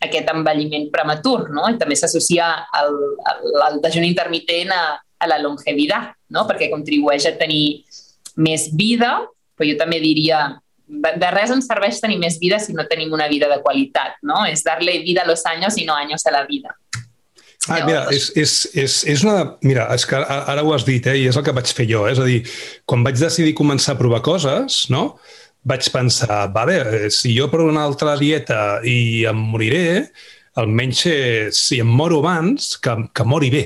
aquest 0.00 0.30
envelliment 0.32 0.88
prematur, 0.90 1.50
no? 1.52 1.68
I 1.68 1.76
també 1.78 1.96
s'associa 1.96 2.48
al, 2.72 2.94
al, 3.30 3.48
al 3.66 3.80
dejuni 3.84 4.08
intermitent 4.10 4.72
a, 4.72 4.82
a 5.20 5.28
la 5.28 5.38
longevitat, 5.42 6.14
no? 6.34 6.46
perquè 6.48 6.70
contribueix 6.72 7.28
a 7.28 7.36
tenir 7.38 7.84
més 8.40 8.70
vida, 8.76 9.20
però 9.56 9.68
jo 9.68 9.78
també 9.80 10.00
diria 10.02 10.48
de 10.90 11.30
res 11.30 11.52
ens 11.54 11.68
serveix 11.70 12.00
tenir 12.02 12.18
més 12.18 12.38
vida 12.40 12.58
si 12.58 12.74
no 12.74 12.86
tenim 12.90 13.12
una 13.14 13.28
vida 13.30 13.46
de 13.50 13.60
qualitat, 13.62 14.16
no? 14.26 14.42
És 14.48 14.64
darle 14.66 14.98
vida 15.04 15.22
a 15.22 15.28
los 15.28 15.44
años 15.46 15.76
i 15.78 15.84
no 15.86 15.94
años 15.94 16.26
a 16.26 16.32
la 16.34 16.44
vida. 16.48 16.74
Ah, 17.68 17.84
mira, 17.84 18.06
és, 18.10 18.30
és, 18.40 18.54
és, 18.74 18.96
és 19.12 19.22
una... 19.22 19.58
Mira, 19.62 19.84
és 19.94 20.06
que 20.08 20.18
ara 20.18 20.64
ho 20.64 20.72
has 20.74 20.86
dit, 20.88 21.04
eh? 21.06 21.18
i 21.20 21.28
és 21.30 21.36
el 21.36 21.44
que 21.46 21.54
vaig 21.54 21.70
fer 21.76 21.86
jo. 21.86 22.06
Eh? 22.08 22.14
És 22.16 22.18
a 22.18 22.26
dir, 22.26 22.40
quan 22.88 23.04
vaig 23.06 23.20
decidir 23.20 23.52
començar 23.58 23.94
a 23.94 24.00
provar 24.00 24.22
coses, 24.26 24.86
no? 24.90 25.12
vaig 25.68 25.90
pensar, 25.92 26.46
vale, 26.54 26.78
eh, 26.80 27.10
si 27.12 27.34
jo 27.36 27.50
provo 27.52 27.68
una 27.68 27.82
altra 27.84 28.14
dieta 28.16 28.80
i 28.80 29.26
em 29.28 29.42
moriré, 29.52 30.06
almenys 30.56 31.02
eh, 31.06 31.50
si 31.52 31.82
em 31.84 31.90
moro 32.00 32.22
abans, 32.24 32.78
que, 32.80 32.96
que 33.12 33.26
mori 33.28 33.52
bé. 33.52 33.64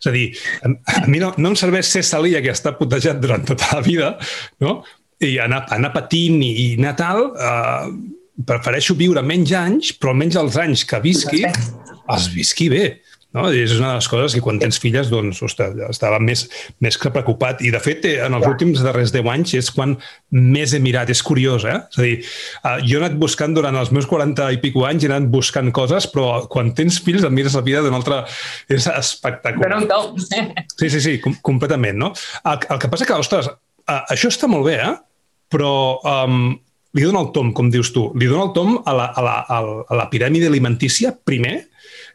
És 0.00 0.08
a 0.08 0.14
dir, 0.14 0.30
a 0.64 1.04
mi 1.12 1.20
no, 1.20 1.34
no 1.36 1.52
em 1.52 1.58
serveix 1.58 1.90
ser 1.90 2.02
salia 2.06 2.40
que 2.40 2.54
està 2.54 2.72
putejat 2.78 3.20
durant 3.20 3.44
tota 3.44 3.76
la 3.76 3.84
vida, 3.84 4.14
no? 4.64 4.80
i 5.20 5.34
anar, 5.42 5.66
anar 5.74 5.92
patint 5.92 6.40
i, 6.40 6.48
i 6.48 6.66
anar 6.78 6.94
tal, 6.96 7.26
eh, 7.36 7.90
prefereixo 8.48 8.96
viure 8.96 9.22
menys 9.26 9.52
anys, 9.56 9.92
però 10.00 10.14
almenys 10.14 10.38
els 10.40 10.56
anys 10.62 10.84
que 10.88 11.00
visqui, 11.04 11.44
els 11.44 12.28
visqui 12.32 12.70
bé. 12.72 12.84
No? 13.36 13.44
I 13.46 13.60
és 13.62 13.76
una 13.76 13.92
de 13.92 13.98
les 14.00 14.08
coses 14.10 14.34
que 14.34 14.42
quan 14.42 14.58
tens 14.58 14.80
filles, 14.82 15.10
doncs, 15.10 15.38
ostres, 15.46 15.76
estava 15.86 16.18
més, 16.22 16.42
més 16.82 16.96
que 16.98 17.12
preocupat. 17.14 17.60
I, 17.62 17.70
de 17.70 17.80
fet, 17.82 18.06
eh, 18.10 18.16
en 18.26 18.34
els 18.34 18.46
ja. 18.46 18.50
últims 18.50 18.82
darrers 18.82 19.12
10 19.14 19.30
anys 19.30 19.54
és 19.60 19.70
quan 19.74 19.94
més 20.34 20.74
he 20.74 20.80
mirat. 20.82 21.12
És 21.14 21.22
curiós, 21.26 21.66
eh? 21.70 21.76
És 21.92 22.00
a 22.00 22.06
dir, 22.06 22.16
uh, 22.64 22.76
jo 22.82 22.98
he 22.98 23.02
anat 23.04 23.14
buscant 23.20 23.54
durant 23.54 23.78
els 23.78 23.92
meus 23.94 24.08
40 24.10 24.50
i 24.56 24.58
pico 24.62 24.82
anys, 24.88 25.06
he 25.06 25.12
anat 25.12 25.30
buscant 25.30 25.70
coses, 25.76 26.08
però 26.10 26.42
quan 26.50 26.74
tens 26.74 26.98
fills 27.04 27.26
et 27.26 27.34
mires 27.34 27.54
la 27.58 27.64
vida 27.66 27.84
d'una 27.86 28.00
altra... 28.02 28.24
És 28.70 28.88
espectacular. 28.90 29.68
Però 29.68 29.80
top. 29.90 30.18
Sí, 30.80 30.90
sí, 30.90 30.98
sí, 30.98 31.16
com 31.22 31.38
completament, 31.46 32.02
no? 32.02 32.10
El, 32.42 32.66
el 32.66 32.82
que 32.82 32.90
passa 32.90 33.06
que, 33.06 33.22
ostres, 33.22 33.52
uh, 33.86 34.02
això 34.10 34.32
està 34.32 34.50
molt 34.50 34.66
bé, 34.66 34.80
eh? 34.82 34.92
Però 35.50 35.72
um, 36.06 36.52
li 36.98 37.06
dona 37.06 37.22
el 37.22 37.30
tom, 37.34 37.54
com 37.54 37.70
dius 37.70 37.94
tu, 37.94 38.08
li 38.18 38.26
dona 38.30 38.48
el 38.48 38.54
tom 38.58 38.78
a 38.82 38.94
la, 38.94 39.10
a 39.14 39.22
la, 39.22 39.40
a 39.86 39.98
la 39.98 40.10
piràmide 40.10 40.50
alimentícia, 40.50 41.14
primer, 41.14 41.60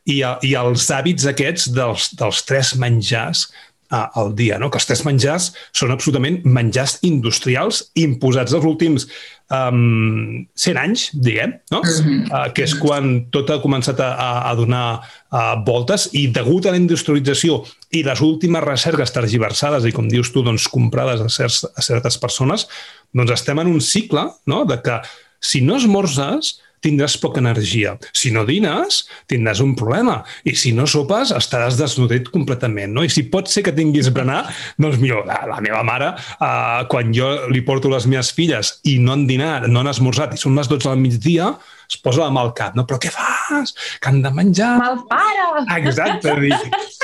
i, 0.05 0.21
i 0.21 0.55
els 0.57 0.89
hàbits 0.93 1.25
aquests 1.29 1.69
dels, 1.75 2.11
dels 2.19 2.43
tres 2.47 2.75
menjars 2.81 3.47
al 3.95 4.33
dia, 4.35 4.57
no? 4.59 4.71
que 4.73 4.79
els 4.79 4.87
tres 4.89 5.03
menjars 5.05 5.51
són 5.75 5.93
absolutament 5.93 6.39
menjars 6.43 6.97
industrials 7.05 7.83
imposats 8.01 8.55
els 8.57 8.65
últims 8.65 9.05
um, 9.53 10.41
100 10.57 10.79
anys, 10.81 11.03
diguem, 11.13 11.53
no? 11.71 11.83
uh, 11.85 12.47
que 12.55 12.65
és 12.65 12.73
quan 12.81 13.27
tot 13.33 13.53
ha 13.53 13.59
començat 13.63 14.01
a, 14.01 14.09
a 14.49 14.55
donar 14.57 14.85
uh, 14.97 15.53
voltes 15.67 16.09
i 16.17 16.25
degut 16.33 16.65
a 16.65 16.73
la 16.73 16.81
industrialització 16.81 17.61
i 17.95 18.01
les 18.07 18.25
últimes 18.25 18.65
recerques 18.65 19.13
tergiversades 19.15 19.85
i, 19.85 19.93
com 19.95 20.09
dius 20.11 20.33
tu, 20.33 20.43
doncs, 20.45 20.67
comprades 20.71 21.21
a, 21.21 21.29
certs, 21.31 21.63
a 21.69 21.85
certes 21.85 22.17
persones, 22.21 22.67
doncs 23.15 23.37
estem 23.37 23.61
en 23.61 23.71
un 23.71 23.81
cicle 23.85 24.27
no? 24.49 24.65
de 24.65 24.81
que 24.81 24.99
si 25.45 25.61
no 25.61 25.77
esmorzes, 25.77 26.55
tindràs 26.83 27.15
poca 27.21 27.41
energia. 27.41 27.95
Si 28.15 28.31
no 28.33 28.45
dines, 28.47 29.03
tindràs 29.29 29.61
un 29.63 29.75
problema. 29.77 30.19
I 30.47 30.55
si 30.59 30.73
no 30.75 30.87
sopes, 30.89 31.33
estaràs 31.35 31.77
desnodrit 31.79 32.29
completament. 32.33 32.93
No? 32.95 33.05
I 33.05 33.11
si 33.13 33.25
pot 33.31 33.49
ser 33.51 33.65
que 33.65 33.75
tinguis 33.75 34.11
berenar, 34.13 34.43
doncs 34.81 34.99
millor, 35.01 35.25
la, 35.29 35.41
la 35.49 35.61
meva 35.65 35.83
mare, 35.87 36.13
eh, 36.15 36.81
quan 36.91 37.13
jo 37.15 37.31
li 37.51 37.63
porto 37.65 37.91
les 37.91 38.07
meves 38.11 38.31
filles 38.35 38.75
i 38.89 38.97
no 39.01 39.15
han 39.15 39.25
dinat, 39.29 39.69
no 39.71 39.81
han 39.81 39.91
esmorzat, 39.91 40.35
i 40.35 40.41
són 40.41 40.57
les 40.59 40.69
12 40.71 40.91
del 40.91 41.01
migdia, 41.01 41.51
es 41.89 41.99
posa 42.01 42.25
la 42.25 42.31
mà 42.33 42.45
al 42.45 42.53
cap. 42.57 42.75
No? 42.77 42.87
Però 42.89 42.99
què 43.01 43.11
fas? 43.13 43.75
Que 44.01 44.11
han 44.11 44.21
de 44.25 44.33
menjar... 44.33 44.75
Malpare! 44.81 45.65
Exacte, 45.79 46.33
dir, 46.41 46.55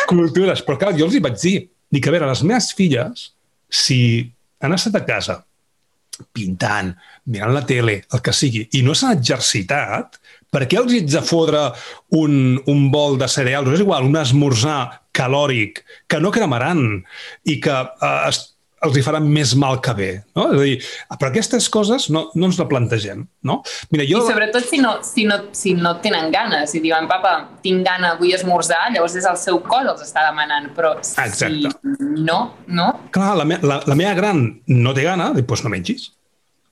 cultures. 0.10 0.64
Però 0.66 0.80
clar, 0.82 0.96
jo 0.98 1.08
els 1.08 1.18
hi 1.18 1.24
vaig 1.24 1.38
dir, 1.42 1.56
dic, 1.92 2.08
a 2.08 2.16
veure, 2.16 2.30
les 2.30 2.44
meves 2.48 2.72
filles, 2.78 3.30
si 3.72 4.02
han 4.62 4.76
estat 4.76 5.00
a 5.00 5.06
casa 5.08 5.42
pintant, 6.36 6.94
mirant 7.32 7.54
la 7.56 7.64
tele, 7.68 8.02
el 8.14 8.22
que 8.24 8.34
sigui, 8.36 8.66
i 8.78 8.84
no 8.86 8.96
s'han 8.98 9.18
exercitat, 9.18 10.20
per 10.52 10.66
què 10.68 10.80
els 10.82 10.94
ets 10.98 11.16
de 11.16 11.22
fodre 11.24 11.62
un, 12.20 12.60
un 12.68 12.88
bol 12.92 13.18
de 13.22 13.30
cereals, 13.32 13.72
és 13.76 13.84
igual, 13.86 14.08
un 14.10 14.20
esmorzar 14.20 14.82
calòric, 15.16 15.84
que 16.12 16.20
no 16.20 16.34
cremaran 16.36 16.84
i 17.48 17.60
que 17.64 17.78
eh, 17.78 18.18
es, 18.28 18.44
els 18.86 18.98
hi 18.98 19.04
faran 19.06 19.28
més 19.30 19.54
mal 19.60 19.80
que 19.84 19.94
bé. 19.98 20.10
No? 20.38 20.48
És 20.52 20.60
a 20.60 20.66
dir, 20.66 20.78
però 21.20 21.30
aquestes 21.32 21.68
coses 21.74 22.08
no, 22.14 22.26
no 22.36 22.50
ens 22.50 22.60
la 22.62 22.68
plantegem. 22.70 23.26
No? 23.48 23.60
Mira, 23.94 24.06
jo... 24.10 24.22
I 24.22 24.32
sobretot 24.34 24.66
si 24.68 24.82
no, 24.82 24.96
si, 25.06 25.26
no, 25.30 25.38
si 25.58 25.76
no 25.78 25.96
tenen 26.04 26.32
ganes, 26.34 26.74
si 26.74 26.82
diuen, 26.84 27.10
papa, 27.12 27.36
tinc 27.66 27.86
gana, 27.88 28.16
vull 28.20 28.34
esmorzar, 28.38 28.88
llavors 28.96 29.18
és 29.20 29.28
el 29.30 29.38
seu 29.42 29.62
cos 29.66 29.92
els 29.94 30.06
està 30.08 30.26
demanant, 30.30 30.72
però 30.78 30.96
Exacte. 31.02 31.52
si 31.52 32.24
no, 32.26 32.40
no... 32.72 32.90
Clar, 33.14 33.36
la, 33.42 33.46
me, 33.48 33.62
la, 33.66 33.82
la 33.88 33.98
meva 33.98 34.16
gran 34.18 34.48
no 34.72 34.98
té 34.98 35.06
gana, 35.08 35.32
doncs 35.38 35.66
no 35.66 35.74
mengis 35.74 36.10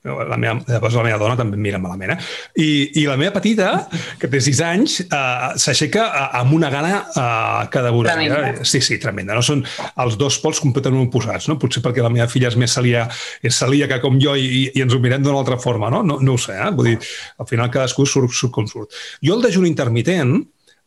la 0.04 0.36
meva, 0.40 0.54
llavors 0.64 0.94
la 0.96 1.02
meva 1.04 1.18
dona 1.20 1.36
també 1.36 1.58
em 1.58 1.64
mira 1.66 1.78
malament, 1.80 2.14
eh? 2.14 2.28
I, 2.62 2.68
i 3.02 3.04
la 3.04 3.18
meva 3.20 3.34
petita, 3.34 3.72
que 4.20 4.30
té 4.32 4.40
6 4.40 4.62
anys, 4.64 4.94
uh, 5.04 5.50
s'aixeca 5.60 6.06
uh, 6.06 6.22
amb 6.40 6.56
una 6.56 6.70
gana 6.72 7.02
uh, 7.04 7.66
que 7.72 7.82
devora. 7.84 8.14
Eh? 8.16 8.64
Sí, 8.64 8.80
sí, 8.84 8.96
tremenda. 9.02 9.36
No 9.36 9.44
són 9.44 9.60
els 10.00 10.16
dos 10.20 10.40
pols 10.40 10.62
completament 10.64 11.04
oposats, 11.04 11.50
no? 11.52 11.58
Potser 11.60 11.84
perquè 11.84 12.04
la 12.04 12.12
meva 12.12 12.28
filla 12.32 12.48
és 12.48 12.56
més 12.60 12.72
celíaca, 12.72 13.12
és 13.44 13.60
celíaca 13.60 14.00
com 14.00 14.16
jo 14.22 14.38
i, 14.40 14.70
i 14.72 14.84
ens 14.86 14.96
ho 14.96 15.02
mirem 15.04 15.26
d'una 15.26 15.42
altra 15.42 15.60
forma, 15.60 15.92
no? 15.92 16.00
no? 16.06 16.16
No 16.24 16.38
ho 16.38 16.40
sé, 16.40 16.56
eh? 16.56 16.72
Vull 16.72 16.94
dir, 16.94 16.98
al 17.42 17.50
final 17.50 17.72
cadascú 17.72 18.08
surt, 18.08 18.32
surt 18.32 18.56
com 18.56 18.70
surt. 18.70 18.96
Jo 19.20 19.36
el 19.36 19.44
dejuni 19.44 19.68
intermitent 19.68 20.38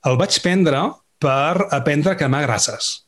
el 0.10 0.20
vaig 0.20 0.42
prendre 0.42 0.88
per 1.22 1.70
aprendre 1.72 2.12
a 2.12 2.20
cremar 2.20 2.48
grasses 2.48 3.03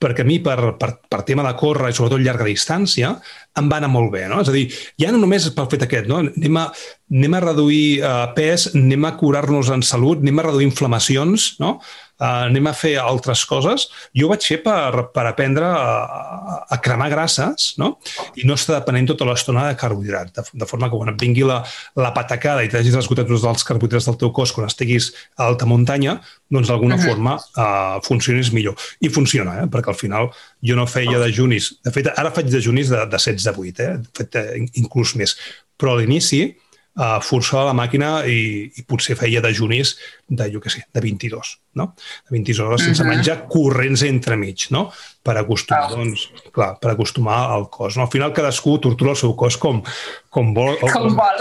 perquè 0.00 0.24
a 0.24 0.28
mi, 0.28 0.38
per, 0.44 0.74
per, 0.80 0.90
per 1.08 1.22
tema 1.26 1.44
de 1.46 1.54
córrer 1.58 1.92
i 1.92 1.96
sobretot 1.96 2.22
llarga 2.22 2.46
distància, 2.48 3.14
em 3.58 3.68
va 3.70 3.78
anar 3.80 3.90
molt 3.92 4.12
bé. 4.12 4.24
No? 4.30 4.40
És 4.42 4.50
a 4.50 4.54
dir, 4.54 4.66
ja 5.00 5.12
no 5.14 5.20
només 5.22 5.48
pel 5.54 5.70
fet 5.72 5.86
aquest, 5.86 6.08
no? 6.10 6.20
anem, 6.24 6.58
a, 6.60 6.66
anem 7.14 7.36
a 7.38 7.42
reduir 7.46 7.84
uh, 8.02 8.16
pes, 8.36 8.70
anem 8.74 9.08
a 9.08 9.14
curar-nos 9.20 9.72
en 9.74 9.84
salut, 9.86 10.24
anem 10.24 10.42
a 10.42 10.48
reduir 10.50 10.68
inflamacions, 10.68 11.54
no? 11.62 11.78
Uh, 12.20 12.46
anem 12.48 12.68
a 12.70 12.74
fer 12.76 12.94
altres 13.00 13.44
coses. 13.48 13.88
Jo 14.16 14.28
ho 14.28 14.32
vaig 14.32 14.46
fer 14.46 14.60
per, 14.64 15.06
per 15.14 15.26
aprendre 15.28 15.66
a, 15.66 16.62
a 16.70 16.78
cremar 16.84 17.10
grasses 17.12 17.72
no? 17.80 17.94
i 18.36 18.46
no 18.48 18.58
estar 18.58 18.78
depenent 18.78 19.10
tota 19.12 19.28
l'estona 19.28 19.68
de 19.70 19.78
carbohidrat, 19.80 20.32
de, 20.36 20.46
de 20.62 20.68
forma 20.70 20.90
que 20.90 21.00
quan 21.00 21.14
et 21.14 21.20
vingui 21.20 21.46
la, 21.48 21.60
la 22.00 22.12
patacada 22.16 22.64
i 22.64 22.70
t'hagis 22.72 22.98
esgotat 23.00 23.28
tots 23.30 23.46
els 23.50 23.66
carbohidrats 23.66 24.08
del 24.10 24.18
teu 24.20 24.32
cos 24.34 24.54
quan 24.54 24.68
estiguis 24.70 25.10
a 25.38 25.48
alta 25.48 25.68
muntanya, 25.68 26.18
doncs 26.54 26.70
d'alguna 26.70 26.96
uh 26.96 27.00
-huh. 27.00 27.08
forma 27.08 27.34
uh, 27.36 28.00
funcionis 28.06 28.52
millor. 28.52 28.74
I 29.00 29.08
funciona, 29.08 29.62
eh? 29.62 29.66
perquè 29.66 29.88
al 29.88 29.98
final 29.98 30.30
jo 30.62 30.76
no 30.76 30.86
feia 30.86 31.18
dejunis. 31.18 31.74
De 31.84 31.90
fet, 31.90 32.10
ara 32.16 32.30
faig 32.30 32.50
dejunis 32.50 32.88
de, 32.88 33.06
de 33.06 33.18
16 33.18 33.46
a 33.46 33.54
8, 33.58 33.80
eh? 33.82 33.96
de 33.98 34.10
fet, 34.16 34.34
eh, 34.34 34.66
inclús 34.74 35.14
més. 35.14 35.36
Però 35.76 35.94
a 35.94 35.98
l'inici 35.98 36.54
uh, 36.98 37.18
forçava 37.24 37.68
la 37.68 37.74
màquina 37.76 38.10
i, 38.28 38.70
i 38.78 38.84
potser 38.88 39.16
feia 39.18 39.42
dejunis 39.44 39.94
de, 40.28 40.46
jo 40.52 40.62
què 40.62 40.72
sé, 40.72 40.84
de 40.94 41.02
22, 41.04 41.52
no? 41.80 41.90
De 41.96 42.34
22 42.36 42.62
hores 42.64 42.84
sense 42.84 43.02
uh 43.02 43.06
-huh. 43.06 43.16
menjar, 43.16 43.36
corrents 43.50 44.02
entremig, 44.06 44.68
no? 44.70 44.90
Per 45.22 45.36
acostumar, 45.38 45.90
oh. 45.90 45.96
doncs, 45.96 46.28
clar, 46.52 46.78
per 46.80 46.90
acostumar 46.92 47.50
al 47.50 47.68
cos. 47.70 47.96
No? 47.96 48.02
Al 48.02 48.12
final 48.12 48.32
cadascú 48.32 48.78
tortura 48.78 49.10
el 49.10 49.16
seu 49.16 49.34
cos 49.34 49.56
com, 49.56 49.82
com 50.30 50.54
vol. 50.54 50.78
Com 50.80 51.16
vol. 51.16 51.38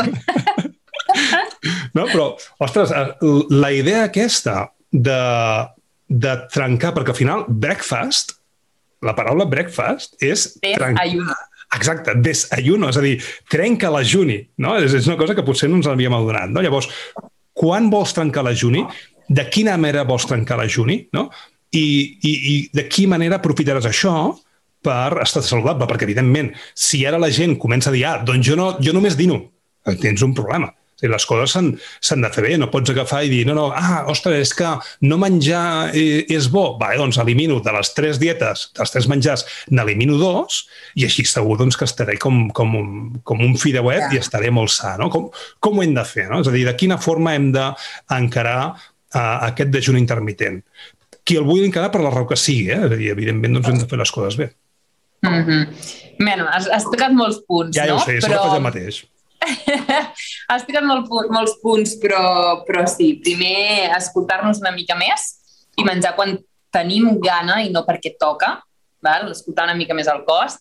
no? 1.97 2.05
Però, 2.05 2.35
ostres, 2.59 2.91
eh, 2.91 3.15
la 3.49 3.71
idea 3.71 4.03
aquesta 4.03 4.71
de, 4.91 5.21
de 6.07 6.37
trencar, 6.53 6.93
perquè 6.93 7.09
al 7.09 7.17
final 7.17 7.45
breakfast, 7.47 8.37
la 9.01 9.13
paraula 9.13 9.45
breakfast 9.45 10.15
és... 10.21 10.57
És 10.61 10.79
ayuda 10.79 11.35
Exacte, 11.73 12.13
desayuno, 12.21 12.91
és 12.91 12.99
a 12.99 13.03
dir, 13.03 13.15
trenca 13.49 13.89
l'ajuni, 13.93 14.37
no? 14.61 14.75
És, 14.81 14.93
és 14.99 15.09
una 15.09 15.17
cosa 15.19 15.35
que 15.37 15.45
potser 15.45 15.69
no 15.71 15.79
ens 15.79 15.89
havíem 15.89 16.13
adonat, 16.13 16.51
no? 16.53 16.61
Llavors, 16.61 16.89
quan 17.57 17.89
vols 17.93 18.13
trencar 18.13 18.45
l'ajuni? 18.45 18.83
De 19.33 19.47
quina 19.49 19.75
manera 19.79 20.05
vols 20.05 20.27
trencar 20.29 20.59
l'ajuni? 20.59 20.99
No? 21.15 21.29
I, 21.73 21.85
i, 22.21 22.33
I 22.33 22.55
de 22.75 22.85
quina 22.91 23.15
manera 23.15 23.39
aprofitaràs 23.39 23.87
això 23.89 24.13
per 24.83 25.23
estar 25.23 25.41
saludable? 25.41 25.87
Perquè, 25.89 26.05
evidentment, 26.05 26.51
si 26.77 27.01
ara 27.09 27.21
la 27.21 27.31
gent 27.33 27.57
comença 27.61 27.89
a 27.89 27.95
dir, 27.95 28.05
ah, 28.09 28.19
doncs 28.25 28.45
jo, 28.51 28.59
no, 28.59 28.73
jo 28.83 28.93
només 28.93 29.17
dino, 29.17 29.39
tens 30.03 30.21
un 30.25 30.35
problema 30.37 30.69
dir, 31.01 31.09
les 31.11 31.25
coses 31.25 31.53
s'han 31.53 32.23
de 32.23 32.29
fer 32.33 32.43
bé, 32.45 32.53
no 32.59 32.69
pots 32.71 32.93
agafar 32.93 33.23
i 33.25 33.31
dir, 33.31 33.43
no, 33.47 33.55
no, 33.57 33.65
ah, 33.75 34.03
ostres, 34.11 34.39
és 34.47 34.53
que 34.57 34.69
no 35.07 35.17
menjar 35.21 35.91
és 35.93 36.49
bo. 36.53 36.65
Vale, 36.79 36.99
doncs 37.01 37.19
elimino 37.23 37.59
de 37.63 37.73
les 37.75 37.93
tres 37.97 38.19
dietes, 38.21 38.69
dels 38.77 38.93
tres 38.93 39.09
menjars, 39.11 39.45
n'elimino 39.71 40.17
dos 40.21 40.63
i 40.99 41.07
així 41.07 41.25
segur 41.27 41.57
doncs, 41.61 41.77
que 41.79 41.87
estaré 41.89 42.17
com, 42.21 42.47
com, 42.55 42.75
un, 42.79 42.89
com 43.27 43.43
un 43.43 43.55
fideuet 43.59 44.07
yeah. 44.07 44.15
i 44.17 44.21
estaré 44.21 44.51
molt 44.53 44.73
sa. 44.73 44.95
No? 45.01 45.09
Com, 45.13 45.29
com 45.63 45.79
ho 45.79 45.85
hem 45.85 45.95
de 45.97 46.05
fer? 46.07 46.29
No? 46.31 46.41
És 46.43 46.51
a 46.51 46.55
dir, 46.55 46.65
de 46.67 46.75
quina 46.79 46.99
forma 47.01 47.35
hem 47.37 47.51
d'encarar 47.55 48.59
uh, 48.73 49.37
aquest 49.49 49.73
dejuni 49.73 50.03
intermitent? 50.03 50.61
Qui 51.23 51.39
el 51.39 51.47
vulgui 51.47 51.69
encarar 51.69 51.89
per 51.93 52.03
la 52.03 52.11
raó 52.11 52.27
que 52.27 52.37
sigui, 52.39 52.69
eh? 52.75 52.83
és 52.83 52.91
a 52.91 52.99
dir, 52.99 53.13
evidentment 53.13 53.59
doncs, 53.59 53.71
hem 53.71 53.81
de 53.83 53.89
fer 53.89 53.99
les 54.01 54.11
coses 54.11 54.39
bé. 54.39 54.51
Mm 55.23 55.43
-hmm. 55.47 55.67
Bueno, 56.19 56.47
has, 56.51 56.67
has 56.67 56.83
tocat 56.83 57.13
molts 57.15 57.39
punts, 57.47 57.75
ja, 57.75 57.85
no? 57.87 57.95
Ja 57.97 58.03
ho 58.03 58.05
sé, 58.05 58.19
Però... 58.19 58.41
sempre 58.41 58.57
el 58.57 58.61
mateix. 58.61 59.03
Has 60.51 60.65
tirat 60.67 60.85
molt, 60.87 61.09
molts 61.33 61.57
punts, 61.63 61.95
però, 62.01 62.23
però 62.67 62.85
sí, 62.89 63.13
primer 63.23 63.91
escoltar-nos 63.97 64.61
una 64.63 64.73
mica 64.75 64.97
més 64.99 65.29
i 65.79 65.85
menjar 65.87 66.13
quan 66.17 66.37
tenim 66.73 67.19
gana 67.21 67.61
i 67.63 67.71
no 67.73 67.83
perquè 67.87 68.15
toca, 68.19 68.55
val? 69.03 69.31
escoltar 69.33 69.67
una 69.69 69.77
mica 69.77 69.95
més 69.97 70.09
el 70.11 70.23
cos. 70.27 70.57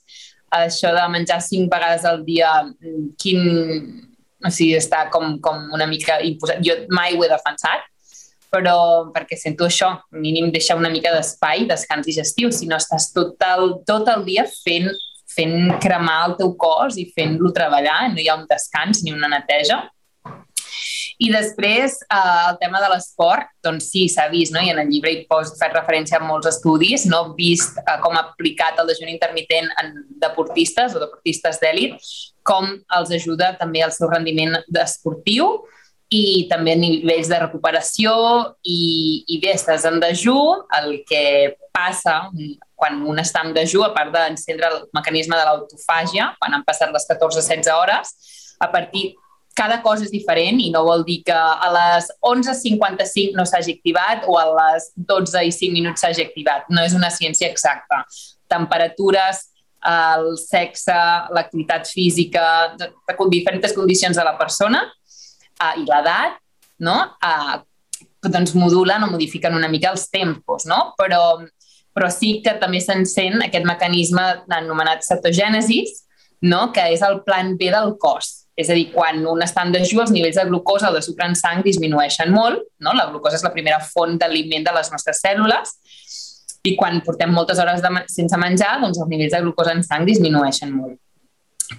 Això 0.52 0.90
de 0.92 1.04
menjar 1.08 1.40
cinc 1.40 1.70
vegades 1.72 2.04
al 2.08 2.24
dia, 2.26 2.58
mm, 2.64 3.12
quin... 3.20 4.02
O 4.42 4.50
sigui, 4.50 4.74
està 4.74 5.04
com, 5.14 5.36
com 5.38 5.68
una 5.70 5.86
mica 5.86 6.16
imposat. 6.26 6.58
Jo 6.66 6.74
mai 6.90 7.14
ho 7.14 7.20
he 7.22 7.28
defensat, 7.30 7.84
però 8.50 8.74
perquè 9.14 9.38
sento 9.38 9.68
això, 9.68 9.92
mínim 10.18 10.50
deixar 10.50 10.74
una 10.80 10.90
mica 10.90 11.12
d'espai, 11.14 11.62
descans 11.70 12.08
digestiu, 12.08 12.50
si 12.50 12.66
no 12.66 12.74
estàs 12.76 13.12
tot 13.14 13.38
el, 13.46 13.76
tot 13.86 14.10
el 14.10 14.26
dia 14.26 14.42
fent 14.50 14.90
fent 15.36 15.74
cremar 15.82 16.20
el 16.28 16.36
teu 16.40 16.54
cos 16.60 16.98
i 17.00 17.08
fent-lo 17.16 17.52
treballar, 17.56 18.12
no 18.12 18.22
hi 18.22 18.28
ha 18.28 18.38
un 18.38 18.46
descans 18.50 19.02
ni 19.04 19.14
una 19.14 19.30
neteja. 19.32 19.82
I 21.22 21.28
després, 21.30 21.98
eh, 22.02 22.48
el 22.50 22.56
tema 22.58 22.80
de 22.82 22.88
l'esport, 22.90 23.50
doncs 23.62 23.90
sí, 23.92 24.08
s'ha 24.10 24.28
vist, 24.32 24.54
no? 24.54 24.62
i 24.64 24.72
en 24.72 24.80
el 24.82 24.88
llibre 24.90 25.12
hi 25.12 25.24
poso, 25.28 25.54
fet 25.60 25.74
referència 25.76 26.18
a 26.18 26.24
molts 26.24 26.48
estudis, 26.50 27.04
no? 27.06 27.34
vist 27.38 27.78
eh, 27.78 27.98
com 28.02 28.16
ha 28.16 28.24
aplicat 28.32 28.80
el 28.80 28.88
dejuni 28.90 29.14
intermitent 29.14 29.68
en 29.82 29.92
deportistes 30.24 30.96
o 30.96 31.02
deportistes 31.02 31.60
d'èlit, 31.62 31.94
com 32.42 32.72
els 32.98 33.14
ajuda 33.14 33.52
també 33.60 33.84
al 33.84 33.94
seu 33.94 34.10
rendiment 34.10 34.56
esportiu 34.82 35.60
i 36.12 36.48
també 36.50 36.74
a 36.74 36.80
nivells 36.80 37.30
de 37.30 37.38
recuperació 37.40 38.12
i, 38.66 39.22
i 39.28 39.38
bé, 39.40 39.54
estàs 39.56 39.86
en 39.88 40.00
dejú, 40.02 40.36
el 40.80 40.98
que 41.08 41.24
passa 41.72 42.26
quan 42.82 42.98
un 43.06 43.22
està 43.22 43.44
en 43.46 43.54
dejú, 43.54 43.84
a 43.86 43.92
part 43.94 44.10
d'encendre 44.10 44.68
el 44.68 44.78
mecanisme 44.96 45.38
de 45.38 45.46
l'autofàgia, 45.46 46.32
quan 46.40 46.56
han 46.58 46.64
passat 46.66 46.90
les 46.94 47.06
14-16 47.06 47.70
hores, 47.70 48.16
a 48.58 48.70
partir 48.72 49.12
cada 49.54 49.82
cosa 49.84 50.06
és 50.06 50.12
diferent 50.12 50.60
i 50.64 50.70
no 50.72 50.82
vol 50.86 51.04
dir 51.04 51.20
que 51.26 51.36
a 51.36 51.68
les 51.74 52.08
11.55 52.24 53.36
no 53.36 53.44
s'hagi 53.48 53.76
activat 53.76 54.26
o 54.28 54.38
a 54.40 54.46
les 54.48 54.90
12 54.96 55.44
i 55.44 55.52
5 55.52 55.76
minuts 55.76 56.02
s'hagi 56.02 56.24
activat. 56.24 56.70
No 56.72 56.84
és 56.84 56.96
una 56.96 57.10
ciència 57.12 57.50
exacta. 57.50 58.02
Temperatures, 58.52 59.44
el 59.92 60.32
sexe, 60.40 60.96
l'activitat 61.36 61.90
física, 61.90 62.46
de, 62.78 62.88
de 62.92 63.28
diferents 63.34 63.76
condicions 63.76 64.16
de 64.16 64.24
la 64.24 64.36
persona 64.38 64.86
uh, 64.86 65.74
i 65.76 65.84
l'edat, 65.84 66.40
no? 66.80 66.96
Uh, 67.20 67.60
doncs 68.22 68.54
modulen 68.54 69.02
o 69.02 69.10
modifiquen 69.10 69.56
una 69.58 69.68
mica 69.68 69.90
els 69.90 70.06
tempos, 70.08 70.64
no? 70.70 70.92
Però 70.98 71.42
però 71.92 72.08
sí 72.12 72.38
que 72.44 72.56
també 72.60 72.80
s'encén 72.80 73.42
aquest 73.44 73.66
mecanisme 73.68 74.22
anomenat 74.48 75.04
cetogènesis, 75.06 76.02
no? 76.42 76.70
que 76.72 76.84
és 76.94 77.02
el 77.06 77.20
plan 77.26 77.56
B 77.58 77.70
del 77.72 77.96
cos. 78.00 78.38
És 78.56 78.68
a 78.68 78.76
dir, 78.76 78.90
quan 78.92 79.22
un 79.26 79.40
està 79.44 79.64
en 79.64 79.72
dejú, 79.72 80.02
els 80.02 80.10
nivells 80.12 80.36
de 80.36 80.44
glucosa 80.48 80.90
o 80.90 80.96
de 80.96 81.00
sucre 81.04 81.24
en 81.30 81.36
sang 81.38 81.62
disminueixen 81.64 82.32
molt. 82.34 82.60
No? 82.84 82.92
La 82.96 83.08
glucosa 83.08 83.38
és 83.38 83.46
la 83.46 83.52
primera 83.54 83.80
font 83.80 84.18
d'aliment 84.20 84.66
de 84.66 84.74
les 84.76 84.90
nostres 84.92 85.22
cèl·lules 85.24 85.78
i 86.68 86.74
quan 86.78 87.00
portem 87.02 87.32
moltes 87.34 87.58
hores 87.58 87.80
de, 87.82 87.90
sense 88.12 88.38
menjar, 88.38 88.76
doncs 88.82 89.00
els 89.00 89.08
nivells 89.10 89.32
de 89.34 89.40
glucosa 89.42 89.72
en 89.74 89.82
sang 89.86 90.04
disminueixen 90.06 90.70
molt. 90.74 90.98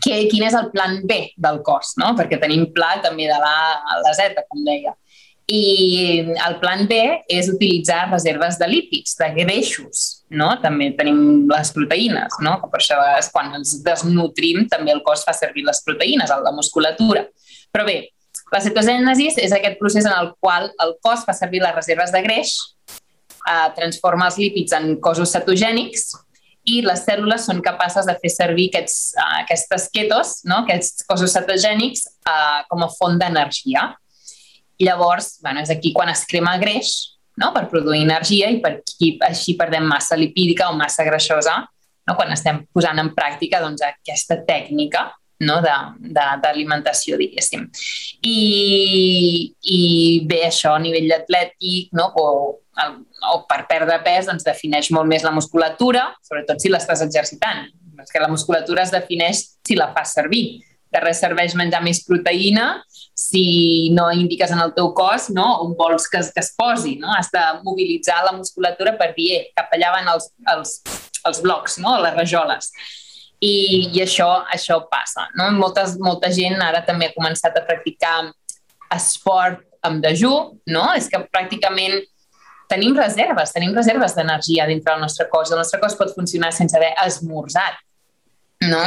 Que, 0.01 0.23
quin 0.31 0.47
és 0.47 0.55
el 0.57 0.71
plan 0.73 0.97
B 1.07 1.19
del 1.37 1.61
cos? 1.63 1.93
No? 2.01 2.11
Perquè 2.17 2.39
tenim 2.41 2.65
pla 2.73 2.95
també 3.03 3.29
de 3.29 3.37
la 3.39 3.53
la 4.01 4.13
Z, 4.17 4.41
com 4.49 4.65
deia. 4.65 4.95
I 5.51 6.23
el 6.47 6.55
plan 6.61 6.85
B 6.87 6.97
és 7.27 7.49
utilitzar 7.51 8.05
reserves 8.09 8.55
de 8.61 8.67
lípids, 8.71 9.17
de 9.19 9.27
greixos, 9.35 10.23
no? 10.31 10.53
També 10.63 10.93
tenim 10.95 11.49
les 11.51 11.71
proteïnes, 11.75 12.39
no? 12.45 12.55
Per 12.71 12.79
això 12.79 12.99
és 13.17 13.27
quan 13.33 13.51
ens 13.59 13.75
desnutrim 13.83 14.69
també 14.71 14.95
el 14.95 15.03
cos 15.03 15.25
fa 15.27 15.35
servir 15.35 15.65
les 15.67 15.83
proteïnes, 15.83 16.31
la 16.31 16.55
musculatura. 16.55 17.25
Però 17.75 17.83
bé, 17.87 17.97
la 18.53 18.61
cetogènesis 18.63 19.39
és 19.41 19.51
aquest 19.51 19.79
procés 19.81 20.07
en 20.07 20.15
el 20.15 20.31
qual 20.39 20.71
el 20.85 20.95
cos 21.03 21.25
fa 21.27 21.35
servir 21.35 21.63
les 21.63 21.75
reserves 21.75 22.13
de 22.15 22.23
greix, 22.23 22.55
eh, 23.43 23.69
transforma 23.75 24.29
els 24.31 24.39
lípids 24.39 24.75
en 24.79 24.95
cossos 25.03 25.35
cetogènics 25.35 26.13
i 26.63 26.79
les 26.85 27.01
cèl·lules 27.03 27.43
són 27.49 27.59
capaces 27.63 28.07
de 28.07 28.15
fer 28.21 28.31
servir 28.31 28.69
aquests, 28.71 28.99
uh, 29.19 29.41
aquestes 29.41 29.89
ketos, 29.91 30.37
no? 30.47 30.61
aquests 30.63 31.03
cossos 31.09 31.35
cetogènics, 31.35 32.05
uh, 32.23 32.63
com 32.69 32.85
a 32.85 32.89
font 32.95 33.19
d'energia. 33.19 33.89
Llavors, 34.83 35.37
bueno, 35.41 35.63
és 35.63 35.71
aquí 35.73 35.93
quan 35.95 36.11
es 36.11 36.25
crema 36.29 36.57
greix 36.61 36.93
no? 37.37 37.51
per 37.55 37.67
produir 37.71 38.03
energia 38.03 38.49
i 38.51 38.59
per 38.63 38.77
aquí, 38.79 39.15
així 39.25 39.57
perdem 39.59 39.85
massa 39.89 40.17
lipídica 40.19 40.69
o 40.69 40.77
massa 40.77 41.05
greixosa 41.07 41.59
no? 41.63 42.15
quan 42.15 42.33
estem 42.35 42.63
posant 42.73 42.99
en 43.01 43.11
pràctica 43.15 43.61
doncs, 43.63 43.83
aquesta 43.87 44.41
tècnica 44.47 45.07
no? 45.43 45.59
d'alimentació, 45.63 47.17
diguéssim. 47.19 47.65
I, 48.23 49.53
I 49.61 49.79
bé, 50.29 50.43
això 50.49 50.75
a 50.75 50.81
nivell 50.83 51.11
atlètic 51.17 51.93
no? 51.97 52.09
o, 52.19 52.27
el, 52.83 52.99
o 53.33 53.39
per 53.49 53.63
perdre 53.69 53.99
pes 54.05 54.29
doncs, 54.29 54.45
defineix 54.47 54.91
molt 54.95 55.09
més 55.09 55.25
la 55.25 55.33
musculatura, 55.35 56.09
sobretot 56.25 56.61
si 56.61 56.71
l'estàs 56.71 57.03
exercitant. 57.05 57.65
Perquè 57.93 58.21
la 58.21 58.31
musculatura 58.31 58.83
es 58.83 58.93
defineix 58.93 59.43
si 59.63 59.77
la 59.77 59.91
fas 59.95 60.15
servir. 60.17 60.63
De 60.93 61.01
res 61.01 61.21
serveix 61.21 61.55
menjar 61.57 61.81
més 61.85 62.03
proteïna 62.05 62.75
si 63.13 63.89
no 63.93 64.07
indiques 64.11 64.51
en 64.51 64.59
el 64.59 64.73
teu 64.73 64.89
cos 64.97 65.29
no, 65.29 65.45
on 65.63 65.75
vols 65.77 66.07
que 66.09 66.19
es, 66.23 66.31
que 66.33 66.41
es 66.41 66.53
posi. 66.57 66.95
No? 67.01 67.13
Has 67.13 67.29
de 67.31 67.43
mobilitzar 67.63 68.23
la 68.25 68.33
musculatura 68.35 68.97
per 68.97 69.13
dir, 69.17 69.29
eh, 69.37 69.43
cap 69.55 69.73
allà 69.75 69.93
van 69.97 70.09
els, 70.15 70.31
els, 70.55 70.75
els 71.29 71.41
blocs, 71.45 71.77
no? 71.83 71.99
les 72.01 72.15
rajoles. 72.17 72.71
I, 73.43 73.53
i 73.91 74.01
això, 74.01 74.29
això 74.55 74.79
passa. 74.89 75.27
No? 75.37 75.51
Moltes, 75.59 75.97
molta 76.01 76.31
gent 76.33 76.61
ara 76.63 76.81
també 76.87 77.09
ha 77.09 77.17
començat 77.17 77.57
a 77.59 77.65
practicar 77.67 78.17
esport 78.93 79.61
amb 79.83 80.03
dejú, 80.03 80.31
no? 80.71 80.83
És 80.95 81.09
que 81.11 81.19
pràcticament 81.27 81.97
tenim 82.71 82.95
reserves, 82.97 83.51
tenim 83.53 83.73
reserves 83.75 84.15
d'energia 84.15 84.67
dintre 84.69 84.93
del 84.93 85.03
nostre 85.03 85.27
cos. 85.29 85.51
El 85.51 85.59
nostre 85.59 85.79
cos 85.81 85.97
pot 85.99 86.13
funcionar 86.15 86.53
sense 86.55 86.77
haver 86.77 86.93
esmorzat. 87.05 87.81
No? 88.63 88.79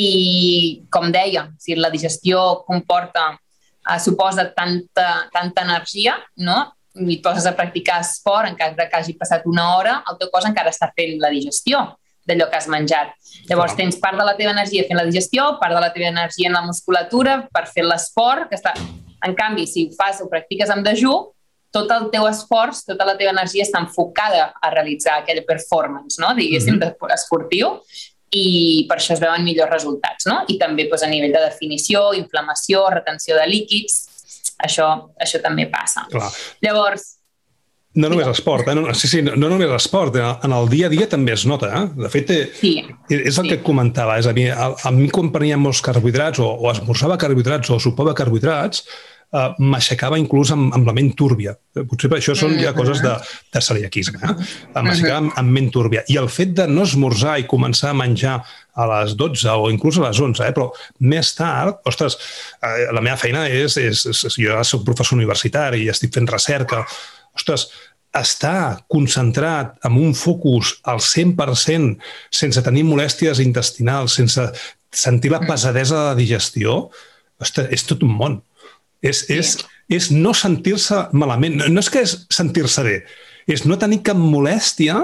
I, 0.00 0.86
com 0.90 1.10
deia, 1.12 1.50
si 1.60 1.76
la 1.76 1.90
digestió 1.92 2.62
comporta 2.64 3.26
eh, 3.88 3.98
suposa 3.98 4.46
tanta, 4.54 5.28
tanta 5.32 5.62
energia, 5.62 6.16
no? 6.36 6.72
i 6.94 7.16
et 7.16 7.22
poses 7.24 7.46
a 7.48 7.54
practicar 7.56 8.02
esport, 8.04 8.50
encara 8.50 8.88
que 8.88 8.98
hagi 8.98 9.14
passat 9.16 9.46
una 9.48 9.70
hora, 9.76 10.02
el 10.10 10.18
teu 10.20 10.28
cos 10.32 10.44
encara 10.44 10.72
està 10.74 10.90
fent 10.92 11.16
la 11.22 11.30
digestió 11.32 11.80
d'allò 12.28 12.48
que 12.50 12.58
has 12.58 12.68
menjat. 12.70 13.14
Llavors, 13.48 13.74
tens 13.78 13.96
part 13.98 14.18
de 14.18 14.26
la 14.26 14.36
teva 14.38 14.52
energia 14.52 14.84
fent 14.86 15.00
la 15.00 15.06
digestió, 15.08 15.56
part 15.58 15.74
de 15.74 15.80
la 15.82 15.92
teva 15.94 16.10
energia 16.12 16.50
en 16.50 16.58
la 16.58 16.62
musculatura 16.66 17.40
per 17.52 17.66
fer 17.70 17.86
l'esport, 17.88 18.48
que 18.50 18.60
està... 18.60 18.74
En 19.22 19.36
canvi, 19.38 19.68
si 19.70 19.84
ho 19.86 19.92
fas 19.94 20.18
o 20.18 20.24
practiques 20.26 20.70
amb 20.74 20.82
dejú, 20.82 21.12
tot 21.72 21.92
el 21.94 22.08
teu 22.10 22.24
esforç, 22.26 22.80
tota 22.88 23.06
la 23.06 23.14
teva 23.18 23.30
energia 23.30 23.62
està 23.62 23.78
enfocada 23.78 24.48
a 24.58 24.70
realitzar 24.72 25.20
aquella 25.20 25.44
performance, 25.46 26.18
no? 26.18 26.32
diguéssim, 26.34 26.74
mm 26.74 26.82
-hmm. 26.82 27.14
esportiu, 27.14 27.68
i 28.32 28.84
per 28.88 28.98
això 28.98 29.14
es 29.16 29.22
veuen 29.22 29.44
millors 29.44 29.72
resultats. 29.72 30.26
No? 30.28 30.42
I 30.48 30.58
també 30.60 30.88
doncs, 30.88 31.04
a 31.04 31.10
nivell 31.10 31.34
de 31.34 31.44
definició, 31.46 32.10
inflamació, 32.18 32.86
retenció 32.94 33.36
de 33.38 33.48
líquids, 33.50 33.98
això, 34.62 34.88
això 35.20 35.42
també 35.44 35.68
passa. 35.72 36.06
Clar. 36.12 36.30
Llavors, 36.64 37.10
no 37.94 38.08
només 38.08 38.28
esport, 38.30 38.68
eh? 38.68 38.74
no, 38.74 38.86
sí, 38.96 39.08
sí, 39.08 39.20
no, 39.20 39.34
no 39.36 39.50
només 39.52 39.68
esport, 39.76 40.16
eh? 40.16 40.24
en 40.46 40.54
el 40.56 40.68
dia 40.72 40.88
a 40.88 40.92
dia 40.92 41.04
també 41.12 41.34
es 41.34 41.44
nota. 41.44 41.68
Eh? 41.76 41.82
De 42.00 42.08
fet, 42.12 42.30
eh, 42.32 42.46
sí, 42.56 42.78
és 43.12 43.36
el 43.36 43.44
sí. 43.44 43.48
que 43.50 43.58
et 43.58 43.66
comentava. 43.66 44.16
És 44.22 44.28
a, 44.30 44.32
mi, 44.36 44.46
a, 44.48 44.70
a 44.72 44.92
mi 44.96 45.10
quan 45.12 45.28
prenia 45.34 45.60
molts 45.60 45.82
carbohidrats 45.84 46.40
o, 46.40 46.48
o 46.56 46.70
esmorzava 46.72 47.18
carbohidrats 47.20 47.68
o 47.74 47.76
sopava 47.82 48.14
carbohidrats, 48.16 48.86
uh, 49.32 49.52
m'aixecava 49.58 50.18
inclús 50.20 50.52
amb, 50.54 50.70
amb 50.76 50.88
la 50.88 50.94
ment 50.96 51.12
túrbia. 51.18 51.54
Potser 51.76 52.10
per 52.12 52.18
això 52.20 52.34
són 52.38 52.54
ja 52.60 52.74
coses 52.76 53.02
de, 53.04 53.12
de 53.52 53.62
celiaquisme. 53.64 54.20
Eh? 54.20 54.34
M'aixecava 54.76 55.20
amb, 55.24 55.32
amb 55.40 55.56
ment 55.56 55.70
túrbia. 55.74 56.04
I 56.12 56.18
el 56.20 56.28
fet 56.32 56.54
de 56.58 56.68
no 56.70 56.86
esmorzar 56.86 57.38
i 57.40 57.48
començar 57.50 57.92
a 57.92 57.98
menjar 57.98 58.38
a 58.72 58.88
les 58.88 59.16
12 59.20 59.52
o 59.52 59.70
inclús 59.72 60.00
a 60.00 60.06
les 60.06 60.20
11, 60.20 60.44
eh? 60.46 60.52
però 60.56 60.70
més 61.12 61.32
tard, 61.36 61.80
ostres, 61.88 62.18
eh, 62.60 62.88
la 62.92 63.04
meva 63.04 63.18
feina 63.20 63.46
és, 63.48 63.76
és, 63.80 64.04
és, 64.12 64.36
jo 64.40 64.60
soc 64.66 64.84
professor 64.86 65.18
universitari 65.18 65.84
i 65.84 65.90
estic 65.92 66.14
fent 66.14 66.30
recerca, 66.30 66.84
ostres, 67.36 67.68
estar 68.12 68.84
concentrat 68.92 69.78
amb 69.88 69.96
un 70.00 70.12
focus 70.12 70.74
al 70.84 71.00
100% 71.00 71.94
sense 72.28 72.62
tenir 72.64 72.84
molèsties 72.84 73.40
intestinals, 73.40 74.18
sense 74.20 74.44
sentir 74.92 75.32
la 75.32 75.40
pesadesa 75.40 75.96
de 75.96 76.08
la 76.10 76.18
digestió, 76.18 76.90
ostres, 77.40 77.70
és 77.72 77.86
tot 77.88 78.04
un 78.04 78.12
món. 78.18 78.42
És, 79.02 79.24
és, 79.30 79.56
és 79.90 80.10
no 80.14 80.32
sentir-se 80.36 81.08
malament. 81.12 81.58
No, 81.58 81.68
no 81.68 81.82
és 81.82 81.90
que 81.90 82.04
és 82.06 82.16
sentir-se 82.32 82.84
bé, 82.86 83.00
és 83.50 83.66
no 83.66 83.78
tenir 83.80 84.02
cap 84.06 84.18
molèstia 84.18 85.00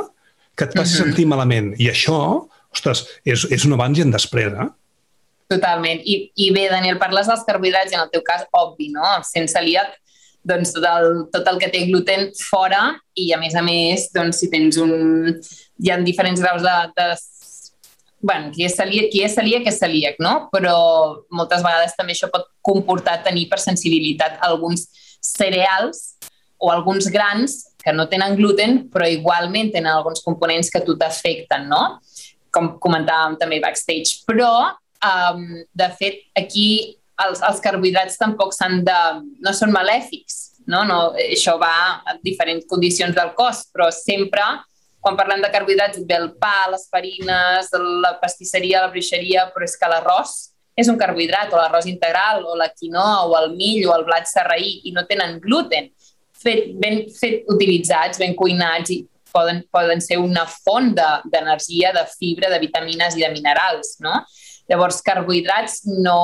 que 0.59 0.66
et 0.66 0.74
faci 0.74 0.94
uh 0.94 1.01
-huh. 1.01 1.05
sentir 1.05 1.26
malament. 1.26 1.74
I 1.78 1.90
això, 1.90 2.49
ostres, 2.72 3.07
és, 3.24 3.44
és 3.51 3.64
un 3.64 3.72
abans 3.72 3.99
i 3.99 4.03
un 4.03 4.11
després, 4.11 4.53
eh? 4.53 4.68
Totalment. 5.49 6.01
I, 6.05 6.30
I 6.36 6.51
bé, 6.53 6.68
Daniel, 6.68 6.99
parles 6.99 7.26
dels 7.26 7.44
carbohidrats 7.46 7.92
i 7.92 7.94
en 7.94 8.03
el 8.03 8.11
teu 8.11 8.22
cas, 8.22 8.44
obvi, 8.53 8.90
no? 8.92 9.05
Sense 9.24 9.55
celíac, 9.57 9.96
doncs 10.44 10.72
tot 10.72 10.84
el, 10.84 11.09
tot 11.32 11.49
el 11.49 11.59
que 11.59 11.70
té 11.72 11.86
gluten 11.88 12.28
fora 12.51 13.01
i, 13.14 13.32
a 13.32 13.38
més 13.38 13.55
a 13.55 13.62
més, 13.62 14.11
doncs 14.14 14.42
si 14.42 14.51
tens 14.51 14.76
un... 14.76 15.40
Hi 15.78 15.90
ha 15.90 16.01
diferents 16.03 16.40
graus 16.40 16.62
de, 16.62 16.76
de 16.99 17.16
bueno, 18.21 18.51
qui 18.53 18.64
és 18.66 18.75
celíac, 18.77 19.11
qui 19.12 19.23
és 19.25 19.35
celíac 19.35 19.66
és 19.71 19.79
celíac, 19.79 20.19
no? 20.23 20.49
Però 20.53 20.75
moltes 21.31 21.62
vegades 21.64 21.95
també 21.99 22.16
això 22.16 22.31
pot 22.33 22.49
comportar 22.64 23.21
tenir 23.27 23.47
per 23.51 23.61
sensibilitat 23.62 24.41
alguns 24.47 24.89
cereals 25.23 26.19
o 26.59 26.73
alguns 26.73 27.07
grans 27.14 27.61
que 27.83 27.95
no 27.95 28.09
tenen 28.11 28.37
gluten, 28.37 28.83
però 28.91 29.07
igualment 29.07 29.71
tenen 29.73 29.93
alguns 29.93 30.23
components 30.25 30.71
que 30.71 30.83
a 30.83 30.85
tu 30.85 30.97
t'afecten, 30.99 31.69
no? 31.71 31.99
Com 32.55 32.75
comentàvem 32.83 33.39
també 33.39 33.61
backstage. 33.62 34.25
Però, 34.27 34.51
um, 35.07 35.45
de 35.71 35.89
fet, 36.01 36.25
aquí 36.37 36.99
els, 37.23 37.43
els 37.43 37.62
carbohidrats 37.62 38.19
tampoc 38.19 38.55
s'han 38.57 38.83
de... 38.87 38.99
no 39.45 39.55
són 39.55 39.71
malèfics, 39.75 40.64
no? 40.66 40.83
no? 40.89 40.99
Això 41.19 41.57
va 41.61 42.03
a 42.03 42.19
diferents 42.25 42.66
condicions 42.71 43.14
del 43.14 43.31
cos, 43.39 43.64
però 43.73 43.93
sempre 43.95 44.43
quan 45.09 45.17
parlem 45.17 45.41
de 45.41 45.49
carbohidrats 45.49 46.05
ve 46.05 46.17
el 46.21 46.31
pa, 46.37 46.69
les 46.69 46.85
farines, 46.93 47.71
la 48.05 48.13
pastisseria, 48.21 48.83
la 48.85 48.93
bruixeria, 48.93 49.47
però 49.55 49.65
és 49.65 49.77
que 49.81 49.89
l'arròs 49.89 50.35
és 50.79 50.91
un 50.93 50.99
carbohidrat, 51.01 51.51
o 51.53 51.59
l'arròs 51.59 51.89
integral, 51.91 52.45
o 52.47 52.57
la 52.59 52.69
quinoa, 52.69 53.25
o 53.27 53.37
el 53.41 53.55
mill, 53.57 53.87
o 53.89 53.95
el 53.97 54.05
blat 54.07 54.29
serraí, 54.31 54.77
i 54.87 54.93
no 54.95 55.07
tenen 55.09 55.39
gluten. 55.43 55.89
Fet, 56.39 56.69
ben 56.79 57.07
fet 57.17 57.49
utilitzats, 57.51 58.21
ben 58.21 58.37
cuinats, 58.39 58.93
i 58.95 59.01
poden, 59.33 59.63
poden 59.75 60.05
ser 60.05 60.21
una 60.21 60.45
font 60.47 60.93
d'energia, 60.95 61.95
de, 61.97 62.05
de 62.05 62.19
fibra, 62.21 62.53
de 62.53 62.61
vitamines 62.63 63.17
i 63.17 63.25
de 63.25 63.33
minerals, 63.33 63.97
no? 64.05 64.21
Llavors, 64.69 65.01
carbohidrats 65.07 65.87
no... 66.05 66.21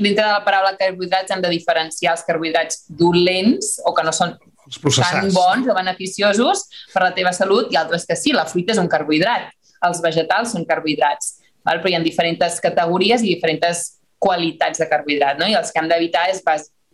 Dintre 0.00 0.22
de 0.22 0.30
la 0.30 0.44
paraula 0.46 0.78
carbohidrats 0.80 1.34
hem 1.34 1.42
de 1.42 1.50
diferenciar 1.52 2.14
els 2.14 2.22
carbohidrats 2.24 2.86
dolents 2.96 3.74
o 3.84 3.92
que 3.92 4.04
no 4.06 4.14
són 4.16 4.38
tan 4.78 5.30
bons 5.34 5.68
o 5.68 5.76
beneficiosos 5.76 6.66
per 6.92 7.02
la 7.02 7.14
teva 7.16 7.32
salut 7.36 7.72
i 7.72 7.78
altres 7.80 8.06
que 8.06 8.16
sí, 8.16 8.34
la 8.36 8.46
fruita 8.46 8.74
és 8.74 8.82
un 8.82 8.90
carbohidrat, 8.90 9.50
els 9.86 10.02
vegetals 10.04 10.54
són 10.54 10.66
carbohidrats, 10.68 11.38
val? 11.66 11.80
però 11.80 11.90
hi 11.90 11.96
ha 11.98 12.04
diferents 12.04 12.60
categories 12.62 13.24
i 13.24 13.34
diferents 13.34 13.86
qualitats 14.20 14.78
de 14.78 14.88
carbohidrat, 14.88 15.40
no? 15.40 15.48
i 15.48 15.56
els 15.56 15.72
que 15.72 15.80
hem 15.80 15.88
d'evitar 15.90 16.28
és 16.30 16.42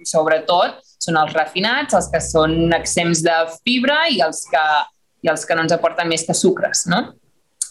sobretot 0.06 0.82
són 1.00 1.16
els 1.20 1.32
refinats, 1.34 1.94
els 1.96 2.10
que 2.12 2.20
són 2.22 2.72
exempts 2.76 3.22
de 3.24 3.36
fibra 3.62 4.04
i 4.12 4.20
els 4.24 4.44
que, 4.50 4.64
i 5.24 5.30
els 5.32 5.46
que 5.46 5.56
no 5.56 5.64
ens 5.66 5.74
aporten 5.74 6.08
més 6.08 6.26
que 6.26 6.36
sucres. 6.36 6.84
No? 6.90 7.02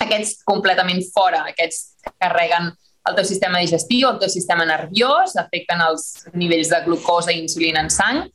Aquests 0.02 0.42
completament 0.48 1.04
fora, 1.14 1.46
aquests 1.52 2.02
que 2.04 2.14
carreguen 2.22 2.74
el 3.06 3.18
teu 3.18 3.28
sistema 3.28 3.62
digestiu, 3.62 4.10
el 4.10 4.20
teu 4.22 4.32
sistema 4.34 4.66
nerviós, 4.66 5.36
afecten 5.38 5.84
els 5.86 6.26
nivells 6.34 6.72
de 6.74 6.82
glucosa 6.88 7.34
i 7.34 7.44
insulina 7.44 7.84
en 7.86 7.92
sang 7.94 8.26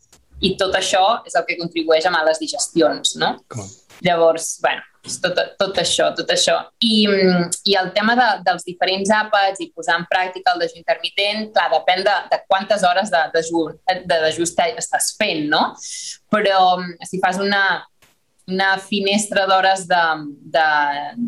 i 0.40 0.54
tot 0.60 0.76
això 0.78 1.02
és 1.28 1.36
el 1.36 1.44
que 1.48 1.58
contribueix 1.60 2.06
a 2.06 2.14
males 2.14 2.40
digestions, 2.40 3.16
no? 3.20 3.34
Llavors, 4.00 4.54
bueno, 4.62 4.80
tot, 5.22 5.38
tot 5.60 5.78
això, 5.80 6.10
tot 6.16 6.30
això. 6.32 6.56
I, 6.84 7.04
i 7.68 7.76
el 7.76 7.90
tema 7.96 8.14
de, 8.16 8.28
dels 8.46 8.64
diferents 8.64 9.12
àpats 9.12 9.60
i 9.60 9.70
posar 9.76 9.98
en 10.00 10.06
pràctica 10.10 10.54
el 10.54 10.64
dejú 10.64 10.80
intermitent, 10.80 11.50
clar, 11.54 11.68
depèn 11.74 12.04
de, 12.06 12.16
de 12.32 12.40
quantes 12.48 12.84
hores 12.88 13.12
de 13.12 13.22
dejú, 13.34 13.66
de 13.90 14.20
dejú 14.26 14.48
estàs 14.48 15.12
fent, 15.20 15.46
no? 15.52 15.74
Però 16.32 16.80
si 17.08 17.20
fas 17.20 17.40
una, 17.40 17.64
una 18.48 18.72
finestra 18.82 19.46
d'hores 19.50 19.86
de, 19.88 20.02
de, 20.56 20.66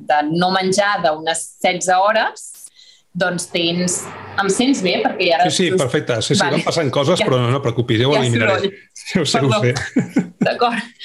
de 0.08 0.22
no 0.32 0.52
menjar 0.54 0.98
d'unes 1.04 1.46
16 1.62 1.92
hores, 1.96 2.51
doncs 3.12 3.48
tens... 3.52 4.02
Em 4.40 4.48
sents 4.48 4.80
bé? 4.84 4.94
Perquè 5.04 5.28
ja... 5.28 5.40
Sí, 5.50 5.50
sí, 5.56 5.66
perfecte. 5.76 6.16
Sí, 6.24 6.34
sí, 6.34 6.40
vale. 6.40 6.58
van 6.58 6.64
passant 6.70 6.92
coses, 6.94 7.20
ja, 7.20 7.28
però 7.28 7.42
no, 7.42 7.50
no 7.52 7.60
preocupis, 7.64 8.00
ja 8.00 8.08
ho 8.08 8.14
ja 8.16 8.22
eliminaré. 8.22 8.72
Sí, 9.02 9.20
ho 9.20 9.26
sé, 9.28 9.42
ho 9.44 9.52
sé. 9.60 9.74
D'acord. 10.40 11.04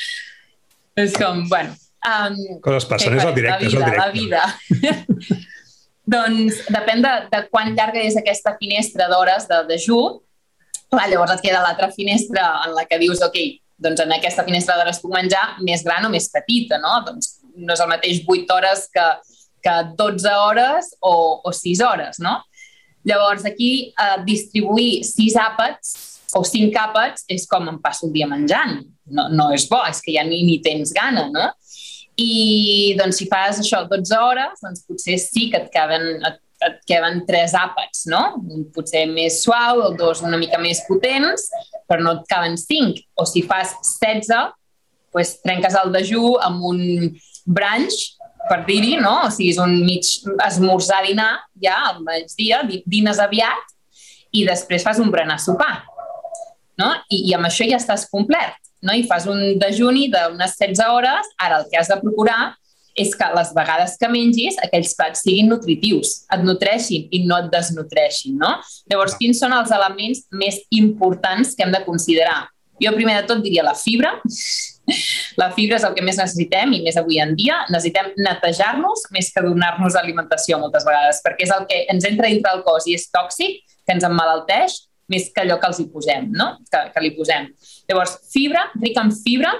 És 0.97 1.18
com, 1.20 1.43
bueno... 1.51 1.76
Um, 2.08 2.38
coses 2.64 2.86
passen, 2.88 3.18
és 3.18 3.26
el 3.26 3.34
directe, 3.36 3.68
vida, 3.68 3.68
és 3.68 3.76
el 3.76 3.84
directe. 3.84 4.05
La 4.05 4.12
vida. 4.16 5.41
doncs 6.16 6.62
depèn 6.72 7.03
de, 7.03 7.14
de 7.34 7.41
quan 7.51 7.74
llarga 7.76 7.99
és 7.99 8.16
aquesta 8.16 8.55
finestra 8.62 9.10
d'hores 9.12 9.49
de 9.49 9.62
dejú. 9.68 9.99
Clar, 10.88 11.10
llavors 11.12 11.34
et 11.36 11.43
queda 11.43 11.66
l'altra 11.66 11.89
finestra 11.91 12.45
en 12.64 12.78
la 12.78 12.86
que 12.88 13.01
dius, 13.01 13.20
ok, 13.26 13.36
doncs 13.84 14.05
en 14.05 14.14
aquesta 14.16 14.45
finestra 14.47 14.78
d'hores 14.78 15.01
puc 15.03 15.12
menjar 15.12 15.58
més 15.68 15.84
gran 15.84 16.08
o 16.08 16.14
més 16.14 16.30
petita, 16.32 16.80
no? 16.80 17.01
Doncs 17.10 17.41
no 17.58 17.76
és 17.76 17.84
el 17.84 17.91
mateix 17.91 18.22
8 18.24 18.55
hores 18.55 18.86
que, 18.93 19.08
que 19.68 19.78
12 19.99 20.36
hores 20.39 20.93
o, 21.01 21.41
o 21.43 21.51
6 21.51 21.84
hores, 21.84 22.22
no? 22.24 22.39
Llavors, 23.07 23.45
aquí, 23.45 23.93
eh, 23.93 24.24
distribuir 24.28 25.03
6 25.03 25.36
àpats 25.43 25.95
o 26.36 26.43
5 26.43 26.76
àpats 26.80 27.24
és 27.32 27.45
com 27.47 27.68
em 27.70 27.78
passo 27.80 28.07
el 28.07 28.13
dia 28.15 28.28
menjant. 28.28 28.82
No, 29.07 29.30
no 29.32 29.51
és 29.55 29.68
bo, 29.70 29.80
és 29.88 30.01
que 30.03 30.15
ja 30.15 30.26
ni, 30.28 30.41
ni 30.47 30.57
tens 30.63 30.91
gana, 30.95 31.28
no? 31.32 31.45
I 32.20 32.95
doncs 32.97 33.22
si 33.22 33.28
fas 33.30 33.61
això 33.61 33.84
12 33.88 34.20
hores, 34.20 34.59
doncs 34.63 34.84
potser 34.89 35.15
sí 35.22 35.47
que 35.51 35.61
et 35.61 35.72
caben, 35.72 36.07
et, 36.28 36.39
et 36.68 36.80
queden 36.89 37.22
tres 37.30 37.53
àpats, 37.55 38.07
no? 38.11 38.41
Potser 38.76 39.05
més 39.11 39.39
suau, 39.45 39.86
el 39.88 39.97
dos 39.99 40.24
una 40.26 40.39
mica 40.41 40.59
més 40.59 40.84
potents, 40.89 41.47
però 41.88 42.03
no 42.03 42.18
et 42.18 42.28
caben 42.28 42.57
cinc. 42.59 42.99
O 43.15 43.28
si 43.30 43.45
fas 43.47 43.78
16, 44.01 44.34
doncs 45.15 45.38
trenques 45.45 45.78
el 45.80 45.93
dejú 45.95 46.36
amb 46.43 46.65
un 46.74 46.82
brunch, 47.47 48.16
per 48.49 48.61
dir-hi, 48.67 48.97
no? 49.01 49.13
O 49.27 49.31
sigui, 49.33 49.53
és 49.53 49.59
un 49.61 49.73
mig 49.85 50.07
esmorzar, 50.45 51.03
dinar, 51.07 51.31
ja 51.63 51.77
al 51.91 52.03
migdia, 52.05 52.61
dines 52.85 53.19
aviat, 53.23 53.73
i 54.35 54.45
després 54.47 54.85
fas 54.85 55.01
un 55.03 55.11
berenar 55.13 55.39
sopar. 55.41 55.83
No? 56.77 56.91
I, 57.09 57.23
I 57.31 57.35
amb 57.37 57.49
això 57.49 57.65
ja 57.67 57.79
estàs 57.81 58.05
complet. 58.11 58.55
No? 58.85 58.93
I 58.93 59.07
fas 59.09 59.25
un 59.29 59.57
dejuni 59.61 60.07
d'unes 60.13 60.57
16 60.59 60.93
hores, 60.93 61.29
ara 61.41 61.61
el 61.61 61.69
que 61.71 61.79
has 61.79 61.89
de 61.91 61.99
procurar 62.03 62.55
és 62.97 63.11
que 63.13 63.25
les 63.29 63.51
vegades 63.53 63.93
que 64.01 64.09
mengis 64.09 64.55
aquells 64.65 64.95
plats 64.97 65.21
siguin 65.21 65.51
nutritius, 65.51 66.23
et 66.33 66.41
nutreixin 66.41 67.05
i 67.13 67.21
no 67.29 67.37
et 67.43 67.51
desnutreixin, 67.53 68.39
no? 68.41 68.55
Llavors, 68.89 69.13
quins 69.19 69.37
són 69.43 69.53
els 69.53 69.69
elements 69.75 70.23
més 70.33 70.57
importants 70.73 71.53
que 71.53 71.65
hem 71.65 71.73
de 71.75 71.83
considerar? 71.85 72.47
Jo 72.81 72.93
primer 72.97 73.19
de 73.19 73.27
tot 73.29 73.43
diria 73.45 73.65
la 73.65 73.75
fibra. 73.77 74.15
La 75.38 75.49
fibra 75.53 75.77
és 75.77 75.85
el 75.85 75.95
que 75.95 76.03
més 76.05 76.17
necessitem 76.19 76.73
i 76.77 76.81
més 76.85 76.97
avui 76.99 77.19
en 77.21 77.33
dia. 77.38 77.59
Necessitem 77.69 78.13
netejar-nos 78.23 79.07
més 79.15 79.31
que 79.33 79.43
donar-nos 79.43 79.97
alimentació 79.99 80.59
moltes 80.61 80.88
vegades, 80.88 81.21
perquè 81.25 81.47
és 81.47 81.55
el 81.55 81.65
que 81.69 81.83
ens 81.93 82.07
entra 82.07 82.31
dintre 82.31 82.53
el 82.55 82.63
cos 82.67 82.88
i 82.88 82.95
és 82.97 83.07
tòxic, 83.13 83.63
que 83.88 83.95
ens 83.95 84.05
emmalalteix, 84.07 84.77
més 85.11 85.29
que 85.33 85.43
allò 85.43 85.57
que 85.59 85.69
els 85.69 85.79
hi 85.79 85.88
posem, 85.91 86.29
no? 86.35 86.53
que, 86.71 86.83
que 86.93 87.03
li 87.03 87.13
posem. 87.15 87.47
Llavors, 87.88 88.17
fibra, 88.31 88.65
ric 88.81 88.99
en 88.99 89.13
fibra, 89.15 89.53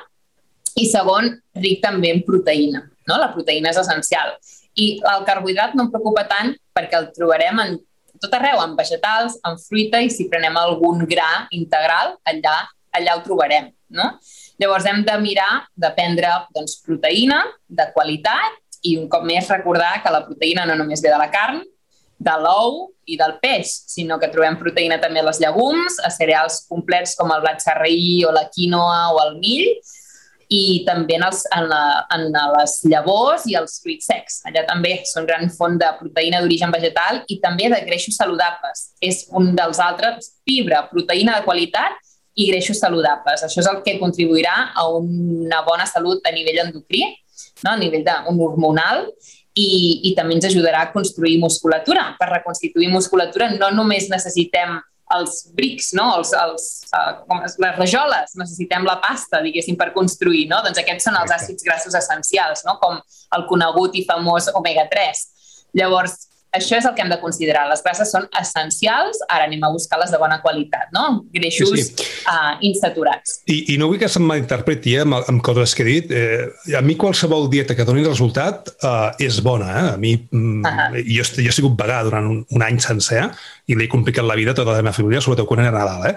i 0.78 0.86
segon, 0.90 1.32
ric 1.58 1.82
també 1.84 2.12
en 2.14 2.24
proteïna. 2.28 2.84
No? 3.08 3.20
La 3.20 3.32
proteïna 3.34 3.72
és 3.72 3.80
essencial. 3.82 4.36
I 4.78 4.98
el 5.16 5.24
carbohidrat 5.28 5.74
no 5.76 5.88
em 5.88 5.94
preocupa 5.94 6.28
tant 6.30 6.54
perquè 6.76 7.00
el 7.00 7.10
trobarem 7.16 7.64
en 7.64 7.78
tot 8.22 8.34
arreu, 8.34 8.60
en 8.64 8.76
vegetals, 8.78 9.38
en 9.46 9.58
fruita 9.62 10.02
i 10.02 10.12
si 10.14 10.28
prenem 10.30 10.58
algun 10.58 11.06
gra 11.10 11.48
integral, 11.56 12.16
allà, 12.28 12.60
allà 12.98 13.16
ho 13.18 13.24
trobarem. 13.26 13.72
No? 13.94 14.12
Llavors 14.58 14.88
hem 14.90 15.04
de 15.06 15.18
mirar 15.22 15.52
de 15.78 15.90
prendre 15.98 16.32
doncs, 16.56 16.80
proteïna 16.86 17.44
de 17.68 17.86
qualitat 17.94 18.58
i 18.88 18.96
un 18.98 19.08
cop 19.12 19.26
més 19.28 19.50
recordar 19.54 19.98
que 20.04 20.14
la 20.14 20.24
proteïna 20.26 20.66
no 20.70 20.78
només 20.80 21.04
ve 21.04 21.12
de 21.14 21.20
la 21.20 21.30
carn, 21.34 21.62
de 22.18 22.34
l'ou 22.42 22.88
i 23.06 23.18
del 23.20 23.36
peix, 23.42 23.70
sinó 23.94 24.18
que 24.18 24.32
trobem 24.34 24.58
proteïna 24.58 24.98
també 25.02 25.22
a 25.22 25.28
les 25.28 25.40
llegums, 25.44 26.00
a 26.02 26.10
cereals 26.10 26.64
complets 26.70 27.14
com 27.20 27.30
el 27.34 27.44
blat 27.44 27.62
sarraí 27.62 28.24
o 28.26 28.34
la 28.34 28.48
quinoa 28.50 29.14
o 29.14 29.22
el 29.28 29.38
mill, 29.38 29.70
i 30.48 30.84
també 30.88 31.18
en, 31.18 31.26
els, 31.28 31.44
en, 31.54 31.66
la, 31.68 31.84
en 32.16 32.30
les 32.32 32.78
llavors 32.88 33.46
i 33.52 33.58
els 33.60 33.82
fruits 33.84 34.08
secs. 34.08 34.40
Allà 34.48 34.64
també 34.68 34.94
són 35.10 35.28
gran 35.28 35.52
font 35.52 35.76
de 35.80 35.90
proteïna 36.00 36.40
d'origen 36.42 36.72
vegetal 36.72 37.22
i 37.28 37.40
també 37.44 37.68
de 37.74 37.82
greixos 37.86 38.16
saludables. 38.16 38.94
És 39.04 39.26
un 39.36 39.52
dels 39.58 39.82
altres, 39.84 40.32
fibra, 40.48 40.86
proteïna 40.92 41.38
de 41.38 41.48
qualitat 41.48 42.00
i 42.38 42.50
greixos 42.52 42.80
saludables. 42.80 43.44
Això 43.44 43.64
és 43.64 43.70
el 43.70 43.82
que 43.86 43.98
contribuirà 44.02 44.56
a 44.78 44.86
una 44.94 45.64
bona 45.66 45.88
salut 45.90 46.26
a 46.28 46.34
nivell 46.36 46.62
endocrí, 46.68 47.02
no? 47.64 47.72
a 47.74 47.78
nivell 47.80 48.06
de, 48.06 48.18
un 48.30 48.42
hormonal, 48.46 49.08
i, 49.58 49.70
i 50.06 50.12
també 50.18 50.38
ens 50.38 50.46
ajudarà 50.52 50.84
a 50.86 50.92
construir 50.94 51.40
musculatura. 51.42 52.12
Per 52.20 52.30
reconstituir 52.30 52.92
musculatura 52.94 53.50
no 53.56 53.72
només 53.74 54.12
necessitem 54.14 54.78
els 55.16 55.48
brics, 55.56 55.94
no? 55.98 56.10
els, 56.20 56.34
els, 56.36 56.68
uh, 56.92 57.24
com 57.26 57.42
les 57.42 57.78
rajoles, 57.80 58.36
necessitem 58.38 58.86
la 58.86 58.98
pasta, 59.02 59.42
diguéssim, 59.42 59.78
per 59.80 59.94
construir, 59.96 60.46
no? 60.52 60.60
Doncs 60.66 60.82
aquests 60.82 61.08
són 61.08 61.18
els 61.18 61.32
àcids 61.32 61.64
grassos 61.64 61.96
essencials, 61.96 62.66
no? 62.68 62.76
com 62.84 63.00
el 63.38 63.48
conegut 63.50 63.96
i 63.96 64.04
famós 64.08 64.52
omega-3. 64.54 65.24
Llavors, 65.80 66.27
això 66.56 66.78
és 66.78 66.86
el 66.88 66.94
que 66.96 67.04
hem 67.04 67.12
de 67.12 67.20
considerar. 67.22 67.66
Les 67.70 67.84
grasses 67.84 68.12
són 68.14 68.28
essencials, 68.40 69.20
ara 69.28 69.48
anem 69.50 69.64
a 69.68 69.72
buscar 69.74 70.00
les 70.02 70.14
de 70.14 70.20
bona 70.22 70.40
qualitat, 70.44 70.90
no? 70.96 71.24
Greixos 71.34 71.74
sí, 71.74 71.84
sí. 71.90 72.08
Uh, 72.28 72.56
insaturats. 72.70 73.42
I, 73.52 73.74
I 73.74 73.78
no 73.82 73.90
vull 73.92 74.00
que 74.02 74.10
se'm 74.12 74.26
malinterpreti 74.28 74.96
eh, 74.98 75.04
amb, 75.04 75.20
amb 75.20 75.44
coses 75.46 75.76
que 75.78 75.84
he 75.86 75.90
dit. 75.90 76.14
Eh, 76.16 76.78
a 76.78 76.84
mi 76.86 76.98
qualsevol 77.00 77.50
dieta 77.52 77.76
que 77.78 77.86
doni 77.88 78.06
resultat 78.08 78.72
uh, 78.80 79.12
és 79.24 79.42
bona. 79.44 79.70
Eh? 79.74 79.86
A 79.94 80.02
mi, 80.02 80.16
mm, 80.16 80.64
uh 80.64 80.72
-huh. 80.72 81.04
jo, 81.04 81.28
jo 81.36 81.50
he 81.50 81.58
sigut 81.60 81.78
vegà 81.80 82.04
durant 82.08 82.32
un, 82.32 82.44
un 82.50 82.64
any 82.64 82.80
sencer, 82.80 83.24
eh? 83.24 83.30
I 83.68 83.76
li 83.76 83.86
he 83.86 83.92
complicat 83.92 84.26
la 84.28 84.38
vida 84.40 84.56
tota 84.56 84.72
la 84.72 84.84
meva 84.84 84.96
família, 84.96 85.22
sobretot 85.24 85.48
quan 85.50 85.62
era 85.64 85.74
Nadal. 85.76 86.06
Eh? 86.10 86.14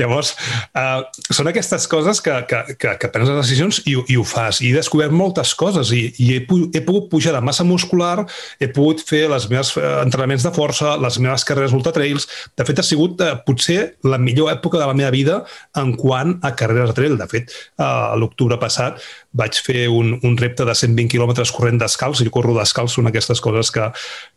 Llavors, 0.00 0.32
uh, 0.72 1.04
són 1.28 1.50
aquestes 1.50 1.86
coses 1.90 2.20
que, 2.24 2.36
que, 2.48 2.76
que, 2.80 2.94
que 3.00 3.10
prens 3.12 3.28
les 3.28 3.40
decisions 3.42 3.82
i, 3.84 3.96
i 4.12 4.16
ho 4.16 4.24
fas. 4.28 4.62
I 4.64 4.72
he 4.72 4.78
descobert 4.78 5.12
moltes 5.12 5.52
coses 5.58 5.92
i, 5.92 6.06
i 6.24 6.30
he, 6.38 6.40
he 6.44 6.82
pogut 6.84 7.10
pujar 7.12 7.34
de 7.36 7.42
massa 7.44 7.66
muscular, 7.68 8.24
he 8.56 8.70
pogut 8.72 9.04
fer 9.04 9.26
les 9.32 9.48
meves 9.52 9.74
uh, 9.76 10.00
entrenaments 10.04 10.46
de 10.46 10.54
força, 10.56 10.96
les 11.00 11.20
meves 11.20 11.44
carreres 11.44 11.76
ultratrails. 11.76 12.28
De 12.56 12.66
fet, 12.66 12.80
ha 12.80 12.86
sigut 12.86 13.20
uh, 13.20 13.34
potser 13.44 13.80
la 14.08 14.20
millor 14.20 14.52
època 14.54 14.80
de 14.80 14.88
la 14.88 14.96
meva 14.96 15.12
vida 15.14 15.42
en 15.80 15.92
quant 16.00 16.38
a 16.40 16.54
carreres 16.56 16.92
de 16.92 16.96
trail. 16.96 17.18
De 17.20 17.28
fet, 17.30 17.52
uh, 17.76 18.14
l'octubre 18.20 18.56
passat 18.60 19.02
vaig 19.34 19.58
fer 19.66 19.88
un, 19.90 20.14
un 20.24 20.36
repte 20.38 20.64
de 20.64 20.74
120 20.78 21.10
quilòmetres 21.10 21.52
corrent 21.52 21.80
descalç, 21.80 22.22
jo 22.24 22.32
corro 22.32 22.54
descalç, 22.56 22.94
són 22.94 23.10
aquestes 23.10 23.42
coses 23.44 23.72
que, 23.74 23.88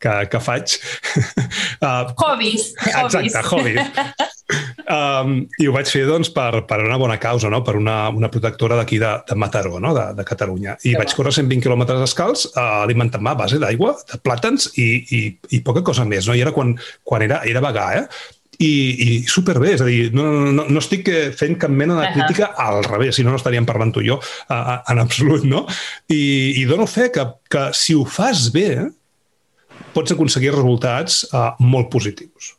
que, 0.04 0.14
que 0.34 0.42
faig. 0.44 0.78
uh, 1.86 2.12
hobbies. 2.58 3.36
Exacte, 3.36 3.44
hobbies. 3.50 3.82
um, 4.88 5.34
I 5.60 5.68
ho 5.68 5.74
vaig 5.76 5.90
fer 5.92 6.06
doncs, 6.08 6.32
per, 6.36 6.64
per 6.70 6.80
una 6.86 7.00
bona 7.02 7.18
causa, 7.22 7.52
no? 7.54 7.62
per 7.66 7.76
una, 7.80 7.98
una 8.10 8.32
protectora 8.34 8.80
d'aquí 8.80 9.02
de, 9.04 9.12
de 9.28 9.38
Mataró, 9.40 9.82
no? 9.84 9.94
de, 9.98 10.08
de 10.18 10.28
Catalunya. 10.28 10.78
I 10.84 10.94
que 10.94 11.02
vaig 11.02 11.12
va. 11.12 11.18
córrer 11.20 11.36
120 11.40 11.66
quilòmetres 11.66 12.02
descalç, 12.06 12.48
uh, 12.54 12.84
alimentant-me 12.86 13.34
a 13.34 13.40
base 13.44 13.62
d'aigua, 13.64 13.96
de 14.14 14.22
plàtans 14.24 14.72
i, 14.76 14.90
i, 15.20 15.22
i 15.58 15.62
poca 15.66 15.86
cosa 15.86 16.08
més. 16.08 16.30
No? 16.30 16.38
I 16.38 16.46
era 16.46 16.56
quan, 16.56 16.76
quan 17.08 17.26
era, 17.28 17.44
era 17.48 17.64
vegà, 17.64 17.92
eh? 18.02 18.08
i, 18.58 18.70
i 19.06 19.08
superbé, 19.30 19.74
és 19.76 19.84
a 19.84 19.88
dir, 19.88 20.10
no, 20.18 20.26
no, 20.26 20.52
no, 20.56 20.66
no 20.74 20.82
estic 20.82 21.10
eh, 21.14 21.26
fent 21.38 21.58
cap 21.62 21.74
mena 21.74 22.00
de 22.00 22.08
crítica, 22.16 22.50
uh 22.50 22.56
-huh. 22.56 22.78
al 22.78 22.84
revés, 22.84 23.16
si 23.16 23.24
no, 23.24 23.32
no 23.32 23.38
estaríem 23.38 23.66
parlant 23.66 23.94
tu 23.94 24.02
i 24.02 24.10
jo 24.10 24.18
uh, 24.18 24.78
en 24.92 25.00
absolut, 25.00 25.44
no? 25.44 25.66
I, 26.08 26.62
i 26.62 26.66
dono 26.66 26.88
fe 26.88 27.12
que, 27.12 27.26
que 27.50 27.70
si 27.74 27.94
ho 27.94 28.06
fas 28.06 28.52
bé, 28.52 28.90
pots 29.98 30.14
aconseguir 30.14 30.54
resultats 30.54 31.26
uh, 31.32 31.50
molt 31.60 31.92
positius. 31.94 32.54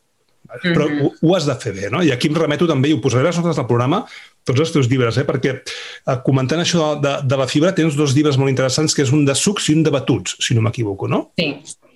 Però 0.63 0.87
uh 0.87 0.91
-huh. 0.91 1.03
ho, 1.05 1.29
ho 1.29 1.35
has 1.37 1.47
de 1.47 1.55
fer 1.61 1.73
bé, 1.77 1.91
no? 1.91 2.03
I 2.03 2.11
aquí 2.11 2.29
em 2.29 2.35
remeto 2.35 2.67
també, 2.67 2.89
i 2.89 2.93
ho 2.93 3.01
posaré 3.01 3.23
a 3.23 3.29
les 3.29 3.39
notes 3.39 3.57
del 3.57 3.67
programa, 3.67 4.07
tots 4.45 4.61
els 4.61 4.73
teus 4.73 4.89
llibres, 4.89 5.19
eh? 5.21 5.27
perquè 5.29 5.59
uh, 5.61 6.23
comentant 6.25 6.61
això 6.61 6.95
de, 7.01 7.19
de 7.29 7.37
la 7.37 7.47
fibra 7.47 7.75
tens 7.77 7.97
dos 7.99 8.15
llibres 8.17 8.39
molt 8.41 8.51
interessants, 8.51 8.95
que 8.95 9.05
és 9.05 9.13
un 9.13 9.27
de 9.29 9.35
sucs 9.35 9.69
i 9.69 9.75
un 9.77 9.83
de 9.85 9.93
batuts, 9.93 10.37
si 10.41 10.55
no 10.55 10.65
m'equivoco, 10.65 11.09
no? 11.09 11.33
Sí, 11.37 11.51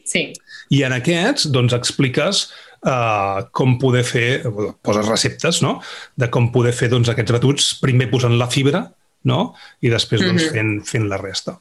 sí. 0.04 0.32
I 0.70 0.82
en 0.84 0.92
aquests, 0.92 1.48
doncs, 1.54 1.72
expliques 1.72 2.50
uh, 2.84 3.48
com 3.52 3.78
poder 3.78 4.04
fer, 4.04 4.42
poses 4.82 5.08
receptes, 5.08 5.62
no?, 5.62 5.80
de 6.16 6.28
com 6.28 6.52
poder 6.52 6.74
fer 6.76 6.90
doncs, 6.92 7.08
aquests 7.08 7.32
batuts, 7.32 7.74
primer 7.80 8.10
posant 8.10 8.36
la 8.36 8.50
fibra, 8.52 8.84
no?, 9.24 9.54
i 9.80 9.88
després 9.88 10.20
doncs, 10.20 10.42
mm 10.42 10.48
-hmm. 10.48 10.52
fent, 10.52 10.86
fent 10.86 11.08
la 11.08 11.16
resta. 11.16 11.60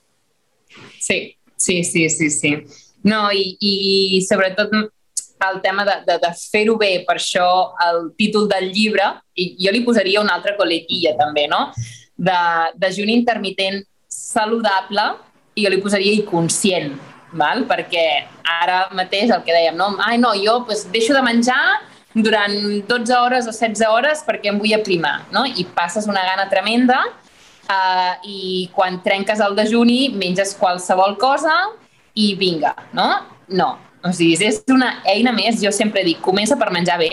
Sí, 0.99 1.37
sí, 1.55 1.83
sí, 1.83 2.09
sí, 2.09 2.29
sí. 2.29 2.55
No, 3.07 3.27
i, 3.33 3.55
i 3.59 4.21
sobretot 4.25 4.73
el 5.41 5.61
tema 5.61 5.85
de, 5.85 5.95
de, 6.05 6.17
de 6.21 6.31
fer-ho 6.51 6.75
bé, 6.77 6.91
per 7.07 7.17
això 7.17 7.47
el 7.87 8.11
títol 8.17 8.47
del 8.49 8.69
llibre, 8.73 9.07
i 9.35 9.55
jo 9.63 9.73
li 9.73 9.83
posaria 9.85 10.21
una 10.21 10.35
altra 10.37 10.55
coletilla 10.57 11.15
també, 11.17 11.47
no?, 11.49 11.69
de, 12.21 12.41
de 12.77 12.91
juny 12.93 13.15
intermitent 13.15 13.81
saludable 14.11 15.07
i 15.57 15.65
jo 15.65 15.71
li 15.73 15.79
posaria 15.81 16.13
i 16.13 16.25
conscient, 16.27 16.93
val? 17.33 17.65
perquè 17.69 18.05
ara 18.61 18.83
mateix 18.97 19.31
el 19.31 19.41
que 19.47 19.55
dèiem, 19.55 19.79
no? 19.79 19.95
ai 20.05 20.19
no, 20.21 20.35
jo 20.37 20.61
pues, 20.67 20.85
deixo 20.93 21.15
de 21.17 21.23
menjar 21.25 21.61
durant 22.13 22.53
12 22.87 23.17
hores 23.17 23.47
o 23.47 23.55
16 23.55 23.87
hores 23.87 24.23
perquè 24.27 24.51
em 24.51 24.59
vull 24.61 24.75
aprimar, 24.77 25.21
no? 25.33 25.45
i 25.47 25.65
passes 25.75 26.07
una 26.11 26.23
gana 26.27 26.45
tremenda 26.51 26.99
uh, 27.07 28.13
i 28.27 28.69
quan 28.75 29.01
trenques 29.03 29.41
el 29.41 29.57
dejuni 29.57 30.11
menges 30.13 30.53
qualsevol 30.59 31.17
cosa 31.17 31.55
i 32.15 32.33
vinga, 32.39 32.75
no? 32.93 33.07
No, 33.51 33.73
o 34.01 34.11
sigui, 34.15 34.37
és 34.47 34.61
una 34.71 34.95
eina 35.09 35.33
més, 35.35 35.59
jo 35.61 35.71
sempre 35.75 36.03
dic, 36.07 36.21
comença 36.25 36.57
per 36.57 36.71
menjar 36.73 36.97
bé, 37.01 37.09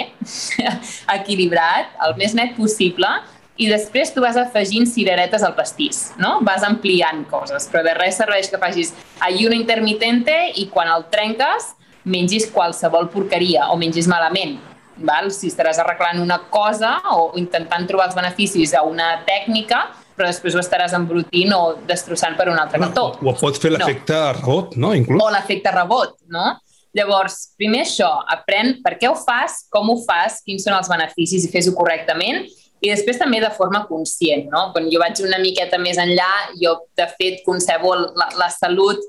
equilibrat, 1.19 1.93
el 2.07 2.15
més 2.21 2.37
net 2.39 2.55
possible, 2.57 3.11
i 3.59 3.67
després 3.67 4.13
tu 4.15 4.23
vas 4.23 4.39
afegint 4.39 4.87
cireretes 4.87 5.43
al 5.43 5.57
pastís, 5.59 6.13
no? 6.23 6.37
Vas 6.47 6.63
ampliant 6.63 7.25
coses, 7.31 7.67
però 7.69 7.83
de 7.85 7.97
res 7.99 8.21
serveix 8.21 8.49
que 8.49 8.61
facis 8.63 8.95
ayuno 9.27 9.57
intermitente 9.59 10.35
i 10.63 10.69
quan 10.71 10.91
el 10.95 11.09
trenques 11.11 11.73
mengis 12.09 12.47
qualsevol 12.55 13.11
porqueria 13.13 13.69
o 13.73 13.77
mengis 13.77 14.09
malament. 14.09 14.57
Val? 14.99 15.33
Si 15.35 15.51
estaràs 15.51 15.79
arreglant 15.83 16.23
una 16.23 16.39
cosa 16.51 16.97
o 17.15 17.33
intentant 17.39 17.87
trobar 17.91 18.09
els 18.09 18.17
beneficis 18.17 18.75
a 18.75 18.85
una 18.87 19.11
tècnica, 19.27 19.85
però 20.19 20.29
després 20.33 20.57
ho 20.57 20.63
estaràs 20.63 20.95
embrutint 20.99 21.55
o 21.55 21.63
destrossant 21.89 22.37
per 22.39 22.49
un 22.53 22.59
altre 22.61 22.81
cantó. 22.83 23.13
O, 23.23 23.31
o 23.31 23.37
pot 23.39 23.59
fer 23.63 23.73
l'efecte 23.75 24.17
no. 24.17 24.33
rebot, 24.41 24.79
no? 24.81 24.95
Inclús. 24.99 25.23
O 25.23 25.29
l'efecte 25.33 25.73
rebot, 25.75 26.17
no? 26.35 26.57
Llavors, 26.97 27.53
primer 27.61 27.85
això, 27.85 28.09
aprèn 28.33 28.79
per 28.83 28.97
què 28.99 29.11
ho 29.11 29.15
fas, 29.19 29.63
com 29.73 29.93
ho 29.93 29.99
fas, 30.03 30.41
quins 30.47 30.65
són 30.67 30.75
els 30.79 30.89
beneficis 30.91 31.45
i 31.47 31.53
fes-ho 31.53 31.75
correctament 31.77 32.43
i 32.81 32.91
després 32.91 33.19
també 33.19 33.41
de 33.43 33.51
forma 33.55 33.85
conscient, 33.89 34.47
no? 34.53 34.69
Quan 34.75 34.89
jo 34.91 35.01
vaig 35.03 35.21
una 35.27 35.41
miqueta 35.43 35.81
més 35.83 35.99
enllà, 35.99 36.31
jo 36.61 36.77
de 36.99 37.07
fet 37.19 37.41
concebo 37.47 37.95
la, 37.99 38.29
la 38.39 38.51
salut 38.55 39.03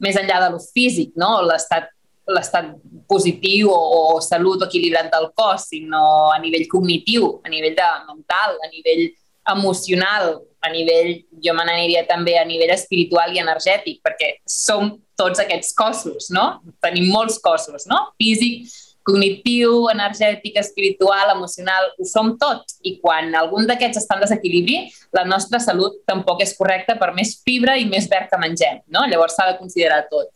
més 0.00 0.16
enllà 0.16 0.38
de 0.44 0.52
lo 0.54 0.60
físic, 0.62 1.16
no? 1.18 1.38
L'estat 1.46 1.90
l'estat 2.30 2.68
positiu 3.10 3.72
o, 3.72 3.78
o 4.14 4.20
salut 4.22 4.62
o 4.62 4.68
equilibrat 4.68 5.10
del 5.10 5.30
cos, 5.34 5.66
sinó 5.72 6.30
a 6.30 6.38
nivell 6.38 6.68
cognitiu, 6.70 7.40
a 7.44 7.50
nivell 7.50 7.74
de 7.74 7.88
mental, 8.06 8.54
a 8.54 8.70
nivell 8.70 9.08
emocional, 9.52 10.40
a 10.60 10.68
nivell, 10.68 11.14
jo 11.40 11.54
me 11.56 11.64
n'aniria 11.64 12.04
també 12.08 12.36
a 12.36 12.44
nivell 12.44 12.74
espiritual 12.74 13.32
i 13.32 13.40
energètic, 13.40 14.02
perquè 14.04 14.34
som 14.44 14.92
tots 15.16 15.40
aquests 15.40 15.72
cossos, 15.76 16.28
no? 16.34 16.60
Tenim 16.84 17.08
molts 17.12 17.38
cossos, 17.40 17.86
no? 17.88 18.10
Físic, 18.20 18.68
cognitiu, 19.06 19.88
energètic, 19.88 20.58
espiritual, 20.60 21.32
emocional, 21.34 21.90
ho 21.98 22.04
som 22.04 22.34
tots. 22.40 22.76
I 22.84 22.98
quan 23.00 23.32
algun 23.36 23.66
d'aquests 23.68 24.02
està 24.02 24.16
en 24.16 24.24
desequilibri, 24.26 24.82
la 25.16 25.24
nostra 25.28 25.60
salut 25.62 26.00
tampoc 26.08 26.44
és 26.44 26.54
correcta 26.58 26.96
per 27.00 27.12
més 27.16 27.38
fibra 27.44 27.76
i 27.80 27.88
més 27.88 28.08
verd 28.10 28.30
que 28.30 28.40
mengem. 28.40 28.84
No? 28.92 29.06
Llavors 29.08 29.36
s'ha 29.38 29.48
de 29.50 29.58
considerar 29.60 30.04
tot. 30.12 30.30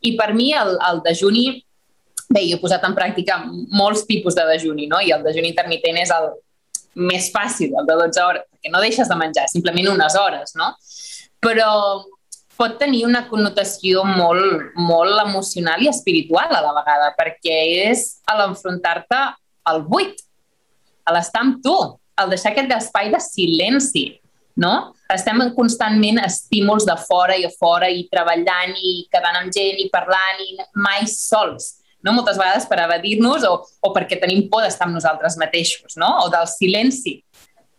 I 0.00 0.14
per 0.16 0.32
mi 0.34 0.52
el, 0.56 0.76
el 0.88 1.02
dejuni, 1.04 1.46
bé, 2.28 2.44
jo 2.48 2.56
he 2.56 2.62
posat 2.62 2.84
en 2.88 2.96
pràctica 2.96 3.40
molts 3.76 4.06
tipus 4.08 4.36
de 4.38 4.46
dejuni, 4.54 4.88
no? 4.90 5.02
i 5.04 5.12
el 5.14 5.24
dejuni 5.26 5.52
intermitent 5.52 6.00
és 6.00 6.12
el 6.14 6.32
més 6.98 7.30
fàcil, 7.34 7.74
el 7.78 7.86
de 7.86 7.96
12 8.02 8.22
hores, 8.24 8.46
perquè 8.50 8.72
no 8.74 8.82
deixes 8.82 9.08
de 9.08 9.16
menjar, 9.18 9.46
simplement 9.50 9.92
unes 9.94 10.16
hores, 10.18 10.54
no? 10.58 10.72
Però 11.44 11.68
pot 12.58 12.74
tenir 12.80 13.04
una 13.06 13.22
connotació 13.30 14.02
molt, 14.04 14.72
molt 14.74 15.22
emocional 15.22 15.82
i 15.84 15.90
espiritual 15.90 16.50
a 16.50 16.62
la 16.64 16.74
vegada, 16.80 17.12
perquè 17.18 17.58
és 17.86 18.18
a 18.26 18.34
l'enfrontar-te 18.40 19.20
al 19.70 19.84
buit, 19.86 20.18
a 21.06 21.14
l'estar 21.14 21.44
amb 21.44 21.62
tu, 21.62 21.76
al 22.18 22.32
deixar 22.32 22.50
aquest 22.50 22.74
espai 22.74 23.12
de 23.14 23.20
silenci, 23.22 24.08
no? 24.58 24.90
Estem 25.14 25.38
en 25.44 25.54
constantment 25.54 26.18
estímuls 26.24 26.84
de 26.88 26.96
fora 27.06 27.36
i 27.38 27.46
a 27.46 27.52
fora 27.54 27.88
i 27.88 28.08
treballant 28.10 28.74
i 28.74 28.94
quedant 29.12 29.38
amb 29.38 29.54
gent 29.54 29.78
i 29.78 29.86
parlant 29.94 30.42
i 30.42 30.58
mai 30.82 31.06
sols, 31.12 31.77
no? 32.04 32.14
Moltes 32.14 32.38
vegades 32.40 32.66
per 32.70 32.80
evadir-nos 32.84 33.46
o, 33.48 33.54
o 33.64 33.92
perquè 33.94 34.20
tenim 34.20 34.46
por 34.50 34.64
d'estar 34.64 34.88
amb 34.88 34.98
nosaltres 34.98 35.38
mateixos, 35.40 35.96
no? 36.00 36.10
O 36.24 36.28
del 36.32 36.48
silenci, 36.50 37.18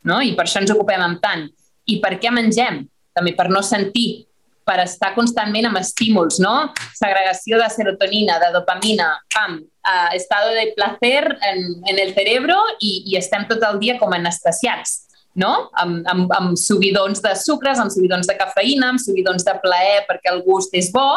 no? 0.07 0.21
I 0.21 0.35
per 0.37 0.47
això 0.47 0.61
ens 0.63 0.73
ocupem 0.75 1.03
amb 1.03 1.21
tant. 1.23 1.47
I 1.89 1.99
per 2.03 2.17
què 2.21 2.31
mengem? 2.33 2.83
També 3.15 3.33
per 3.35 3.47
no 3.51 3.63
sentir, 3.65 4.25
per 4.69 4.77
estar 4.83 5.15
constantment 5.15 5.69
amb 5.69 5.79
estímuls, 5.81 6.37
no? 6.43 6.69
Segregació 6.97 7.57
de 7.61 7.69
serotonina, 7.73 8.37
de 8.41 8.51
dopamina, 8.53 9.09
pam, 9.33 9.57
uh, 9.63 10.09
estado 10.13 10.53
de 10.53 10.69
placer 10.75 11.23
en, 11.25 11.63
en 11.89 11.99
el 11.99 12.13
cerebro 12.13 12.57
i, 12.79 12.99
i 13.09 13.17
estem 13.17 13.47
tot 13.49 13.63
el 13.65 13.79
dia 13.81 13.97
com 14.01 14.13
anestesiats, 14.13 15.07
no? 15.39 15.71
Amb, 15.81 16.05
amb, 16.11 16.29
amb 16.37 16.59
subidons 16.59 17.23
de 17.25 17.33
sucres, 17.39 17.81
amb 17.81 17.93
subidons 17.93 18.29
de 18.29 18.37
cafeïna, 18.37 18.93
amb 18.93 19.01
subidons 19.01 19.45
de 19.47 19.57
plaer 19.63 20.05
perquè 20.09 20.33
el 20.35 20.43
gust 20.45 20.75
és 20.77 20.91
bo 20.93 21.09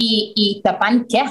i, 0.00 0.32
i 0.34 0.46
tapant 0.64 1.04
què? 1.10 1.28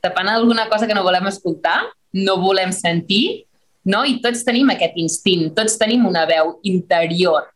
Tapant 0.00 0.28
alguna 0.28 0.68
cosa 0.68 0.86
que 0.86 0.94
no 0.96 1.04
volem 1.04 1.26
escoltar, 1.28 1.82
no 2.12 2.38
volem 2.40 2.72
sentir, 2.72 3.46
no? 3.84 4.04
I 4.04 4.18
tots 4.24 4.44
tenim 4.46 4.70
aquest 4.72 4.96
instint, 5.00 5.50
tots 5.56 5.78
tenim 5.80 6.06
una 6.08 6.26
veu 6.28 6.56
interior. 6.68 7.50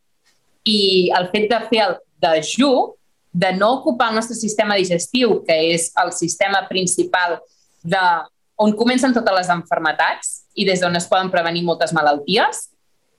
I 0.65 1.11
el 1.17 1.29
fet 1.33 1.49
de 1.51 1.59
fer 1.69 1.81
el 1.87 1.97
dejú 2.21 2.71
de 3.35 3.51
no 3.53 3.73
ocupar 3.81 4.09
el 4.09 4.21
nostre 4.21 4.37
sistema 4.37 4.77
digestiu, 4.79 5.41
que 5.45 5.57
és 5.73 5.89
el 6.01 6.13
sistema 6.15 6.63
principal 6.69 7.39
de 7.83 8.05
on 8.55 8.71
comencen 8.79 9.13
totes 9.13 9.35
les 9.35 9.49
enfermetats 9.51 10.45
i 10.55 10.63
des 10.63 10.79
d'on 10.79 10.95
es 10.95 11.09
poden 11.11 11.27
prevenir 11.33 11.65
moltes 11.67 11.91
malalties, 11.93 12.69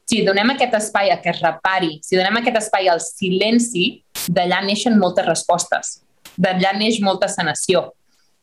si 0.06 0.22
donem 0.24 0.54
aquest 0.54 0.74
espai 0.78 1.10
a 1.10 1.18
que 1.20 1.32
es 1.34 1.42
repari, 1.42 1.98
si 2.02 2.16
donem 2.16 2.38
aquest 2.38 2.60
espai 2.62 2.88
al 2.88 3.02
silenci, 3.02 3.86
d'allà 4.30 4.62
neixen 4.64 4.96
moltes 4.98 5.26
respostes, 5.26 5.98
d'allà 6.38 6.72
neix 6.78 7.00
molta 7.02 7.28
sanació. 7.28 7.90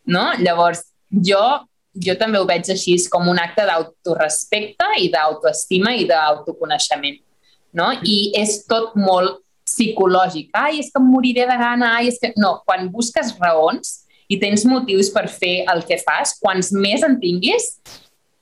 No? 0.10 0.26
Llavors, 0.39 0.84
jo, 1.14 1.41
jo 1.93 2.16
també 2.20 2.41
ho 2.41 2.47
veig 2.49 2.70
així 2.74 2.97
com 3.12 3.30
un 3.32 3.39
acte 3.39 3.66
d'autorespecte 3.70 4.89
i 4.99 5.10
d'autoestima 5.14 5.95
i 5.95 6.08
d'autoconeixement. 6.10 7.22
No? 7.74 7.89
I 8.04 8.34
és 8.38 8.62
tot 8.70 8.97
molt 8.99 9.41
psicològic. 9.64 10.51
Ai, 10.54 10.80
és 10.84 10.91
que 10.91 10.99
em 11.01 11.10
moriré 11.10 11.47
de 11.49 11.58
gana, 11.58 11.95
ai, 11.97 12.12
és 12.12 12.20
que... 12.22 12.34
No, 12.38 12.58
quan 12.68 12.89
busques 12.91 13.32
raons 13.39 14.01
i 14.32 14.39
tens 14.41 14.66
motius 14.68 15.12
per 15.14 15.28
fer 15.32 15.64
el 15.72 15.84
que 15.88 15.99
fas, 16.01 16.36
quants 16.41 16.72
més 16.76 17.04
en 17.06 17.18
tinguis, 17.22 17.70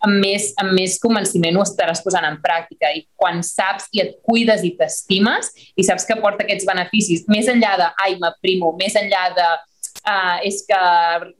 amb 0.01 0.17
més, 0.21 0.49
amb 0.61 0.73
més 0.73 0.97
convenciment 1.01 1.59
ho 1.59 1.65
estaràs 1.65 2.01
posant 2.03 2.25
en 2.25 2.39
pràctica. 2.41 2.89
I 2.95 3.05
quan 3.19 3.41
saps 3.45 3.87
i 3.93 4.01
et 4.03 4.15
cuides 4.25 4.65
i 4.65 4.73
t'estimes 4.77 5.51
i 5.77 5.85
saps 5.85 6.07
que 6.09 6.17
porta 6.21 6.45
aquests 6.45 6.67
beneficis, 6.67 7.27
més 7.31 7.49
enllà 7.51 7.75
de, 7.79 7.89
ai, 8.03 8.17
m'aprimo, 8.21 8.73
més 8.79 8.97
enllà 8.97 9.27
de, 9.37 9.49
uh, 10.03 10.37
és 10.47 10.61
que 10.67 10.81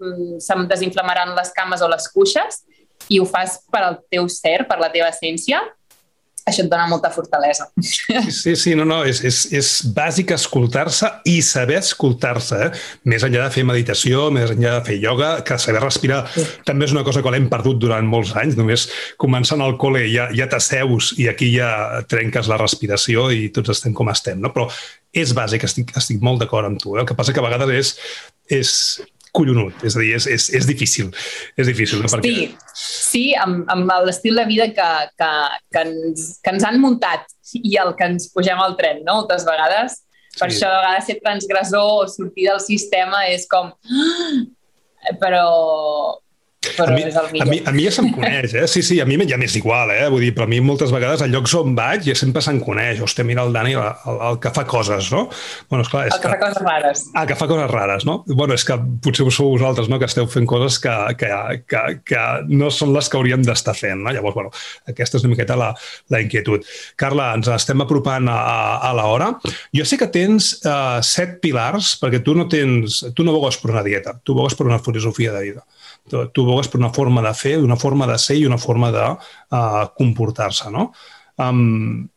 um, 0.03 0.39
se'm 0.43 0.67
desinflamaran 0.69 1.35
les 1.37 1.53
cames 1.55 1.81
o 1.81 1.89
les 1.91 2.07
cuixes, 2.13 2.63
i 3.09 3.19
ho 3.19 3.27
fas 3.27 3.59
per 3.71 3.85
al 3.85 4.01
teu 4.11 4.27
ser, 4.29 4.61
per 4.69 4.77
la 4.81 4.91
teva 4.93 5.09
essència, 5.09 5.61
això 6.47 6.63
et 6.63 6.69
dona 6.71 6.87
molta 6.89 7.11
fortalesa. 7.13 7.67
Sí, 8.41 8.55
sí, 8.57 8.73
no, 8.77 8.85
no, 8.87 9.01
és, 9.05 9.19
és, 9.27 9.41
és 9.53 9.69
bàsic 9.93 10.33
escoltar-se 10.33 11.09
i 11.29 11.37
saber 11.45 11.77
escoltar-se, 11.81 12.57
eh? 12.65 12.69
més 13.09 13.25
enllà 13.25 13.45
de 13.45 13.53
fer 13.53 13.65
meditació, 13.67 14.29
més 14.33 14.53
enllà 14.53 14.79
de 14.79 14.85
fer 14.87 14.97
ioga, 14.97 15.31
que 15.45 15.57
saber 15.61 15.83
respirar 15.83 16.23
sí. 16.33 16.45
també 16.67 16.87
és 16.87 16.95
una 16.95 17.05
cosa 17.07 17.21
que 17.21 17.33
l'hem 17.33 17.49
perdut 17.51 17.81
durant 17.83 18.07
molts 18.09 18.33
anys, 18.41 18.57
només 18.59 18.87
començant 19.21 19.61
al 19.61 19.77
col·le 19.81 20.03
ja, 20.09 20.29
ja 20.37 20.49
t'asseus 20.49 21.13
i 21.21 21.29
aquí 21.31 21.51
ja 21.53 22.01
trenques 22.09 22.49
la 22.49 22.59
respiració 22.61 23.29
i 23.33 23.51
tots 23.53 23.75
estem 23.75 23.93
com 23.97 24.09
estem, 24.13 24.41
no? 24.41 24.53
però 24.55 24.69
és 25.11 25.33
bàsic, 25.35 25.65
estic, 25.67 25.95
estic 25.97 26.21
molt 26.23 26.43
d'acord 26.43 26.69
amb 26.69 26.79
tu. 26.81 26.95
Eh? 26.95 27.01
El 27.03 27.09
que 27.09 27.17
passa 27.17 27.33
que 27.35 27.41
a 27.41 27.45
vegades 27.45 27.73
és, 27.75 27.91
és 28.61 28.75
collonut, 29.35 29.83
és 29.87 29.95
a 29.95 30.03
dir, 30.03 30.13
és, 30.17 30.27
és, 30.27 30.47
és 30.59 30.67
difícil, 30.67 31.11
és 31.59 31.67
difícil. 31.67 32.01
No? 32.03 32.11
Perquè... 32.11 32.31
Sí, 32.31 32.85
sí 33.07 33.23
amb, 33.39 33.65
amb 33.71 33.91
l'estil 34.07 34.39
de 34.39 34.45
vida 34.47 34.69
que, 34.75 34.89
que, 35.19 35.33
que, 35.71 35.83
ens, 35.83 36.31
que 36.43 36.55
ens 36.55 36.67
han 36.67 36.79
muntat 36.83 37.27
i 37.59 37.75
el 37.81 37.93
que 37.99 38.07
ens 38.13 38.29
pugem 38.35 38.59
al 38.63 38.77
tren, 38.79 39.03
no? 39.05 39.21
moltes 39.21 39.47
vegades. 39.47 40.01
Per 40.37 40.47
sí. 40.47 40.55
això 40.55 40.71
a 40.71 40.79
vegades 40.79 41.07
ser 41.09 41.19
transgressor 41.19 41.93
o 41.99 42.09
sortir 42.11 42.47
del 42.47 42.63
sistema 42.63 43.25
és 43.31 43.47
com... 43.51 43.71
Ah! 43.71 44.33
Però, 45.17 45.45
però 46.61 46.91
a 46.91 46.93
mi, 46.93 47.01
és 47.09 47.15
el 47.17 47.27
millor. 47.31 47.47
A 47.47 47.49
mi, 47.49 47.57
a 47.65 47.71
mi 47.73 47.83
ja 47.87 47.91
se'm 47.95 48.11
coneix, 48.13 48.53
eh? 48.53 48.67
Sí, 48.69 48.83
sí, 48.85 48.99
a 49.01 49.05
mi 49.09 49.17
ja 49.25 49.37
m'és 49.41 49.55
igual, 49.57 49.89
eh? 49.95 50.05
Vull 50.13 50.21
dir, 50.27 50.31
però 50.35 50.45
a 50.45 50.51
mi 50.51 50.59
moltes 50.61 50.91
vegades 50.93 51.23
a 51.25 51.27
llocs 51.29 51.55
on 51.57 51.73
vaig 51.77 52.05
ja 52.05 52.13
sempre 52.17 52.43
se'm 52.45 52.59
coneix. 52.61 53.01
Hòstia, 53.01 53.25
mira 53.25 53.41
el 53.47 53.53
Dani, 53.55 53.73
el, 53.73 53.87
el, 54.11 54.19
el 54.29 54.37
que 54.43 54.51
fa 54.53 54.63
coses, 54.69 55.09
no? 55.13 55.23
Bueno, 55.71 55.85
esclar, 55.85 56.05
és 56.09 56.13
el 56.15 56.21
que, 56.21 56.29
que 56.29 56.35
fa 56.35 56.39
coses 56.43 56.61
rares. 56.61 57.03
Ah, 57.17 57.25
que 57.25 57.37
fa 57.39 57.47
coses 57.49 57.71
rares, 57.71 58.05
no? 58.05 58.19
Bueno, 58.29 58.53
és 58.53 58.65
que 58.67 58.77
potser 59.01 59.25
sou 59.33 59.55
vosaltres, 59.55 59.89
no?, 59.89 59.97
que 60.01 60.09
esteu 60.09 60.29
fent 60.29 60.45
coses 60.49 60.77
que, 60.83 60.93
que, 61.17 61.31
que, 61.65 61.83
que 62.13 62.23
no 62.51 62.69
són 62.73 62.93
les 62.93 63.09
que 63.09 63.17
hauríem 63.17 63.45
d'estar 63.47 63.75
fent, 63.77 64.05
no? 64.05 64.13
Llavors, 64.13 64.37
bueno, 64.37 64.53
aquesta 64.91 65.17
és 65.17 65.25
una 65.25 65.33
miqueta 65.33 65.57
la, 65.57 65.73
la 66.13 66.21
inquietud. 66.21 66.67
Carla, 66.99 67.31
ens 67.39 67.49
estem 67.57 67.81
apropant 67.81 68.29
a, 68.29 68.37
a, 68.37 68.61
a 68.91 68.95
l'hora. 69.01 69.33
Jo 69.73 69.87
sé 69.87 69.97
que 69.97 70.11
tens 70.13 70.53
uh, 70.61 71.01
set 71.05 71.39
pilars, 71.41 71.95
perquè 72.01 72.21
tu 72.21 72.37
no 72.37 72.45
tens... 72.51 73.01
Tu 73.17 73.25
no 73.25 73.33
vogues 73.33 73.57
per 73.57 73.73
una 73.73 73.85
dieta, 73.85 74.19
tu 74.21 74.37
vogues 74.37 74.53
per 74.57 74.69
una 74.69 74.81
filosofia 74.83 75.33
de 75.33 75.47
vida 75.49 75.65
tu, 76.09 76.45
veus 76.47 76.69
per 76.71 76.79
una 76.81 76.91
forma 76.93 77.23
de 77.25 77.33
fer, 77.37 77.57
una 77.61 77.77
forma 77.79 78.07
de 78.09 78.17
ser 78.21 78.39
i 78.39 78.47
una 78.47 78.59
forma 78.61 78.91
de 78.93 79.05
uh, 79.11 79.83
comportar-se, 79.97 80.71
no? 80.73 80.89
Um, 81.41 82.07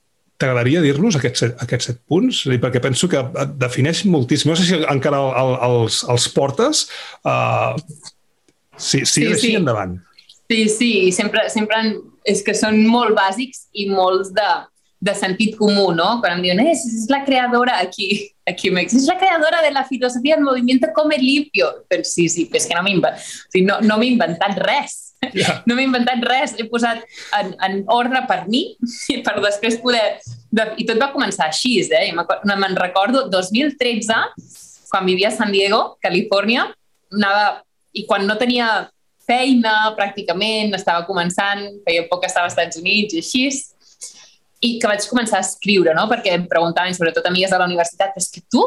t'agradaria 0.40 0.82
dir-nos 0.82 1.18
aquests, 1.18 1.44
set, 1.44 1.54
aquests 1.62 1.90
set 1.90 2.00
punts? 2.10 2.42
Perquè 2.62 2.82
penso 2.82 3.08
que 3.10 3.20
et 3.20 3.54
defineix 3.60 4.04
moltíssim. 4.10 4.50
No 4.50 4.58
sé 4.58 4.66
si 4.68 4.80
encara 4.80 5.20
el, 5.22 5.30
el, 5.42 5.54
els, 5.68 6.00
els 6.10 6.26
portes. 6.34 6.86
Uh, 7.22 7.78
sí, 8.76 9.04
sí, 9.04 9.06
sí, 9.12 9.28
així 9.30 9.52
sí. 9.52 9.56
endavant. 9.60 9.98
Sí, 10.50 10.66
sí, 10.68 10.92
sempre, 11.16 11.46
sempre 11.52 11.80
és 12.28 12.42
que 12.44 12.54
són 12.56 12.82
molt 12.88 13.16
bàsics 13.16 13.68
i 13.80 13.88
molts 13.88 14.32
de, 14.36 14.48
de 15.04 15.14
sentit 15.14 15.56
comú, 15.56 15.92
¿no? 15.92 16.18
Quan 16.20 16.38
em 16.38 16.42
diuen, 16.46 16.60
eh, 16.64 16.72
és 16.72 17.06
la 17.12 17.20
creadora 17.26 17.76
aquí, 17.78 18.30
aquí 18.48 18.70
m'he 18.72 18.86
és 18.86 19.04
la 19.04 19.18
creadora 19.20 19.60
de 19.60 19.70
la 19.70 19.84
filosofia 19.84 20.36
del 20.36 20.44
moviment 20.46 20.80
Come 20.96 21.18
Limpio. 21.20 21.84
Però 21.88 22.04
sí, 22.08 22.28
sí, 22.32 22.46
però 22.48 22.62
és 22.62 22.66
que 22.70 22.78
no 22.78 22.82
m'he 22.86 22.94
o 22.96 23.10
sigui, 23.52 23.66
no, 23.68 23.80
no 23.84 23.98
inventat 24.02 24.56
res. 24.64 25.00
Yeah. 25.32 25.62
No 25.68 25.76
m'he 25.76 25.84
inventat 25.84 26.24
res, 26.24 26.54
he 26.56 26.64
posat 26.68 27.04
en, 27.38 27.52
en 27.64 27.84
ordre 27.92 28.24
per 28.28 28.44
mi 28.48 28.76
per 29.24 29.36
després 29.44 29.76
poder... 29.84 30.20
De, 30.54 30.68
I 30.78 30.84
tot 30.88 31.00
va 31.00 31.12
començar 31.12 31.50
així, 31.50 31.76
eh? 31.82 32.12
Me'n 32.14 32.76
recordo, 32.80 33.26
2013, 33.28 34.18
quan 34.88 35.04
vivia 35.04 35.28
a 35.28 35.36
San 35.36 35.52
Diego, 35.52 35.98
Califòrnia, 36.00 36.70
anava... 37.12 37.60
I 37.94 38.08
quan 38.08 38.24
no 38.26 38.34
tenia 38.34 38.88
feina, 39.22 39.94
pràcticament, 39.94 40.72
estava 40.74 41.04
començant, 41.06 41.62
feia 41.86 42.08
poc 42.10 42.24
que 42.24 42.30
estava 42.30 42.48
als 42.48 42.56
Estats 42.56 42.80
Units 42.80 43.14
i 43.14 43.20
així, 43.22 43.44
i 44.64 44.78
que 44.80 44.88
vaig 44.88 45.04
començar 45.10 45.40
a 45.40 45.44
escriure, 45.44 45.92
no? 45.96 46.06
perquè 46.10 46.34
em 46.38 46.48
preguntaven, 46.48 46.96
sobretot 46.96 47.26
amigues 47.28 47.52
de 47.52 47.60
la 47.60 47.68
universitat, 47.68 48.16
és 48.20 48.30
que 48.32 48.40
tu, 48.50 48.62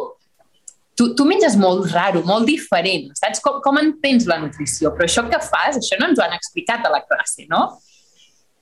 tu, 0.98 1.12
tu 1.18 1.26
menges 1.26 1.58
molt 1.58 1.90
raro, 1.94 2.22
molt 2.28 2.46
diferent, 2.50 3.10
saps? 3.18 3.42
Com, 3.44 3.60
com 3.66 3.82
entens 3.82 4.28
la 4.30 4.40
nutrició? 4.42 4.94
Però 4.96 5.08
això 5.08 5.26
que 5.30 5.42
fas, 5.42 5.80
això 5.80 6.00
no 6.02 6.12
ens 6.12 6.22
ho 6.22 6.26
han 6.26 6.38
explicat 6.38 6.86
a 6.86 6.94
la 6.94 7.04
classe, 7.06 7.48
no? 7.50 7.66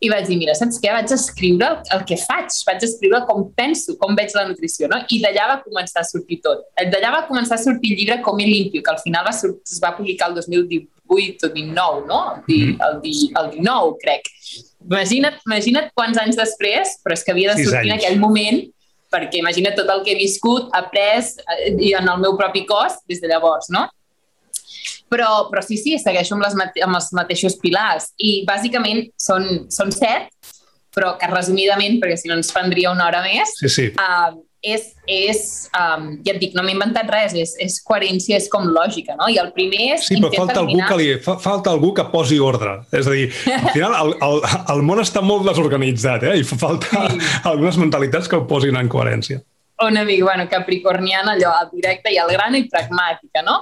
I 0.03 0.09
vaig 0.11 0.27
dir, 0.27 0.35
mira, 0.37 0.53
saps 0.57 0.77
què? 0.83 0.91
Vaig 0.91 1.11
escriure 1.15 1.69
el 1.95 2.03
que 2.07 2.17
faig, 2.19 2.51
vaig 2.67 2.83
escriure 2.87 3.21
com 3.29 3.45
penso, 3.57 3.95
com 3.99 4.15
veig 4.17 4.35
la 4.35 4.43
nutrició, 4.49 4.89
no? 4.91 4.99
I 5.07 5.21
d'allà 5.23 5.47
va 5.53 5.61
començar 5.63 6.03
a 6.03 6.07
sortir 6.07 6.41
tot. 6.43 6.65
D'allà 6.91 7.13
va 7.15 7.23
començar 7.29 7.55
a 7.55 7.63
sortir 7.63 7.95
el 7.95 8.01
llibre 8.01 8.19
Com 8.25 8.43
limpio, 8.43 8.83
que 8.83 8.91
al 8.91 8.99
final 9.03 9.25
va 9.27 9.33
sortir, 9.35 9.63
es 9.71 9.81
va 9.83 9.95
publicar 9.95 10.29
el 10.29 10.35
2018 10.41 11.47
o 11.47 11.53
19, 11.55 12.07
no? 12.07 12.21
El, 12.47 12.75
el, 12.75 12.99
el 13.39 13.51
19, 13.55 13.95
crec. 14.03 14.31
Imagina't, 14.85 15.41
imagina't 15.47 15.91
quants 15.97 16.19
anys 16.21 16.37
després, 16.37 16.95
però 17.03 17.17
és 17.17 17.25
que 17.25 17.33
havia 17.33 17.53
de 17.53 17.65
sortir 17.65 17.89
en 17.89 17.97
aquell 17.97 18.19
moment, 18.21 18.61
perquè 19.13 19.41
imagina't 19.41 19.77
tot 19.77 19.89
el 19.91 20.03
que 20.05 20.13
he 20.13 20.19
viscut, 20.19 20.69
après 20.77 21.31
eh, 21.57 21.73
i 21.89 21.93
en 21.97 22.09
el 22.11 22.21
meu 22.21 22.35
propi 22.37 22.65
cos 22.69 22.99
des 23.09 23.21
de 23.23 23.31
llavors, 23.31 23.71
no? 23.73 23.87
Però, 25.09 25.47
però 25.51 25.61
sí, 25.61 25.77
sí, 25.77 25.95
segueixo 26.01 26.35
amb, 26.35 26.45
les, 26.45 26.55
amb 26.83 26.97
els 26.97 27.11
mateixos 27.15 27.57
pilars 27.61 28.09
i 28.17 28.39
bàsicament 28.47 29.05
són, 29.21 29.65
són 29.73 29.93
set, 29.93 30.29
però 30.95 31.13
que 31.19 31.29
resumidament, 31.29 31.99
perquè 32.01 32.17
si 32.19 32.31
no 32.31 32.37
ens 32.39 32.51
prendria 32.55 32.93
una 32.93 33.07
hora 33.09 33.21
més, 33.25 33.53
sí, 33.59 33.69
sí. 33.71 33.87
Uh, 33.99 34.39
és, 34.65 34.87
és 35.05 35.39
um, 35.77 36.07
ja 36.25 36.33
et 36.33 36.41
dic, 36.41 36.55
no 36.57 36.63
m'he 36.65 36.73
inventat 36.73 37.09
res, 37.13 37.35
és, 37.37 37.53
és 37.61 37.77
coherència, 37.85 38.39
és 38.41 38.47
com 38.51 38.65
lògica, 38.73 39.15
no? 39.19 39.29
I 39.31 39.37
el 39.41 39.51
primer 39.55 39.91
és... 39.95 40.07
Sí, 40.09 40.17
però 40.19 40.31
falta 40.33 40.61
eliminar... 40.63 40.87
algú, 40.87 40.95
que 40.95 40.99
li, 41.01 41.19
fa, 41.25 41.37
falta 41.41 41.73
algú 41.75 41.91
que 41.97 42.07
posi 42.11 42.39
ordre. 42.41 42.77
És 42.95 43.09
a 43.09 43.13
dir, 43.15 43.27
al 43.53 43.69
final 43.75 43.97
el, 43.99 44.15
el, 44.27 44.41
el 44.75 44.83
món 44.87 45.03
està 45.03 45.23
molt 45.25 45.45
desorganitzat, 45.49 46.25
eh? 46.31 46.35
I 46.41 46.47
fa 46.47 46.59
falta 46.65 47.05
sí. 47.11 47.21
algunes 47.51 47.79
mentalitats 47.81 48.31
que 48.31 48.39
ho 48.39 48.47
posin 48.49 48.79
en 48.81 48.91
coherència. 48.91 49.43
Una 49.83 50.05
mica, 50.07 50.23
bueno, 50.29 50.47
capricorniana, 50.49 51.35
allò, 51.35 51.51
al 51.59 51.71
directe 51.73 52.13
i 52.13 52.19
al 52.21 52.31
gran 52.31 52.55
i 52.55 52.65
pragmàtica, 52.71 53.43
no? 53.45 53.61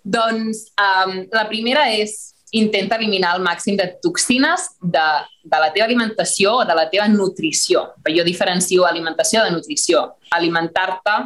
Doncs 0.00 0.68
um, 0.80 1.16
la 1.34 1.44
primera 1.50 1.88
és 1.92 2.30
intenta 2.52 2.96
eliminar 2.96 3.36
el 3.36 3.42
màxim 3.44 3.76
de 3.78 3.86
toxines 4.02 4.70
de, 4.80 5.06
de 5.44 5.58
la 5.62 5.70
teva 5.72 5.86
alimentació 5.86 6.56
o 6.60 6.64
de 6.66 6.74
la 6.74 6.88
teva 6.90 7.06
nutrició. 7.08 7.84
Jo 8.08 8.24
diferencio 8.26 8.86
alimentació 8.86 9.44
de 9.44 9.52
nutrició. 9.54 10.16
Alimentar-te 10.34 11.16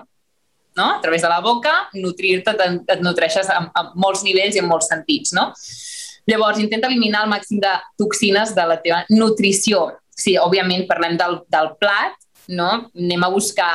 no? 0.76 0.90
a 0.96 1.00
través 1.00 1.22
de 1.22 1.28
la 1.28 1.40
boca, 1.40 1.72
nutrir-te, 1.94 2.54
et 2.88 3.02
nutreixes 3.02 3.48
a, 3.48 3.60
a 3.72 3.84
molts 3.94 4.24
nivells 4.26 4.56
i 4.56 4.62
en 4.62 4.68
molts 4.68 4.90
sentits. 4.92 5.32
No? 5.32 5.50
Llavors, 6.28 6.60
intenta 6.60 6.88
eliminar 6.88 7.24
el 7.24 7.32
màxim 7.32 7.60
de 7.62 7.72
toxines 8.00 8.54
de 8.56 8.68
la 8.68 8.80
teva 8.82 9.04
nutrició. 9.12 9.90
Sí, 10.14 10.36
òbviament 10.38 10.86
parlem 10.88 11.18
del, 11.20 11.40
del 11.50 11.72
plat, 11.80 12.16
no? 12.48 12.88
anem 12.92 13.24
a 13.24 13.32
buscar 13.32 13.72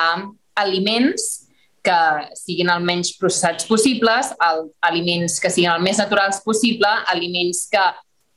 aliments 0.59 1.48
que 1.83 1.99
siguin 2.37 2.71
el 2.73 2.85
menys 2.85 3.13
processats 3.19 3.67
possibles, 3.69 4.33
el, 4.49 4.65
aliments 4.89 5.39
que 5.41 5.51
siguin 5.51 5.71
el 5.73 5.83
més 5.83 5.99
naturals 6.01 6.41
possible, 6.45 6.89
aliments 7.13 7.65
que 7.71 7.83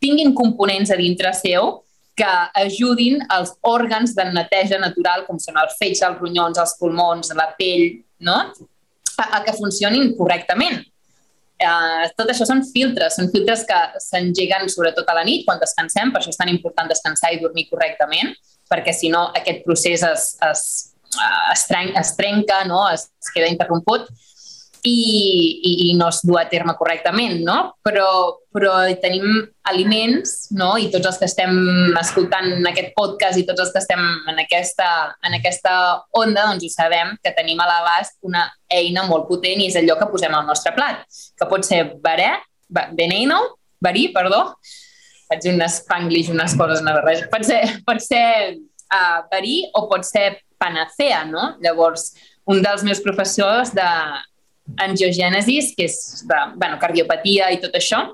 tinguin 0.03 0.34
components 0.34 0.90
a 0.90 0.99
dintre 0.99 1.32
seu 1.38 1.80
que 2.18 2.28
ajudin 2.61 3.22
els 3.32 3.55
òrgans 3.64 4.12
de 4.14 4.26
neteja 4.34 4.78
natural, 4.78 5.24
com 5.26 5.38
són 5.40 5.57
el 5.62 5.70
fetge, 5.78 6.05
els 6.05 6.20
ronyons, 6.20 6.61
els 6.61 6.74
pulmons, 6.78 7.32
la 7.38 7.49
pell, 7.57 8.03
no? 8.20 8.36
a, 9.16 9.38
a 9.38 9.45
que 9.45 9.55
funcionin 9.57 10.14
correctament. 10.18 10.82
Uh, 11.62 12.09
tot 12.18 12.30
això 12.32 12.47
són 12.49 12.64
filtres, 12.66 13.16
són 13.16 13.28
filtres 13.30 13.62
que 13.68 13.78
s'engeguen 14.03 14.66
sobretot 14.72 15.07
a 15.09 15.14
la 15.14 15.22
nit 15.26 15.45
quan 15.47 15.61
descansem, 15.62 16.11
per 16.11 16.18
això 16.18 16.32
és 16.32 16.40
tan 16.40 16.51
important 16.51 16.90
descansar 16.90 17.30
i 17.32 17.38
dormir 17.43 17.68
correctament, 17.70 18.32
perquè 18.70 18.95
si 18.97 19.12
no 19.12 19.28
aquest 19.38 19.62
procés 19.66 20.03
es, 20.09 20.24
es 20.43 20.64
es, 21.52 21.66
tren 21.68 21.92
es 21.98 22.14
trenca, 22.16 22.64
no? 22.68 22.84
es, 22.90 23.08
queda 23.34 23.50
interromput 23.50 24.08
i, 24.82 24.92
i, 25.62 25.72
i 25.86 25.94
no 25.94 26.08
es 26.10 26.20
du 26.26 26.34
a 26.38 26.48
terme 26.50 26.74
correctament, 26.78 27.36
no? 27.46 27.56
Però, 27.86 28.06
però 28.50 28.72
tenim 29.02 29.26
aliments, 29.70 30.48
no? 30.58 30.72
I 30.80 30.88
tots 30.90 31.06
els 31.12 31.20
que 31.20 31.28
estem 31.30 31.54
escoltant 32.00 32.66
aquest 32.66 32.90
podcast 32.98 33.38
i 33.38 33.46
tots 33.46 33.62
els 33.62 33.70
que 33.74 33.82
estem 33.82 34.02
en 34.32 34.42
aquesta, 34.42 34.88
en 35.22 35.38
aquesta 35.38 35.74
onda, 36.18 36.48
doncs 36.50 36.66
ho 36.66 36.72
sabem, 36.74 37.14
que 37.22 37.34
tenim 37.36 37.62
a 37.62 37.68
l'abast 37.70 38.18
una 38.26 38.48
eina 38.72 39.06
molt 39.06 39.28
potent 39.30 39.62
i 39.62 39.70
és 39.70 39.78
allò 39.78 39.98
que 40.00 40.10
posem 40.10 40.34
al 40.34 40.48
nostre 40.50 40.74
plat, 40.74 41.06
que 41.38 41.50
pot 41.50 41.66
ser 41.66 41.84
verè, 42.02 42.32
veneno, 42.98 43.38
verí, 43.82 44.08
perdó, 44.14 44.48
faig 45.30 45.46
un 45.52 45.62
spanglish, 45.68 46.32
unes 46.34 46.58
coses 46.58 46.82
una 46.82 46.96
barreja, 46.98 47.30
pot 47.30 47.46
ser, 47.46 47.62
pot 47.86 48.02
ser 48.02 48.24
uh, 48.92 49.22
verí 49.30 49.62
o 49.78 49.86
pot 49.90 50.04
ser 50.08 50.40
panacea, 50.62 51.24
no? 51.26 51.56
Llavors, 51.64 52.12
un 52.46 52.62
dels 52.62 52.86
meus 52.86 53.02
professors 53.02 53.74
de 53.74 53.88
angiogènesis, 54.82 55.72
que 55.76 55.86
és 55.90 55.96
de 56.28 56.42
bueno, 56.56 56.78
cardiopatia 56.80 57.50
i 57.52 57.60
tot 57.62 57.74
això, 57.78 58.04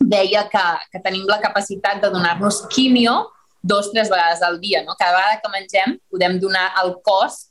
deia 0.00 0.46
que, 0.50 0.66
que 0.92 1.02
tenim 1.04 1.28
la 1.28 1.38
capacitat 1.42 2.00
de 2.02 2.10
donar-nos 2.10 2.64
quimio 2.72 3.30
dos 3.62 3.90
tres 3.92 4.08
vegades 4.10 4.42
al 4.42 4.58
dia. 4.60 4.82
No? 4.84 4.96
Cada 4.98 5.18
vegada 5.18 5.40
que 5.42 5.52
mengem 5.52 5.96
podem 6.10 6.38
donar 6.40 6.70
al 6.80 6.96
cos 7.04 7.46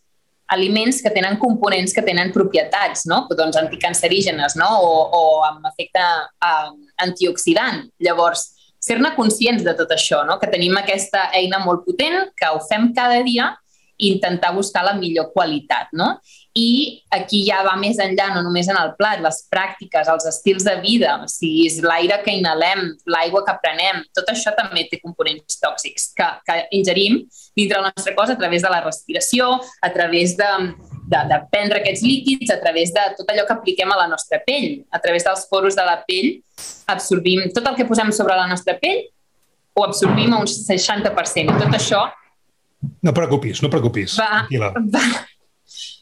aliments 0.49 1.03
que 1.05 1.11
tenen 1.13 1.37
components 1.37 1.93
que 1.93 2.01
tenen 2.01 2.31
propietats, 2.33 3.05
no? 3.05 3.27
doncs 3.37 3.59
anticancerígenes 3.59 4.55
no? 4.57 4.69
o, 4.81 4.93
o 5.13 5.21
amb 5.45 5.67
efecte 5.69 6.01
uh, 6.01 6.71
antioxidant. 7.05 7.85
Llavors, 8.01 8.47
ser-ne 8.81 9.13
conscients 9.13 9.61
de 9.63 9.75
tot 9.77 9.93
això, 9.93 10.23
no? 10.25 10.39
que 10.41 10.49
tenim 10.49 10.73
aquesta 10.79 11.27
eina 11.37 11.61
molt 11.61 11.85
potent, 11.85 12.31
que 12.33 12.49
ho 12.49 12.63
fem 12.65 12.89
cada 12.97 13.21
dia 13.27 13.51
intentar 13.99 14.53
buscar 14.55 14.83
la 14.85 14.93
millor 14.93 15.31
qualitat, 15.33 15.91
no? 15.91 16.15
I 16.55 17.03
aquí 17.13 17.43
ja 17.45 17.59
va 17.67 17.75
més 17.79 17.99
enllà, 18.01 18.29
no 18.33 18.41
només 18.45 18.67
en 18.71 18.77
el 18.79 18.93
plat, 18.97 19.19
les 19.21 19.41
pràctiques, 19.51 20.07
els 20.09 20.25
estils 20.31 20.65
de 20.65 20.75
vida, 20.81 21.17
o 21.23 21.27
sigui, 21.29 21.67
és 21.67 21.77
l'aire 21.83 22.21
que 22.23 22.33
inhalem, 22.39 22.85
l'aigua 23.11 23.43
que 23.47 23.55
prenem, 23.61 24.01
tot 24.15 24.31
això 24.31 24.55
també 24.57 24.87
té 24.89 25.01
components 25.03 25.59
tòxics 25.61 26.09
que, 26.17 26.29
que 26.47 26.57
ingerim 26.79 27.21
dintre 27.59 27.79
el 27.81 27.89
nostre 27.89 28.15
cos 28.15 28.31
a 28.31 28.39
través 28.39 28.63
de 28.65 28.71
la 28.71 28.81
respiració, 28.85 29.51
a 29.83 29.91
través 29.93 30.35
de, 30.39 30.49
de, 31.11 31.21
de 31.33 31.39
prendre 31.51 31.83
aquests 31.83 32.03
líquids, 32.07 32.55
a 32.55 32.59
través 32.63 32.95
de 32.95 33.05
tot 33.19 33.29
allò 33.29 33.45
que 33.45 33.57
apliquem 33.57 33.91
a 33.91 33.99
la 33.99 34.09
nostra 34.11 34.41
pell, 34.45 34.83
a 34.95 35.03
través 35.03 35.27
dels 35.27 35.45
poros 35.51 35.77
de 35.77 35.85
la 35.85 35.99
pell, 36.07 36.37
absorbim 36.87 37.49
tot 37.55 37.67
el 37.67 37.77
que 37.77 37.87
posem 37.87 38.13
sobre 38.15 38.39
la 38.39 38.47
nostra 38.49 38.79
pell, 38.79 39.03
ho 39.75 39.85
absorbim 39.85 40.33
a 40.33 40.41
un 40.41 40.49
60%. 40.49 41.45
I 41.45 41.59
tot 41.61 41.75
això 41.77 42.07
no 43.01 43.13
preocupis, 43.13 43.61
no 43.61 43.69
preocupis. 43.69 44.15
Va, 44.19 44.45
va, 44.93 45.03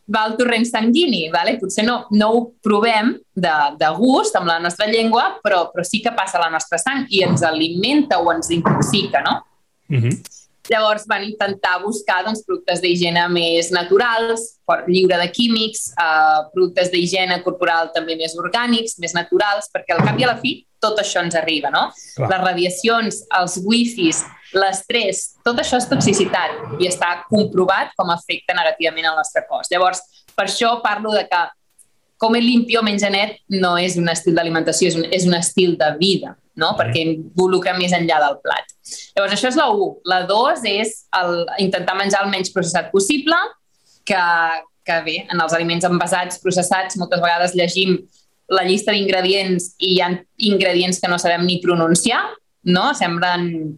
va 0.08 0.24
al 0.24 0.38
torrent 0.40 0.66
sanguini, 0.66 1.28
vale? 1.34 1.58
potser 1.60 1.86
no, 1.86 2.00
no 2.12 2.30
ho 2.32 2.42
provem 2.64 3.14
de, 3.36 3.56
de 3.80 3.92
gust 3.98 4.38
amb 4.40 4.48
la 4.50 4.58
nostra 4.64 4.88
llengua, 4.90 5.38
però, 5.44 5.68
però 5.74 5.86
sí 5.88 6.02
que 6.04 6.16
passa 6.16 6.40
a 6.40 6.46
la 6.46 6.52
nostra 6.54 6.80
sang 6.82 7.06
i 7.10 7.24
ens 7.28 7.44
alimenta 7.44 8.22
o 8.22 8.32
ens 8.34 8.52
intoxica, 8.56 9.22
no? 9.26 9.42
Uh 9.90 9.96
mhm. 9.96 10.10
-huh. 10.10 10.34
Llavors 10.68 11.06
van 11.08 11.24
intentar 11.24 11.82
buscar 11.82 12.26
doncs, 12.26 12.44
productes 12.44 12.82
d'higiene 12.82 13.30
més 13.30 13.72
naturals, 13.72 14.60
lliure 14.88 15.18
de 15.18 15.32
químics, 15.32 15.94
eh, 15.96 16.42
productes 16.54 16.92
d'higiene 16.92 17.42
corporal 17.42 17.92
també 17.94 18.18
més 18.18 18.36
orgànics, 18.36 19.00
més 19.00 19.14
naturals, 19.14 19.70
perquè 19.74 19.96
al 19.96 20.04
cap 20.04 20.20
i 20.20 20.24
a 20.24 20.28
la 20.28 20.38
fi 20.42 20.68
tot 20.80 21.00
això 21.00 21.24
ens 21.24 21.36
arriba, 21.36 21.70
no? 21.70 21.92
Clar. 22.16 22.30
Les 22.30 22.42
radiacions, 22.42 23.24
els 23.40 23.58
wifis, 23.64 24.26
l'estrès, 24.56 25.38
tot 25.44 25.60
això 25.60 25.80
és 25.82 25.90
toxicitat 25.90 26.80
i 26.80 26.88
està 26.88 27.10
comprovat 27.28 27.92
com 28.00 28.12
afecta 28.14 28.56
negativament 28.56 29.10
al 29.10 29.18
nostre 29.20 29.44
cos. 29.50 29.68
Llavors, 29.72 30.02
per 30.36 30.48
això 30.48 30.78
parlo 30.84 31.12
de 31.16 31.26
que 31.28 31.44
com 32.18 32.36
el 32.36 32.46
limpio 32.46 32.82
menja 32.82 33.10
net 33.14 33.38
no 33.54 33.76
és 33.78 33.98
un 34.00 34.10
estil 34.10 34.36
d'alimentació, 34.38 34.90
és, 34.90 34.98
un, 34.98 35.06
és 35.14 35.28
un 35.28 35.38
estil 35.38 35.78
de 35.78 35.94
vida. 36.00 36.36
no? 36.58 36.72
perquè 36.74 37.04
involucra 37.06 37.76
més 37.78 37.92
enllà 37.94 38.18
del 38.24 38.40
plat. 38.42 38.72
Llavors, 39.14 39.36
això 39.36 39.52
és 39.52 39.58
la 39.60 39.68
1. 39.70 39.90
La 40.10 40.24
2 40.26 40.64
és 40.72 40.94
el, 41.20 41.44
intentar 41.62 41.94
menjar 42.00 42.24
el 42.26 42.32
menys 42.32 42.50
processat 42.50 42.90
possible, 42.90 43.38
que, 44.10 44.24
que 44.82 44.98
bé, 45.06 45.20
en 45.30 45.44
els 45.44 45.54
aliments 45.54 45.86
envasats, 45.86 46.42
processats, 46.42 46.98
moltes 46.98 47.22
vegades 47.22 47.54
llegim 47.54 48.00
la 48.50 48.64
llista 48.66 48.96
d'ingredients 48.96 49.74
i 49.78 49.94
hi 49.94 50.02
ha 50.02 50.10
ingredients 50.50 50.98
que 51.04 51.12
no 51.12 51.20
sabem 51.22 51.46
ni 51.46 51.60
pronunciar, 51.62 52.24
no? 52.74 52.90
Semblen 52.98 53.76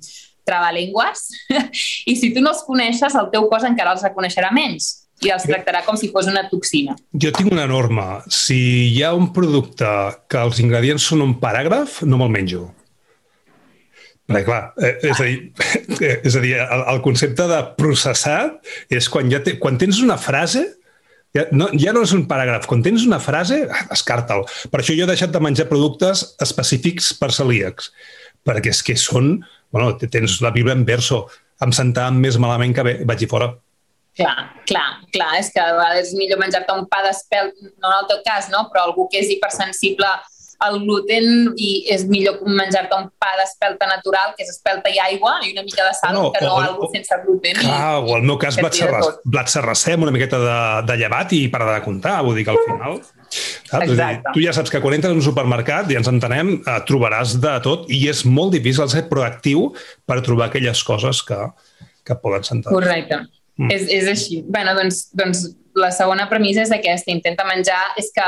trabalengües. 0.50 1.28
I 2.12 2.18
si 2.18 2.34
tu 2.34 2.44
no 2.44 2.56
els 2.56 2.66
coneixes, 2.68 3.16
el 3.16 3.30
teu 3.34 3.48
cos 3.52 3.68
encara 3.70 3.94
els 3.96 4.06
reconeixerà 4.08 4.52
menys 4.56 4.96
i 5.26 5.32
els 5.34 5.44
tractarà 5.44 5.84
com 5.84 5.98
si 6.00 6.10
fos 6.14 6.30
una 6.32 6.46
toxina. 6.48 6.96
Jo 7.12 7.32
tinc 7.36 7.52
una 7.52 7.68
norma. 7.68 8.22
Si 8.32 8.60
hi 8.88 9.02
ha 9.04 9.14
un 9.18 9.32
producte 9.36 9.88
que 10.32 10.42
els 10.42 10.62
ingredients 10.64 11.08
són 11.12 11.26
un 11.26 11.36
paràgraf, 11.42 12.02
no 12.08 12.22
me'l 12.22 12.32
menjo. 12.32 12.70
Perquè, 14.30 14.46
clar, 14.46 14.62
eh, 14.78 14.94
és 15.10 15.20
a 15.20 15.26
dir, 15.26 15.38
és 16.30 16.36
a 16.38 16.44
dir 16.44 16.54
el, 16.62 16.84
el 16.94 17.00
concepte 17.06 17.48
de 17.50 17.60
processat 17.80 18.60
és 18.94 19.10
quan, 19.10 19.30
ja 19.32 19.42
te, 19.44 19.58
quan 19.62 19.80
tens 19.82 20.04
una 20.06 20.20
frase 20.22 20.68
ja 21.36 21.46
no, 21.52 21.70
ja 21.78 21.94
no 21.96 22.04
és 22.06 22.14
un 22.16 22.26
paràgraf. 22.30 22.68
Quan 22.70 22.84
tens 22.86 23.06
una 23.08 23.22
frase, 23.24 23.62
ah, 23.70 23.86
descarta'l. 23.92 24.46
Per 24.72 24.82
això 24.82 24.96
jo 24.98 25.06
he 25.06 25.12
deixat 25.12 25.34
de 25.34 25.42
menjar 25.44 25.70
productes 25.70 26.26
específics 26.42 27.12
per 27.20 27.32
celíacs, 27.36 27.94
perquè 28.48 28.74
és 28.74 28.84
que 28.86 28.98
són... 29.00 29.40
Bueno, 29.70 29.94
tens 30.02 30.40
la 30.42 30.50
Bíblia 30.50 30.74
en 30.74 30.82
verso. 30.82 31.28
Em 31.62 31.70
sentava 31.76 32.10
més 32.10 32.40
malament 32.42 32.74
que 32.74 32.86
bé, 32.86 32.94
vaig 33.06 33.22
i 33.22 33.30
fora. 33.30 33.52
Clar, 34.18 34.50
clar, 34.68 34.88
clar. 35.14 35.30
És 35.38 35.52
que 35.54 35.64
és 36.00 36.16
millor 36.18 36.40
menjar-te 36.42 36.74
un 36.74 36.88
pa 36.90 37.04
d'espelt, 37.06 37.54
no 37.78 37.92
en 37.92 37.98
el 38.00 38.08
teu 38.10 38.24
cas, 38.26 38.50
no? 38.50 38.66
però 38.72 38.88
algú 38.88 39.06
que 39.12 39.22
és 39.22 39.30
hipersensible 39.36 40.10
el 40.68 40.80
gluten 40.84 41.54
i 41.56 41.70
és 41.94 42.04
millor 42.10 42.42
menjar-te 42.44 42.98
un 42.98 43.08
pa 43.22 43.32
d'espelta 43.40 43.88
natural, 43.88 44.34
que 44.36 44.44
és 44.44 44.52
espelta 44.52 44.92
i 44.92 45.00
aigua, 45.00 45.38
i 45.46 45.54
una 45.54 45.64
mica 45.64 45.86
de 45.86 45.94
sal, 45.96 46.18
no, 46.18 46.26
que 46.36 46.44
no 46.44 46.58
o, 46.58 46.64
algú 46.66 46.90
sense 46.94 47.16
gluten. 47.24 47.62
Clar, 47.62 47.78
i, 48.02 48.02
o 48.04 48.18
el 48.18 48.28
meu 48.28 48.40
cas 48.42 48.60
blat, 48.60 48.76
serras, 48.76 49.14
blat 49.24 49.52
serrassem, 49.52 50.04
una 50.04 50.14
miqueta 50.16 50.42
de, 50.44 50.60
de 50.90 51.00
llevat 51.00 51.32
i 51.38 51.46
para 51.54 51.70
de 51.72 51.80
comptar, 51.86 52.20
vull 52.28 52.38
dir 52.40 52.46
que 52.48 52.56
al 52.56 52.62
final... 52.66 53.00
Saps? 53.30 53.86
Exacte. 53.86 54.32
tu 54.34 54.42
ja 54.42 54.50
saps 54.58 54.72
que 54.74 54.80
quan 54.82 54.96
entres 54.96 55.14
en 55.14 55.20
un 55.22 55.26
supermercat, 55.26 55.92
i 55.94 55.98
ens 56.00 56.08
entenem, 56.10 56.56
eh, 56.58 56.78
trobaràs 56.90 57.36
de 57.44 57.52
tot 57.62 57.86
i 57.94 58.00
és 58.10 58.24
molt 58.26 58.56
difícil 58.56 58.90
ser 58.90 59.04
proactiu 59.12 59.68
per 60.10 60.18
trobar 60.26 60.48
aquelles 60.50 60.82
coses 60.88 61.22
que, 61.28 61.38
que 62.02 62.18
poden 62.24 62.48
sentar. 62.48 62.74
Correcte. 62.74 63.22
Mm. 63.60 63.70
És, 63.76 63.86
és 64.00 64.10
així. 64.10 64.42
Bé, 64.50 64.64
doncs, 64.74 65.04
doncs 65.14 65.46
la 65.78 65.92
segona 65.94 66.26
premissa 66.32 66.64
és 66.66 66.74
aquesta, 66.74 67.14
intenta 67.14 67.46
menjar, 67.48 67.82
és 68.02 68.10
que 68.16 68.26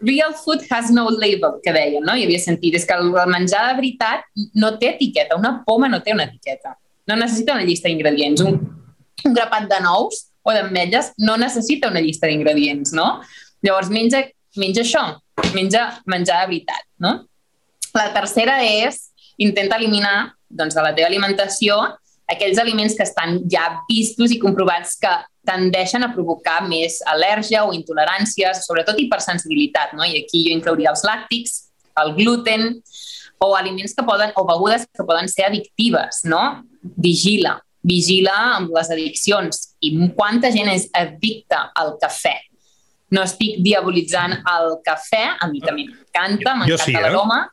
real 0.00 0.32
food 0.34 0.64
has 0.70 0.90
no 0.90 1.08
label, 1.10 1.60
que 1.62 1.72
deien, 1.72 2.04
no? 2.04 2.14
Hi 2.16 2.24
havia 2.26 2.40
sentit. 2.42 2.76
És 2.78 2.86
que 2.86 2.96
el 2.96 3.10
menjar 3.30 3.64
de 3.68 3.76
veritat 3.80 4.26
no 4.54 4.76
té 4.78 4.94
etiqueta. 4.94 5.38
Una 5.38 5.58
poma 5.66 5.88
no 5.88 6.02
té 6.02 6.14
una 6.14 6.28
etiqueta. 6.28 6.76
No 7.08 7.16
necessita 7.16 7.54
una 7.56 7.66
llista 7.66 7.88
d'ingredients. 7.88 8.42
Un, 8.46 8.58
un 9.24 9.36
grapat 9.36 9.68
de 9.70 9.80
nous 9.84 10.24
o 10.42 10.54
d'ametlles 10.54 11.12
no 11.18 11.36
necessita 11.40 11.90
una 11.90 12.02
llista 12.04 12.30
d'ingredients, 12.30 12.92
no? 12.96 13.08
Llavors, 13.64 13.90
menja, 13.90 14.22
menja 14.56 14.84
això. 14.84 15.04
Menja 15.54 15.88
menjar 16.06 16.42
de 16.42 16.52
veritat, 16.52 16.84
no? 17.02 17.14
La 17.94 18.10
tercera 18.14 18.60
és 18.64 19.08
intenta 19.38 19.78
eliminar 19.78 20.34
doncs, 20.48 20.74
de 20.74 20.82
la 20.82 20.94
teva 20.96 21.08
alimentació 21.10 21.78
aquells 22.28 22.60
aliments 22.60 22.94
que 22.96 23.06
estan 23.06 23.40
ja 23.50 23.80
vistos 23.88 24.32
i 24.34 24.38
comprovats 24.40 24.98
que 25.00 25.10
tendeixen 25.48 26.04
a 26.04 26.10
provocar 26.12 26.60
més 26.68 27.00
al·lèrgia 27.08 27.64
o 27.66 27.72
intoleràncies, 27.76 28.64
sobretot 28.66 28.98
hipersensibilitat, 29.00 29.94
no? 29.96 30.04
I 30.04 30.20
aquí 30.22 30.44
jo 30.46 30.54
inclouria 30.54 30.92
els 30.92 31.04
làctics, 31.08 31.56
el 32.02 32.12
gluten, 32.18 32.68
o 33.40 33.54
aliments 33.56 33.94
que 33.94 34.04
poden, 34.06 34.34
o 34.36 34.44
begudes 34.46 34.84
que 34.92 35.06
poden 35.06 35.30
ser 35.30 35.46
addictives, 35.48 36.24
no? 36.28 36.42
Vigila, 36.82 37.56
vigila 37.86 38.36
amb 38.58 38.74
les 38.74 38.90
addiccions. 38.94 39.62
I 39.80 39.94
quanta 40.18 40.50
gent 40.54 40.70
és 40.72 40.88
addicta 40.96 41.68
al 41.78 41.96
cafè? 42.02 42.34
No 43.14 43.22
estic 43.24 43.62
diabolitzant 43.64 44.34
el 44.42 44.74
cafè, 44.84 45.22
a 45.40 45.48
mi 45.48 45.62
també 45.64 45.86
m'encanta, 45.86 46.58
m'encanta 46.58 46.84
sí, 46.84 46.92
eh? 46.92 47.00
l'aroma, 47.06 47.46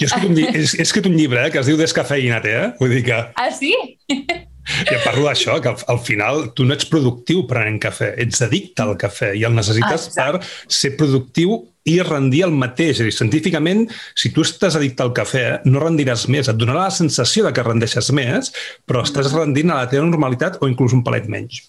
jo 0.00 0.04
he 0.04 0.08
escrit 0.08 0.26
un, 0.28 0.40
he, 0.40 0.64
escrit 0.82 1.06
un 1.08 1.14
llibre 1.16 1.46
eh, 1.46 1.52
que 1.52 1.60
es 1.62 1.68
diu 1.70 1.78
Descafeïna't, 1.78 2.48
eh? 2.50 2.64
Vull 2.80 2.96
dir 2.96 3.04
que... 3.06 3.20
Ah, 3.40 3.50
sí? 3.54 3.72
Ja 4.90 4.98
parlo 5.04 5.26
d'això, 5.28 5.58
que 5.60 5.74
al 5.92 6.00
final 6.00 6.48
tu 6.56 6.64
no 6.64 6.74
ets 6.76 6.88
productiu 6.88 7.44
prenent 7.48 7.80
cafè, 7.82 8.14
ets 8.24 8.42
addicte 8.46 8.84
al 8.84 8.96
cafè 9.00 9.34
i 9.36 9.44
el 9.44 9.54
necessites 9.56 10.08
ah, 10.08 10.14
per 10.16 10.40
ser 10.68 10.94
productiu 10.98 11.58
i 11.84 11.98
rendir 12.00 12.44
el 12.46 12.54
mateix. 12.56 13.02
És 13.02 13.10
dir, 13.10 13.12
científicament, 13.16 13.84
si 14.16 14.32
tu 14.32 14.44
estàs 14.46 14.78
addicte 14.78 15.04
al 15.04 15.12
cafè, 15.16 15.44
no 15.68 15.82
rendiràs 15.84 16.26
més. 16.32 16.48
Et 16.48 16.58
donarà 16.58 16.86
la 16.86 16.96
sensació 16.96 17.44
de 17.44 17.52
que 17.52 17.66
rendeixes 17.66 18.10
més, 18.16 18.50
però 18.88 19.04
estàs 19.04 19.28
mm. 19.30 19.44
rendint 19.44 19.74
a 19.74 19.82
la 19.82 19.92
teva 19.92 20.08
normalitat 20.08 20.60
o 20.62 20.70
inclús 20.70 20.96
un 20.96 21.04
palet 21.06 21.30
menys 21.30 21.62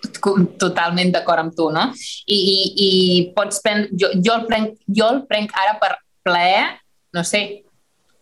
totalment 0.00 1.10
d'acord 1.12 1.42
amb 1.42 1.52
tu, 1.52 1.66
no? 1.68 1.82
I, 2.24 2.36
i, 2.36 2.60
i 2.72 2.90
pots 3.36 3.58
prendre... 3.60 3.92
Jo, 4.00 4.08
jo, 4.16 4.32
el 4.32 4.46
prenc, 4.48 4.78
jo 4.96 5.10
el 5.12 5.18
prenc 5.28 5.52
ara 5.60 5.74
per 5.76 5.90
plaer 6.24 6.62
no 7.12 7.24
sé, 7.24 7.64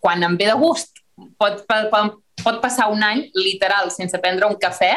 quan 0.01 0.23
em 0.23 0.37
ve 0.37 0.49
de 0.49 0.57
gust, 0.59 1.03
pot, 1.39 1.63
pot, 1.69 1.89
pot 1.93 2.17
passar 2.63 2.89
un 2.91 3.05
any 3.05 3.27
literal 3.37 3.93
sense 3.95 4.19
prendre 4.25 4.49
un 4.49 4.57
cafè 4.57 4.95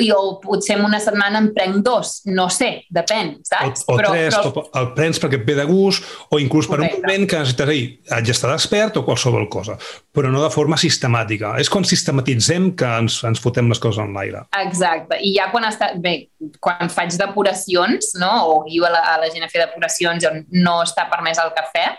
i 0.00 0.10
o 0.12 0.38
potser 0.40 0.78
en 0.78 0.84
una 0.84 0.98
setmana 1.02 1.40
en 1.40 1.50
prenc 1.54 1.80
dos, 1.84 2.12
no 2.30 2.46
sé, 2.52 2.70
depèn, 2.92 3.34
saps? 3.46 3.84
O, 3.86 3.94
o 3.94 3.98
però, 3.98 4.12
tres, 4.14 4.36
però... 4.36 4.64
el 4.80 4.88
prens 4.96 5.20
perquè 5.22 5.40
et 5.40 5.46
ve 5.46 5.56
de 5.58 5.66
gust, 5.68 6.06
o 6.32 6.40
inclús 6.42 6.68
Correcte. 6.70 6.96
per 6.96 7.02
un 7.02 7.06
moment 7.06 7.28
que 7.28 7.40
necessites, 7.42 7.70
dir, 7.70 7.84
haig 8.16 8.30
d'estar 8.30 8.52
despert 8.54 9.00
o 9.00 9.04
qualsevol 9.06 9.46
cosa, 9.52 9.76
però 10.14 10.32
no 10.32 10.42
de 10.42 10.50
forma 10.54 10.78
sistemàtica. 10.80 11.54
És 11.60 11.70
quan 11.72 11.86
sistematitzem 11.86 12.70
que 12.80 12.92
ens, 13.04 13.20
ens 13.28 13.42
fotem 13.42 13.70
les 13.70 13.82
coses 13.82 14.02
en 14.04 14.14
l'aire. 14.16 14.44
Exacte, 14.62 15.20
i 15.20 15.34
ja 15.36 15.50
quan 15.52 15.68
està, 15.68 15.92
bé, 16.00 16.16
quan 16.62 16.92
faig 16.92 17.16
depuracions, 17.20 18.14
no?, 18.20 18.32
o 18.50 18.60
guio 18.68 18.88
a 18.88 18.94
la, 18.94 19.04
a 19.14 19.18
la 19.24 19.32
gent 19.32 19.44
a 19.46 19.52
fer 19.52 19.66
depuracions 19.66 20.30
on 20.30 20.44
no 20.56 20.80
està 20.86 21.08
permès 21.12 21.42
el 21.42 21.52
cafè, 21.56 21.90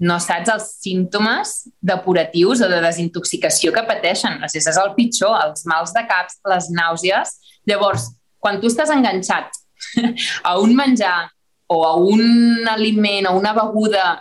no 0.00 0.18
saps 0.20 0.50
els 0.52 0.66
símptomes 0.82 1.54
depuratius 1.84 2.62
o 2.64 2.68
de 2.70 2.80
desintoxicació 2.84 3.72
que 3.74 3.84
pateixen. 3.88 4.38
O 4.42 4.50
sigui, 4.50 4.64
és 4.72 4.80
el 4.80 4.92
pitjor, 4.98 5.36
els 5.46 5.66
mals 5.70 5.94
de 5.96 6.04
caps, 6.08 6.40
les 6.50 6.68
nàusees. 6.74 7.36
Llavors, 7.68 8.10
quan 8.42 8.60
tu 8.60 8.70
estàs 8.70 8.92
enganxat 8.94 9.56
a 10.50 10.56
un 10.60 10.76
menjar 10.76 11.30
o 11.72 11.82
a 11.86 11.96
un 11.98 12.68
aliment 12.70 13.30
o 13.30 13.36
una 13.38 13.54
beguda 13.56 14.20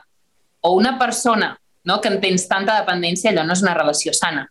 o 0.65 0.73
una 0.79 0.95
persona 0.97 1.53
no, 1.85 1.99
que 2.01 2.09
en 2.09 2.17
tens 2.19 2.47
tanta 2.49 2.79
dependència, 2.79 3.29
allò 3.29 3.43
no 3.45 3.53
és 3.53 3.61
una 3.61 3.75
relació 3.77 4.11
sana. 4.17 4.47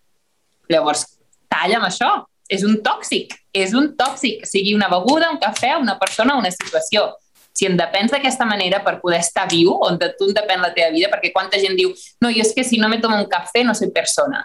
Llavors, 0.71 1.03
talla 1.51 1.81
amb 1.81 1.89
això. 1.89 2.13
És 2.49 2.63
un 2.63 2.77
tòxic. 2.85 3.33
És 3.57 3.73
un 3.75 3.95
tòxic. 3.99 4.45
Sigui 4.47 4.75
una 4.77 4.87
beguda, 4.93 5.33
un 5.33 5.41
cafè, 5.43 5.73
una 5.81 5.97
persona, 5.99 6.37
una 6.39 6.53
situació 6.55 7.09
si 7.55 7.69
en 7.69 7.79
depens 7.79 8.11
d'aquesta 8.11 8.47
manera 8.49 8.83
per 8.85 8.99
poder 9.01 9.21
estar 9.23 9.47
viu, 9.51 9.77
on 9.87 9.99
de 10.01 10.11
tu 10.19 10.29
en 10.29 10.37
depèn 10.37 10.63
la 10.63 10.73
teva 10.75 10.91
vida, 10.95 11.09
perquè 11.13 11.31
quanta 11.33 11.61
gent 11.63 11.79
diu, 11.79 11.95
no, 12.21 12.33
jo 12.35 12.43
és 12.43 12.53
que 12.57 12.67
si 12.67 12.81
no 12.83 12.91
me 12.91 12.99
tomo 13.03 13.21
un 13.21 13.31
cafè 13.31 13.63
no 13.65 13.77
soy 13.79 13.93
persona. 13.95 14.43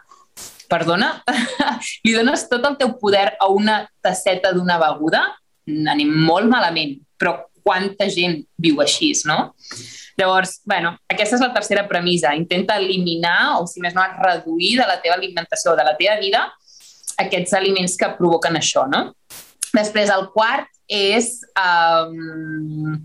Perdona? 0.69 1.15
Li 2.05 2.13
dones 2.13 2.45
tot 2.51 2.65
el 2.69 2.77
teu 2.77 2.93
poder 3.01 3.31
a 3.41 3.49
una 3.49 3.81
tasseta 4.05 4.53
d'una 4.53 4.77
beguda? 4.81 5.23
Anem 5.65 6.13
molt 6.25 6.49
malament, 6.49 6.99
però 7.17 7.39
quanta 7.65 8.05
gent 8.13 8.43
viu 8.61 8.79
així, 8.81 9.11
no? 9.25 9.49
Llavors, 10.19 10.59
bueno, 10.67 10.93
aquesta 11.09 11.37
és 11.37 11.43
la 11.43 11.53
tercera 11.55 11.87
premissa. 11.89 12.35
Intenta 12.37 12.77
eliminar, 12.77 13.57
o 13.57 13.65
si 13.69 13.81
més 13.81 13.95
no, 13.97 14.05
reduir 14.21 14.75
de 14.77 14.85
la 14.85 14.99
teva 15.01 15.17
alimentació 15.17 15.73
de 15.79 15.85
la 15.87 15.95
teva 15.97 16.19
vida 16.21 16.45
aquests 17.19 17.55
aliments 17.57 17.97
que 17.99 18.13
provoquen 18.17 18.59
això, 18.59 18.85
no? 18.87 19.09
Després, 19.75 20.11
el 20.13 20.29
quart 20.33 20.69
és... 20.89 21.37
Um, 21.59 22.97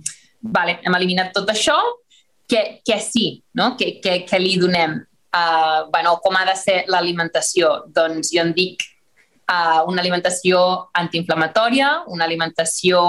vale, 0.45 0.79
hem 0.85 0.97
eliminat 0.99 1.33
tot 1.37 1.49
això, 1.49 1.77
que, 2.49 2.81
que 2.85 2.99
sí, 3.01 3.43
no? 3.57 3.75
que, 3.77 3.99
que, 4.05 4.23
que 4.29 4.41
li 4.41 4.57
donem. 4.61 4.99
Uh, 5.35 5.91
bueno, 5.91 6.19
com 6.23 6.37
ha 6.37 6.45
de 6.47 6.57
ser 6.59 6.83
l'alimentació? 6.93 7.71
Doncs 7.95 8.31
jo 8.35 8.43
en 8.45 8.53
dic 8.55 8.85
uh, 9.49 9.83
una 9.91 10.03
alimentació 10.05 10.61
antiinflamatòria, 11.01 11.89
una 12.13 12.29
alimentació 12.29 13.01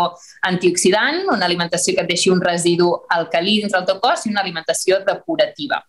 antioxidant, 0.48 1.26
una 1.34 1.46
alimentació 1.46 1.96
que 1.96 2.08
et 2.08 2.14
deixi 2.16 2.32
un 2.34 2.42
residu 2.42 2.94
alcalí 3.20 3.60
dins 3.62 3.76
del 3.76 3.86
teu 3.90 4.00
cos 4.02 4.26
i 4.26 4.34
una 4.34 4.42
alimentació 4.46 5.04
depurativa 5.06 5.84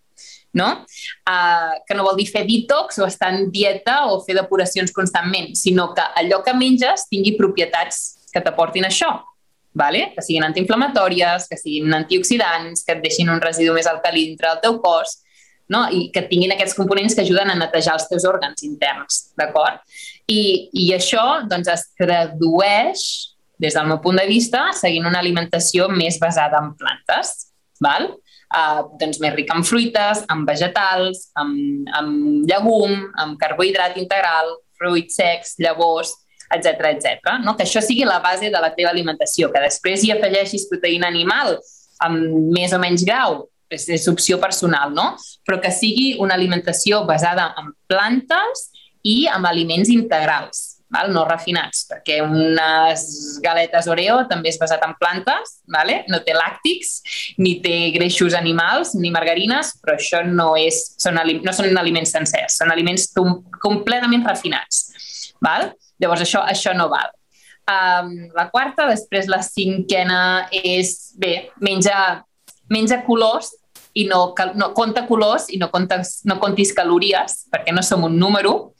no? 0.57 0.71
Uh, 1.29 1.77
que 1.87 1.95
no 1.95 2.07
vol 2.07 2.17
dir 2.17 2.27
fer 2.31 2.47
detox 2.49 2.99
o 2.99 3.07
estar 3.07 3.29
en 3.35 3.51
dieta 3.53 4.07
o 4.09 4.23
fer 4.25 4.39
depuracions 4.39 4.95
constantment, 4.97 5.53
sinó 5.55 5.91
que 5.95 6.05
allò 6.17 6.41
que 6.43 6.57
menges 6.57 7.05
tingui 7.13 7.37
propietats 7.37 8.31
que 8.33 8.43
t'aportin 8.43 8.89
això, 8.89 9.13
vale? 9.77 10.11
que 10.17 10.25
siguin 10.25 10.49
antiinflamatòries, 10.49 11.47
que 11.51 11.61
siguin 11.61 11.93
antioxidants, 12.01 12.83
que 12.87 12.97
et 12.97 13.05
deixin 13.05 13.31
un 13.33 13.43
residu 13.45 13.77
més 13.77 13.89
alcalí 13.91 14.31
dintre 14.31 14.55
del 14.55 14.65
teu 14.65 14.81
cos, 14.81 15.19
no? 15.69 15.85
i 15.93 16.09
que 16.15 16.25
tinguin 16.31 16.57
aquests 16.57 16.77
components 16.79 17.15
que 17.15 17.27
ajuden 17.27 17.53
a 17.53 17.59
netejar 17.61 17.99
els 18.01 18.09
teus 18.09 18.25
òrgans 18.29 18.65
interns, 18.65 19.27
d'acord? 19.37 19.83
I, 20.27 20.71
I 20.73 20.93
això 20.97 21.27
doncs, 21.47 21.69
es 21.69 21.85
tradueix, 22.01 23.05
des 23.61 23.77
del 23.77 23.89
meu 23.89 24.01
punt 24.05 24.19
de 24.21 24.27
vista, 24.29 24.71
seguint 24.77 25.07
una 25.09 25.21
alimentació 25.21 25.91
més 25.93 26.17
basada 26.21 26.61
en 26.65 26.73
plantes, 26.81 27.51
val? 27.85 28.15
Uh, 28.55 28.85
doncs 29.01 29.21
més 29.23 29.35
rica 29.35 29.57
en 29.57 29.65
fruites, 29.67 30.23
en 30.33 30.45
vegetals, 30.49 31.31
amb, 31.39 31.89
amb 31.99 32.47
llegum, 32.49 32.95
amb 33.23 33.41
carbohidrat 33.41 33.99
integral, 34.01 34.55
fruits 34.79 35.19
secs, 35.19 35.57
llavors, 35.63 36.13
etc 36.55 36.93
etc. 36.93 37.35
No? 37.43 37.57
Que 37.57 37.67
això 37.67 37.83
sigui 37.83 38.07
la 38.07 38.21
base 38.25 38.53
de 38.53 38.63
la 38.63 38.73
teva 38.77 38.93
alimentació, 38.95 39.51
que 39.53 39.65
després 39.65 40.05
hi 40.05 40.15
afegeixis 40.15 40.69
proteïna 40.71 41.11
animal 41.11 41.57
amb 42.05 42.53
més 42.55 42.75
o 42.77 42.81
menys 42.83 43.07
grau, 43.09 43.47
és, 43.73 43.89
és 43.91 44.07
opció 44.07 44.39
personal, 44.39 44.93
no? 44.95 45.15
Però 45.47 45.59
que 45.63 45.73
sigui 45.75 46.13
una 46.23 46.37
alimentació 46.39 47.03
basada 47.09 47.49
en 47.59 47.73
plantes 47.91 48.69
i 49.03 49.25
amb 49.33 49.49
aliments 49.49 49.91
integrals 49.91 50.76
val? 50.93 51.11
no 51.14 51.24
refinats, 51.28 51.84
perquè 51.91 52.20
unes 52.24 53.07
galetes 53.45 53.89
Oreo 53.91 54.20
també 54.30 54.53
és 54.53 54.61
basat 54.61 54.84
en 54.87 54.95
plantes, 55.01 55.59
vale? 55.72 56.03
no 56.12 56.20
té 56.26 56.34
làctics, 56.37 57.01
ni 57.43 57.57
té 57.64 57.91
greixos 57.97 58.37
animals, 58.39 58.95
ni 58.99 59.11
margarines, 59.14 59.74
però 59.82 59.97
això 59.97 60.22
no, 60.26 60.53
és, 60.61 60.82
són, 61.03 61.18
no 61.43 61.57
són 61.57 61.76
aliments 61.78 62.14
sencers, 62.16 62.61
són 62.61 62.72
aliments 62.74 63.11
completament 63.62 64.26
refinats. 64.26 64.87
Val? 65.43 65.70
Llavors, 66.01 66.24
això, 66.26 66.43
això 66.47 66.74
no 66.76 66.91
val. 66.93 67.12
Um, 67.66 68.28
la 68.37 68.47
quarta, 68.53 68.87
després 68.87 69.26
la 69.26 69.41
cinquena 69.43 70.47
és, 70.55 71.16
bé, 71.18 71.51
menja, 71.59 72.22
menja 72.70 73.01
colors 73.07 73.51
i 73.97 74.05
no, 74.07 74.20
no 74.55 74.68
compta 74.76 75.07
colors 75.09 75.49
i 75.51 75.59
no, 75.59 75.70
comptes, 75.72 76.20
no 76.28 76.37
comptis 76.39 76.74
calories, 76.76 77.47
perquè 77.51 77.74
no 77.74 77.82
som 77.82 78.05
un 78.07 78.18
número, 78.20 78.76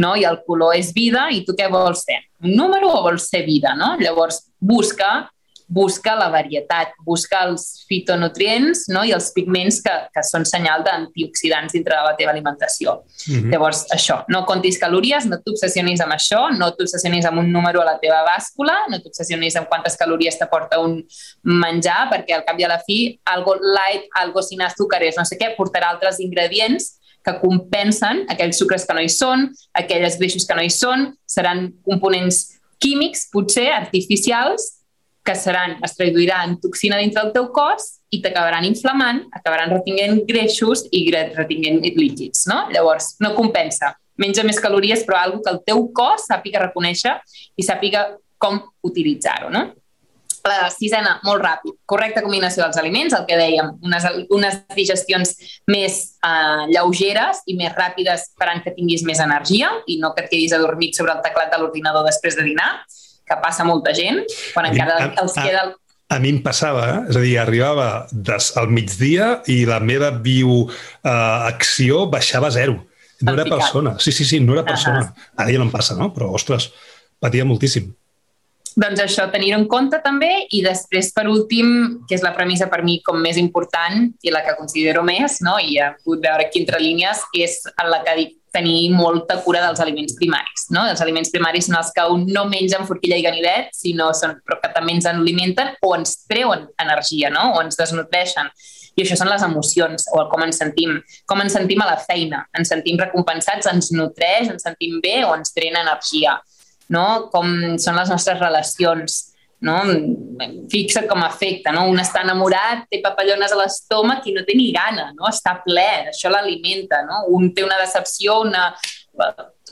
no? 0.00 0.14
i 0.16 0.24
el 0.28 0.40
color 0.46 0.76
és 0.78 0.94
vida, 0.96 1.28
i 1.30 1.44
tu 1.46 1.56
què 1.58 1.68
vols 1.72 2.06
ser? 2.08 2.22
Un 2.44 2.56
número 2.56 2.90
o 2.90 3.02
vols 3.04 3.28
ser 3.30 3.44
vida? 3.46 3.76
No? 3.78 3.94
Llavors, 4.00 4.42
busca 4.58 5.28
busca 5.70 6.16
la 6.18 6.26
varietat, 6.28 6.96
busca 7.06 7.44
els 7.46 7.84
fitonutrients 7.86 8.88
no? 8.90 9.04
i 9.06 9.12
els 9.14 9.28
pigments 9.36 9.78
que, 9.84 9.92
que 10.10 10.24
són 10.26 10.42
senyal 10.48 10.82
d'antioxidants 10.82 11.76
dintre 11.76 11.94
de 11.94 12.08
la 12.08 12.16
teva 12.18 12.34
alimentació. 12.34 12.96
Mm 13.28 13.36
-hmm. 13.36 13.52
Llavors, 13.52 13.84
això, 13.94 14.24
no 14.28 14.44
comptis 14.46 14.80
calories, 14.82 15.26
no 15.30 15.38
t'obsessionis 15.38 16.02
amb 16.02 16.12
això, 16.18 16.42
no 16.58 16.72
t'obsessionis 16.74 17.24
amb 17.24 17.38
un 17.38 17.52
número 17.52 17.80
a 17.82 17.84
la 17.84 17.98
teva 18.02 18.24
bàscula, 18.26 18.74
no 18.90 18.98
t'obsessionis 18.98 19.56
amb 19.56 19.68
quantes 19.68 19.96
calories 19.96 20.38
t'aporta 20.38 20.80
un 20.80 21.06
menjar, 21.42 22.10
perquè 22.10 22.34
al 22.34 22.44
cap 22.44 22.58
i 22.58 22.64
a 22.64 22.68
la 22.68 22.80
fi, 22.86 23.20
algo 23.24 23.54
light, 23.54 24.08
algo 24.14 24.42
sin 24.42 24.62
azúcares, 24.62 25.16
no 25.16 25.24
sé 25.24 25.38
què, 25.38 25.54
portarà 25.56 25.86
altres 25.90 26.18
ingredients 26.18 26.99
que 27.24 27.36
compensen 27.42 28.24
aquells 28.32 28.58
sucres 28.60 28.86
que 28.88 28.96
no 28.96 29.04
hi 29.04 29.10
són, 29.12 29.48
aquelles 29.76 30.18
greixos 30.20 30.46
que 30.48 30.56
no 30.56 30.64
hi 30.64 30.72
són, 30.72 31.10
seran 31.28 31.68
components 31.86 32.60
químics, 32.80 33.26
potser 33.32 33.68
artificials, 33.74 34.80
que 35.24 35.34
seran, 35.36 35.76
es 35.84 35.96
traduiran 35.98 36.56
toxina 36.62 36.98
dintre 36.98 37.22
del 37.22 37.34
teu 37.34 37.50
cos 37.52 38.00
i 38.10 38.22
t'acabaran 38.24 38.64
inflamant, 38.64 39.26
acabaran 39.36 39.72
retinguent 39.74 40.22
greixos 40.28 40.86
i 40.96 41.04
retinguent 41.12 41.84
líquids, 41.96 42.46
no? 42.48 42.64
Llavors, 42.72 43.14
no 43.20 43.34
compensa. 43.36 43.92
Menja 44.20 44.44
més 44.44 44.60
calories, 44.60 45.04
però 45.06 45.20
algo 45.20 45.42
que 45.44 45.52
el 45.52 45.60
teu 45.66 45.84
cos 45.96 46.26
sàpiga 46.28 46.64
reconèixer 46.64 47.14
i 47.56 47.64
sàpiga 47.64 48.06
com 48.40 48.58
utilitzar-ho, 48.88 49.52
no? 49.52 49.68
La 50.48 50.70
sisena, 50.72 51.18
molt 51.26 51.42
ràpid, 51.44 51.74
correcta 51.88 52.22
combinació 52.24 52.62
dels 52.64 52.78
aliments, 52.80 53.12
el 53.16 53.26
que 53.28 53.36
dèiem, 53.36 53.74
unes, 53.84 54.06
unes 54.32 54.56
digestions 54.76 55.34
més 55.68 55.98
eh, 56.24 56.64
lleugeres 56.70 57.42
i 57.50 57.58
més 57.58 57.74
ràpides 57.76 58.30
faran 58.40 58.62
que 58.64 58.72
tinguis 58.76 59.04
més 59.08 59.20
energia 59.20 59.68
i 59.86 59.98
no 60.00 60.14
que 60.16 60.24
et 60.24 60.32
quedis 60.32 60.56
adormit 60.56 60.96
sobre 60.96 61.12
el 61.12 61.20
teclat 61.24 61.52
de 61.52 61.60
l'ordinador 61.60 62.06
després 62.08 62.38
de 62.38 62.46
dinar 62.46 62.70
que 63.30 63.38
passa 63.42 63.66
molta 63.66 63.94
gent, 63.94 64.24
quan 64.54 64.66
encara 64.72 65.12
els 65.22 65.36
queda... 65.36 65.68
A, 65.70 66.16
a 66.16 66.18
mi 66.22 66.32
em 66.34 66.40
passava, 66.42 66.86
eh? 66.90 67.00
és 67.12 67.18
a 67.20 67.22
dir, 67.22 67.34
arribava 67.38 67.88
des, 68.10 68.50
al 68.58 68.72
migdia 68.74 69.36
i 69.50 69.62
la 69.68 69.78
meva 69.78 70.10
bioacció 70.10 72.04
uh, 72.06 72.10
baixava 72.10 72.50
a 72.50 72.56
zero. 72.56 72.80
No 73.20 73.36
era 73.36 73.44
persona. 73.44 73.94
Sí, 74.00 74.12
sí, 74.16 74.24
sí, 74.24 74.40
no 74.40 74.56
era 74.56 74.64
persona. 74.64 75.04
Ara 75.36 75.52
ja 75.52 75.60
no 75.60 75.68
em 75.68 75.72
passa, 75.72 75.94
no? 75.98 76.08
Però, 76.14 76.32
ostres, 76.34 76.70
patia 77.20 77.44
moltíssim. 77.46 77.90
Doncs 78.78 79.00
això, 79.02 79.26
tenir 79.32 79.54
en 79.56 79.64
compte 79.70 79.98
també 80.04 80.30
i 80.54 80.60
després, 80.62 81.10
per 81.14 81.26
últim, 81.30 82.02
que 82.06 82.14
és 82.14 82.22
la 82.22 82.34
premissa 82.36 82.68
per 82.70 82.82
mi 82.86 83.00
com 83.06 83.18
més 83.18 83.38
important 83.40 84.04
i 84.22 84.30
la 84.30 84.44
que 84.46 84.54
considero 84.58 85.02
més, 85.06 85.40
no? 85.42 85.56
i 85.58 85.78
he 85.78 85.88
pogut 86.04 86.22
veure 86.26 86.46
aquí 86.46 86.62
entre 86.62 86.78
línies, 86.82 87.24
és 87.34 87.58
la 87.88 88.02
que 88.06 88.16
dic 88.18 88.36
tenir 88.54 88.90
molta 88.94 89.38
cura 89.44 89.60
dels 89.62 89.80
aliments 89.82 90.14
primaris. 90.18 90.66
No? 90.74 90.84
Els 90.90 91.02
aliments 91.02 91.30
primaris 91.34 91.66
són 91.68 91.78
els 91.78 91.90
que 91.94 92.06
un 92.14 92.26
no 92.30 92.46
amb 92.46 92.86
forquilla 92.86 93.18
i 93.18 93.26
ganivet, 93.26 93.70
sinó 93.74 94.10
són, 94.14 94.36
però 94.44 94.60
que 94.62 94.72
també 94.74 94.94
ens 94.96 95.06
alimenten 95.06 95.74
o 95.82 95.94
ens 95.96 96.20
treuen 96.30 96.68
energia, 96.82 97.30
no? 97.30 97.52
o 97.56 97.62
ens 97.62 97.78
desnutreixen. 97.78 98.50
I 98.98 99.04
això 99.04 99.16
són 99.16 99.30
les 99.30 99.42
emocions, 99.46 100.06
o 100.12 100.24
com 100.28 100.42
ens 100.44 100.58
sentim. 100.60 100.96
Com 101.30 101.40
ens 101.40 101.54
sentim 101.54 101.80
a 101.80 101.86
la 101.88 101.98
feina. 102.02 102.42
Ens 102.58 102.68
sentim 102.72 102.98
recompensats, 102.98 103.68
ens 103.70 103.92
nutreix, 103.94 104.50
ens 104.50 104.66
sentim 104.66 104.98
bé 105.02 105.20
o 105.24 105.34
ens 105.36 105.54
trena 105.54 105.84
energia. 105.86 106.34
No? 106.90 107.06
Com 107.32 107.78
són 107.78 107.98
les 107.98 108.10
nostres 108.10 108.40
relacions 108.42 109.20
no? 109.60 109.76
Fixa't 110.72 111.08
com 111.08 111.22
afecta, 111.24 111.72
no? 111.72 111.86
Un 111.92 112.00
està 112.00 112.24
enamorat, 112.24 112.86
té 112.90 113.00
papallones 113.04 113.52
a 113.52 113.60
l'estómac 113.60 114.26
i 114.26 114.34
no 114.36 114.44
té 114.46 114.56
ni 114.56 114.70
gana, 114.72 115.10
no? 115.16 115.28
Està 115.28 115.58
ple, 115.64 115.88
això 116.10 116.32
l'alimenta, 116.32 117.04
no? 117.08 117.26
Un 117.36 117.50
té 117.56 117.64
una 117.66 117.78
decepció, 117.82 118.40
una, 118.46 118.70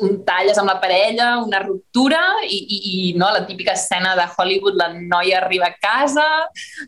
un 0.05 0.21
talles 0.29 0.61
amb 0.61 0.71
la 0.71 0.77
parella, 0.83 1.31
una 1.43 1.62
ruptura 1.64 2.21
i, 2.45 2.59
i, 2.59 2.79
i 2.93 3.12
no, 3.19 3.31
la 3.33 3.47
típica 3.49 3.75
escena 3.79 4.14
de 4.19 4.29
Hollywood, 4.37 4.77
la 4.79 4.93
noia 4.95 5.41
arriba 5.41 5.73
a 5.73 5.77
casa, 5.81 6.27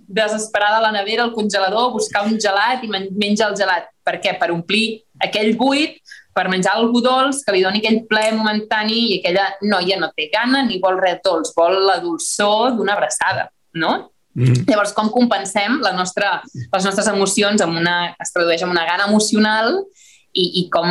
desesperada 0.07 0.78
a 0.78 0.87
la 0.89 0.95
nevera, 0.95 1.24
al 1.24 1.35
congelador, 1.35 1.93
buscar 1.97 2.26
un 2.28 2.39
gelat 2.41 2.85
i 2.85 2.93
menja 2.93 3.49
el 3.49 3.57
gelat. 3.59 3.89
Per 4.05 4.18
què? 4.20 4.37
Per 4.41 4.53
omplir 4.53 5.01
aquell 5.24 5.55
buit 5.57 6.01
per 6.35 6.47
menjar 6.51 6.76
algú 6.78 7.03
dolç 7.03 7.43
que 7.47 7.55
li 7.55 7.64
doni 7.64 7.81
aquell 7.83 8.05
plaer 8.11 8.35
momentani 8.37 9.01
i 9.09 9.18
aquella 9.18 9.49
noia 9.66 9.99
no 10.01 10.11
té 10.16 10.28
gana 10.33 10.62
ni 10.66 10.78
vol 10.83 11.01
res 11.03 11.18
dolç, 11.24 11.51
vol 11.57 11.76
la 11.89 11.99
dolçor 12.03 12.76
d'una 12.78 12.95
abraçada, 12.95 13.49
no? 13.74 14.11
Mm. 14.39 14.62
Llavors, 14.68 14.95
com 14.95 15.11
compensem 15.11 15.81
la 15.83 15.91
nostra, 15.97 16.39
les 16.55 16.87
nostres 16.87 17.09
emocions 17.11 17.62
amb 17.64 17.81
una, 17.81 18.14
es 18.22 18.31
tradueix 18.35 18.62
en 18.62 18.70
una 18.70 18.87
gana 18.87 19.09
emocional 19.11 19.74
i, 20.33 20.45
i 20.62 20.68
com 20.70 20.89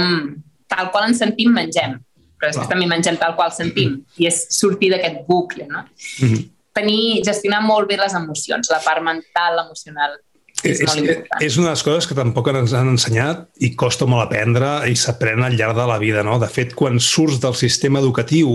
tal 0.69 0.91
qual 0.91 1.07
ens 1.07 1.21
sentim 1.23 1.53
mengem, 1.55 1.95
però 2.37 2.51
després 2.51 2.69
també 2.69 2.87
mengem 2.91 3.17
tal 3.19 3.37
qual 3.39 3.53
sentim 3.55 4.01
i 4.19 4.27
és 4.27 4.43
sortir 4.53 4.91
d'aquest 4.93 5.23
bucle, 5.27 5.69
no? 5.71 5.85
Mm. 6.23 6.47
Tenir, 6.75 7.23
gestionar 7.25 7.63
molt 7.65 7.89
bé 7.89 7.97
les 7.99 8.13
emocions, 8.15 8.69
la 8.71 8.83
part 8.83 9.03
mental, 9.03 9.63
emocional, 9.63 10.19
és, 10.63 10.81
és, 10.83 10.95
és 11.45 11.57
una 11.59 11.69
de 11.69 11.73
les 11.73 11.83
coses 11.85 12.07
que 12.09 12.17
tampoc 12.17 12.49
ens 12.51 12.73
han 12.75 12.91
ensenyat 12.91 13.45
i 13.63 13.71
costa 13.79 14.07
molt 14.09 14.25
aprendre 14.25 14.71
i 14.89 14.97
s'aprèn 14.99 15.45
al 15.45 15.55
llarg 15.59 15.77
de 15.77 15.87
la 15.89 15.99
vida. 16.01 16.23
No? 16.27 16.39
De 16.41 16.49
fet, 16.51 16.75
quan 16.77 16.99
surts 17.03 17.39
del 17.43 17.55
sistema 17.59 18.01
educatiu, 18.03 18.51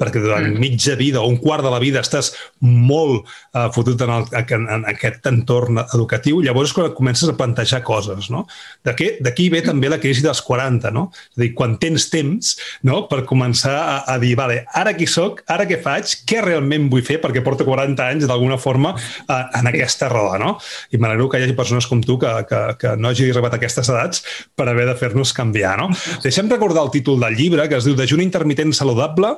perquè 0.00 0.20
durant 0.22 0.44
mm. 0.44 0.60
mitja 0.60 0.96
vida 0.98 1.22
o 1.22 1.30
un 1.30 1.38
quart 1.40 1.64
de 1.64 1.72
la 1.72 1.80
vida 1.82 2.02
estàs 2.04 2.32
molt 2.60 3.24
uh, 3.24 3.68
fotut 3.74 4.00
en, 4.04 4.12
el, 4.18 4.26
en, 4.42 4.66
en 4.76 4.86
aquest 4.92 5.26
entorn 5.30 5.80
educatiu, 5.84 6.42
llavors 6.44 6.70
és 6.70 6.76
quan 6.76 6.92
comences 6.96 7.30
a 7.30 7.36
plantejar 7.38 7.82
coses. 7.86 8.28
No? 8.32 8.44
D'aquí 8.84 9.48
ve 9.52 9.62
també 9.64 9.90
la 9.92 10.00
crisi 10.02 10.24
dels 10.24 10.42
40, 10.44 10.92
no? 10.94 11.08
és 11.14 11.40
a 11.40 11.44
dir, 11.44 11.52
quan 11.56 11.76
tens 11.82 12.08
temps 12.12 12.54
no? 12.88 13.04
per 13.10 13.22
començar 13.28 13.76
a, 13.76 13.96
a 14.14 14.18
dir, 14.22 14.34
vale, 14.38 14.62
ara 14.76 14.94
qui 14.96 15.08
sóc, 15.10 15.42
ara 15.52 15.66
què 15.68 15.80
faig, 15.82 16.16
què 16.28 16.42
realment 16.44 16.90
vull 16.92 17.04
fer, 17.06 17.20
perquè 17.22 17.44
porto 17.44 17.66
40 17.68 18.10
anys 18.12 18.28
d'alguna 18.28 18.58
forma 18.60 18.94
uh, 18.96 19.38
en 19.56 19.70
aquesta 19.72 20.10
roda. 20.12 20.40
No? 20.42 20.56
I 20.92 21.00
m'alegro 21.00 21.30
que 21.32 21.40
hi 21.40 21.46
hagi 21.46 21.56
persones 21.58 21.88
com 21.88 22.02
tu 22.04 22.18
que, 22.20 22.32
que, 22.50 22.62
que 22.80 22.96
no 23.00 23.12
hagi 23.12 23.30
arribat 23.30 23.56
a 23.56 23.60
aquestes 23.60 23.92
edats 23.92 24.24
per 24.56 24.68
haver 24.70 24.88
de 24.90 24.98
fer-nos 24.98 25.32
canviar. 25.36 25.76
No? 25.80 25.90
Deixem 26.24 26.50
recordar 26.52 26.84
el 26.86 26.92
títol 26.94 27.20
del 27.22 27.38
llibre, 27.38 27.68
que 27.70 27.80
es 27.80 27.88
diu 27.88 27.96
Dejuni 27.96 28.26
intermitent 28.26 28.74
saludable, 28.76 29.36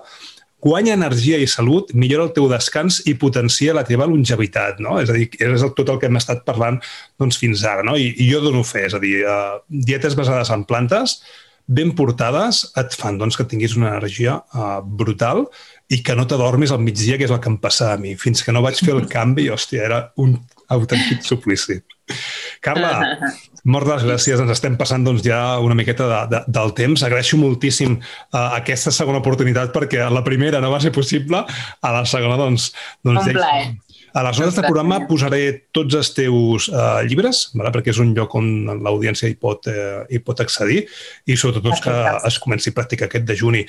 guanya 0.63 0.95
energia 0.99 1.39
i 1.39 1.47
salut, 1.47 1.93
millora 1.95 2.27
el 2.27 2.33
teu 2.37 2.49
descans 2.51 3.01
i 3.07 3.15
potencia 3.19 3.75
la 3.77 3.85
teva 3.87 4.09
longevitat, 4.11 4.81
no? 4.83 4.99
És 5.03 5.11
a 5.11 5.17
dir, 5.17 5.29
és 5.39 5.67
tot 5.77 5.93
el 5.93 6.01
que 6.01 6.09
hem 6.11 6.19
estat 6.19 6.45
parlant 6.47 6.81
doncs, 7.21 7.39
fins 7.39 7.63
ara, 7.65 7.85
no? 7.87 7.97
I, 7.99 8.11
i 8.19 8.31
jo 8.31 8.43
dono 8.45 8.65
fe, 8.67 8.87
és 8.89 8.97
a 8.97 9.03
dir, 9.03 9.21
uh, 9.23 9.61
dietes 9.69 10.19
basades 10.19 10.51
en 10.55 10.65
plantes, 10.69 11.21
ben 11.69 11.93
portades, 11.95 12.65
et 12.81 12.97
fan 12.97 13.21
doncs, 13.21 13.37
que 13.37 13.47
tinguis 13.47 13.77
una 13.77 13.93
energia 13.93 14.39
uh, 14.57 14.81
brutal 14.83 15.45
i 15.93 16.01
que 16.03 16.17
no 16.17 16.27
t'adormis 16.29 16.73
al 16.73 16.83
migdia, 16.83 17.19
que 17.21 17.29
és 17.29 17.35
el 17.35 17.43
que 17.45 17.53
em 17.53 17.59
passa 17.61 17.93
a 17.93 18.01
mi. 18.01 18.17
Fins 18.19 18.43
que 18.43 18.55
no 18.57 18.65
vaig 18.65 18.81
fer 18.81 18.97
el 18.97 19.07
canvi, 19.17 19.51
hòstia, 19.53 19.85
era 19.85 20.03
un 20.19 20.35
autèntic 20.75 21.23
suplici. 21.29 21.79
Carla, 22.65 22.93
moltes 23.69 24.05
gràcies. 24.07 24.41
Ens 24.43 24.55
estem 24.55 24.79
passant 24.81 25.05
doncs, 25.07 25.25
ja 25.27 25.59
una 25.65 25.77
miqueta 25.79 26.09
de, 26.11 26.21
de, 26.35 26.43
del 26.59 26.73
temps. 26.79 27.05
Agraeixo 27.07 27.41
moltíssim 27.41 27.99
uh, 27.99 28.39
aquesta 28.59 28.95
segona 28.95 29.23
oportunitat 29.23 29.75
perquè 29.75 30.07
la 30.13 30.25
primera 30.27 30.63
no 30.65 30.73
va 30.75 30.81
ser 30.85 30.95
possible, 30.95 31.45
a 31.45 31.95
la 31.95 32.05
segona 32.09 32.39
doncs... 32.41 32.73
doncs 33.07 33.29
Un 33.29 33.39
plaer. 33.39 33.69
A 34.19 34.23
les 34.27 34.39
notes 34.41 34.57
del 34.57 34.65
programa 34.67 34.97
posaré 35.07 35.43
tots 35.71 35.95
els 35.95 36.09
teus 36.17 36.67
uh, 36.73 37.05
llibres, 37.07 37.45
vale? 37.55 37.71
perquè 37.75 37.93
és 37.93 38.01
un 38.03 38.11
lloc 38.17 38.35
on 38.35 38.49
l'audiència 38.83 39.31
hi, 39.31 39.37
pot, 39.39 39.69
uh, 39.71 40.01
hi 40.11 40.19
pot 40.27 40.43
accedir 40.43 40.81
i 41.31 41.37
sobretot 41.39 41.69
doncs, 41.69 41.83
que 41.85 41.95
es 42.27 42.41
comenci 42.43 42.73
a 42.73 42.77
practicar 42.81 43.07
aquest 43.07 43.29
de 43.29 43.39
juni. 43.39 43.63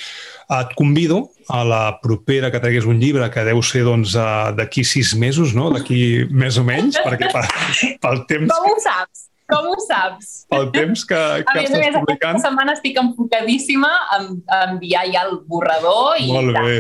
Uh, 0.50 0.64
et 0.64 0.74
convido 0.80 1.22
a 1.54 1.62
la 1.70 1.84
propera 2.02 2.50
que 2.50 2.62
treguis 2.64 2.90
un 2.90 2.98
llibre 2.98 3.30
que 3.30 3.46
deu 3.46 3.62
ser 3.62 3.86
doncs, 3.86 4.18
uh, 4.18 4.50
d'aquí 4.58 4.82
sis 4.82 5.14
mesos, 5.14 5.54
no? 5.54 5.70
d'aquí 5.76 6.26
més 6.34 6.58
o 6.58 6.66
menys, 6.66 6.98
perquè 7.06 7.30
pel 8.04 8.26
temps... 8.32 8.50
Com 8.50 8.72
ho 8.74 8.78
saps? 8.82 9.30
Com 9.50 9.70
ho 9.72 9.78
saps? 9.82 10.34
Pel 10.50 10.68
temps 10.74 11.04
que, 11.10 11.20
que 11.46 11.54
a 11.54 11.56
més, 11.58 11.70
estàs 11.70 11.78
a 11.78 11.82
més, 11.82 11.96
publicant. 11.98 12.36
aquesta 12.36 12.50
setmana 12.50 12.76
estic 12.78 13.00
enfocadíssima 13.02 13.90
a, 13.90 14.20
a 14.56 14.60
enviar 14.70 15.06
ja 15.10 15.24
el 15.28 15.40
borrador 15.50 16.20
i 16.22 16.30
Molt 16.32 16.54
bé. 16.58 16.76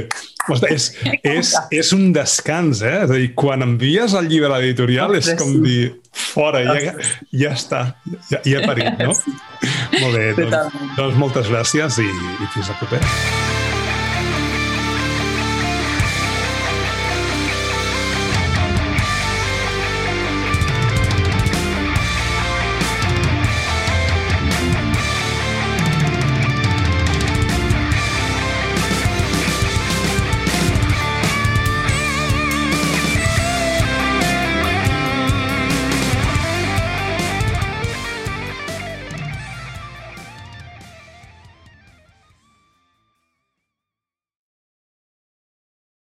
Ostres, 0.49 0.89
és, 1.05 1.17
és, 1.29 1.53
és 1.81 1.93
un 1.93 2.09
descans, 2.15 2.83
eh? 2.85 2.95
És 3.03 3.13
a 3.13 3.17
dir, 3.17 3.31
quan 3.37 3.65
envies 3.65 4.15
el 4.17 4.29
llibre 4.31 4.49
a 4.49 4.57
l'editorial 4.57 5.17
és 5.19 5.31
com 5.37 5.51
sí. 5.57 5.63
dir, 5.65 5.79
fora, 6.09 6.63
ja, 6.65 6.95
ja 7.43 7.53
està, 7.57 7.83
ja, 8.31 8.41
ja 8.41 8.61
he 8.61 8.65
parit, 8.65 9.03
no? 9.03 9.13
Molt 9.99 10.15
bé, 10.15 10.29
doncs, 10.39 10.77
doncs 10.97 11.19
moltes 11.21 11.51
gràcies 11.53 12.01
i, 12.01 12.09
i 12.09 12.53
fins 12.55 12.71
la 12.73 12.79
propera. 12.81 13.68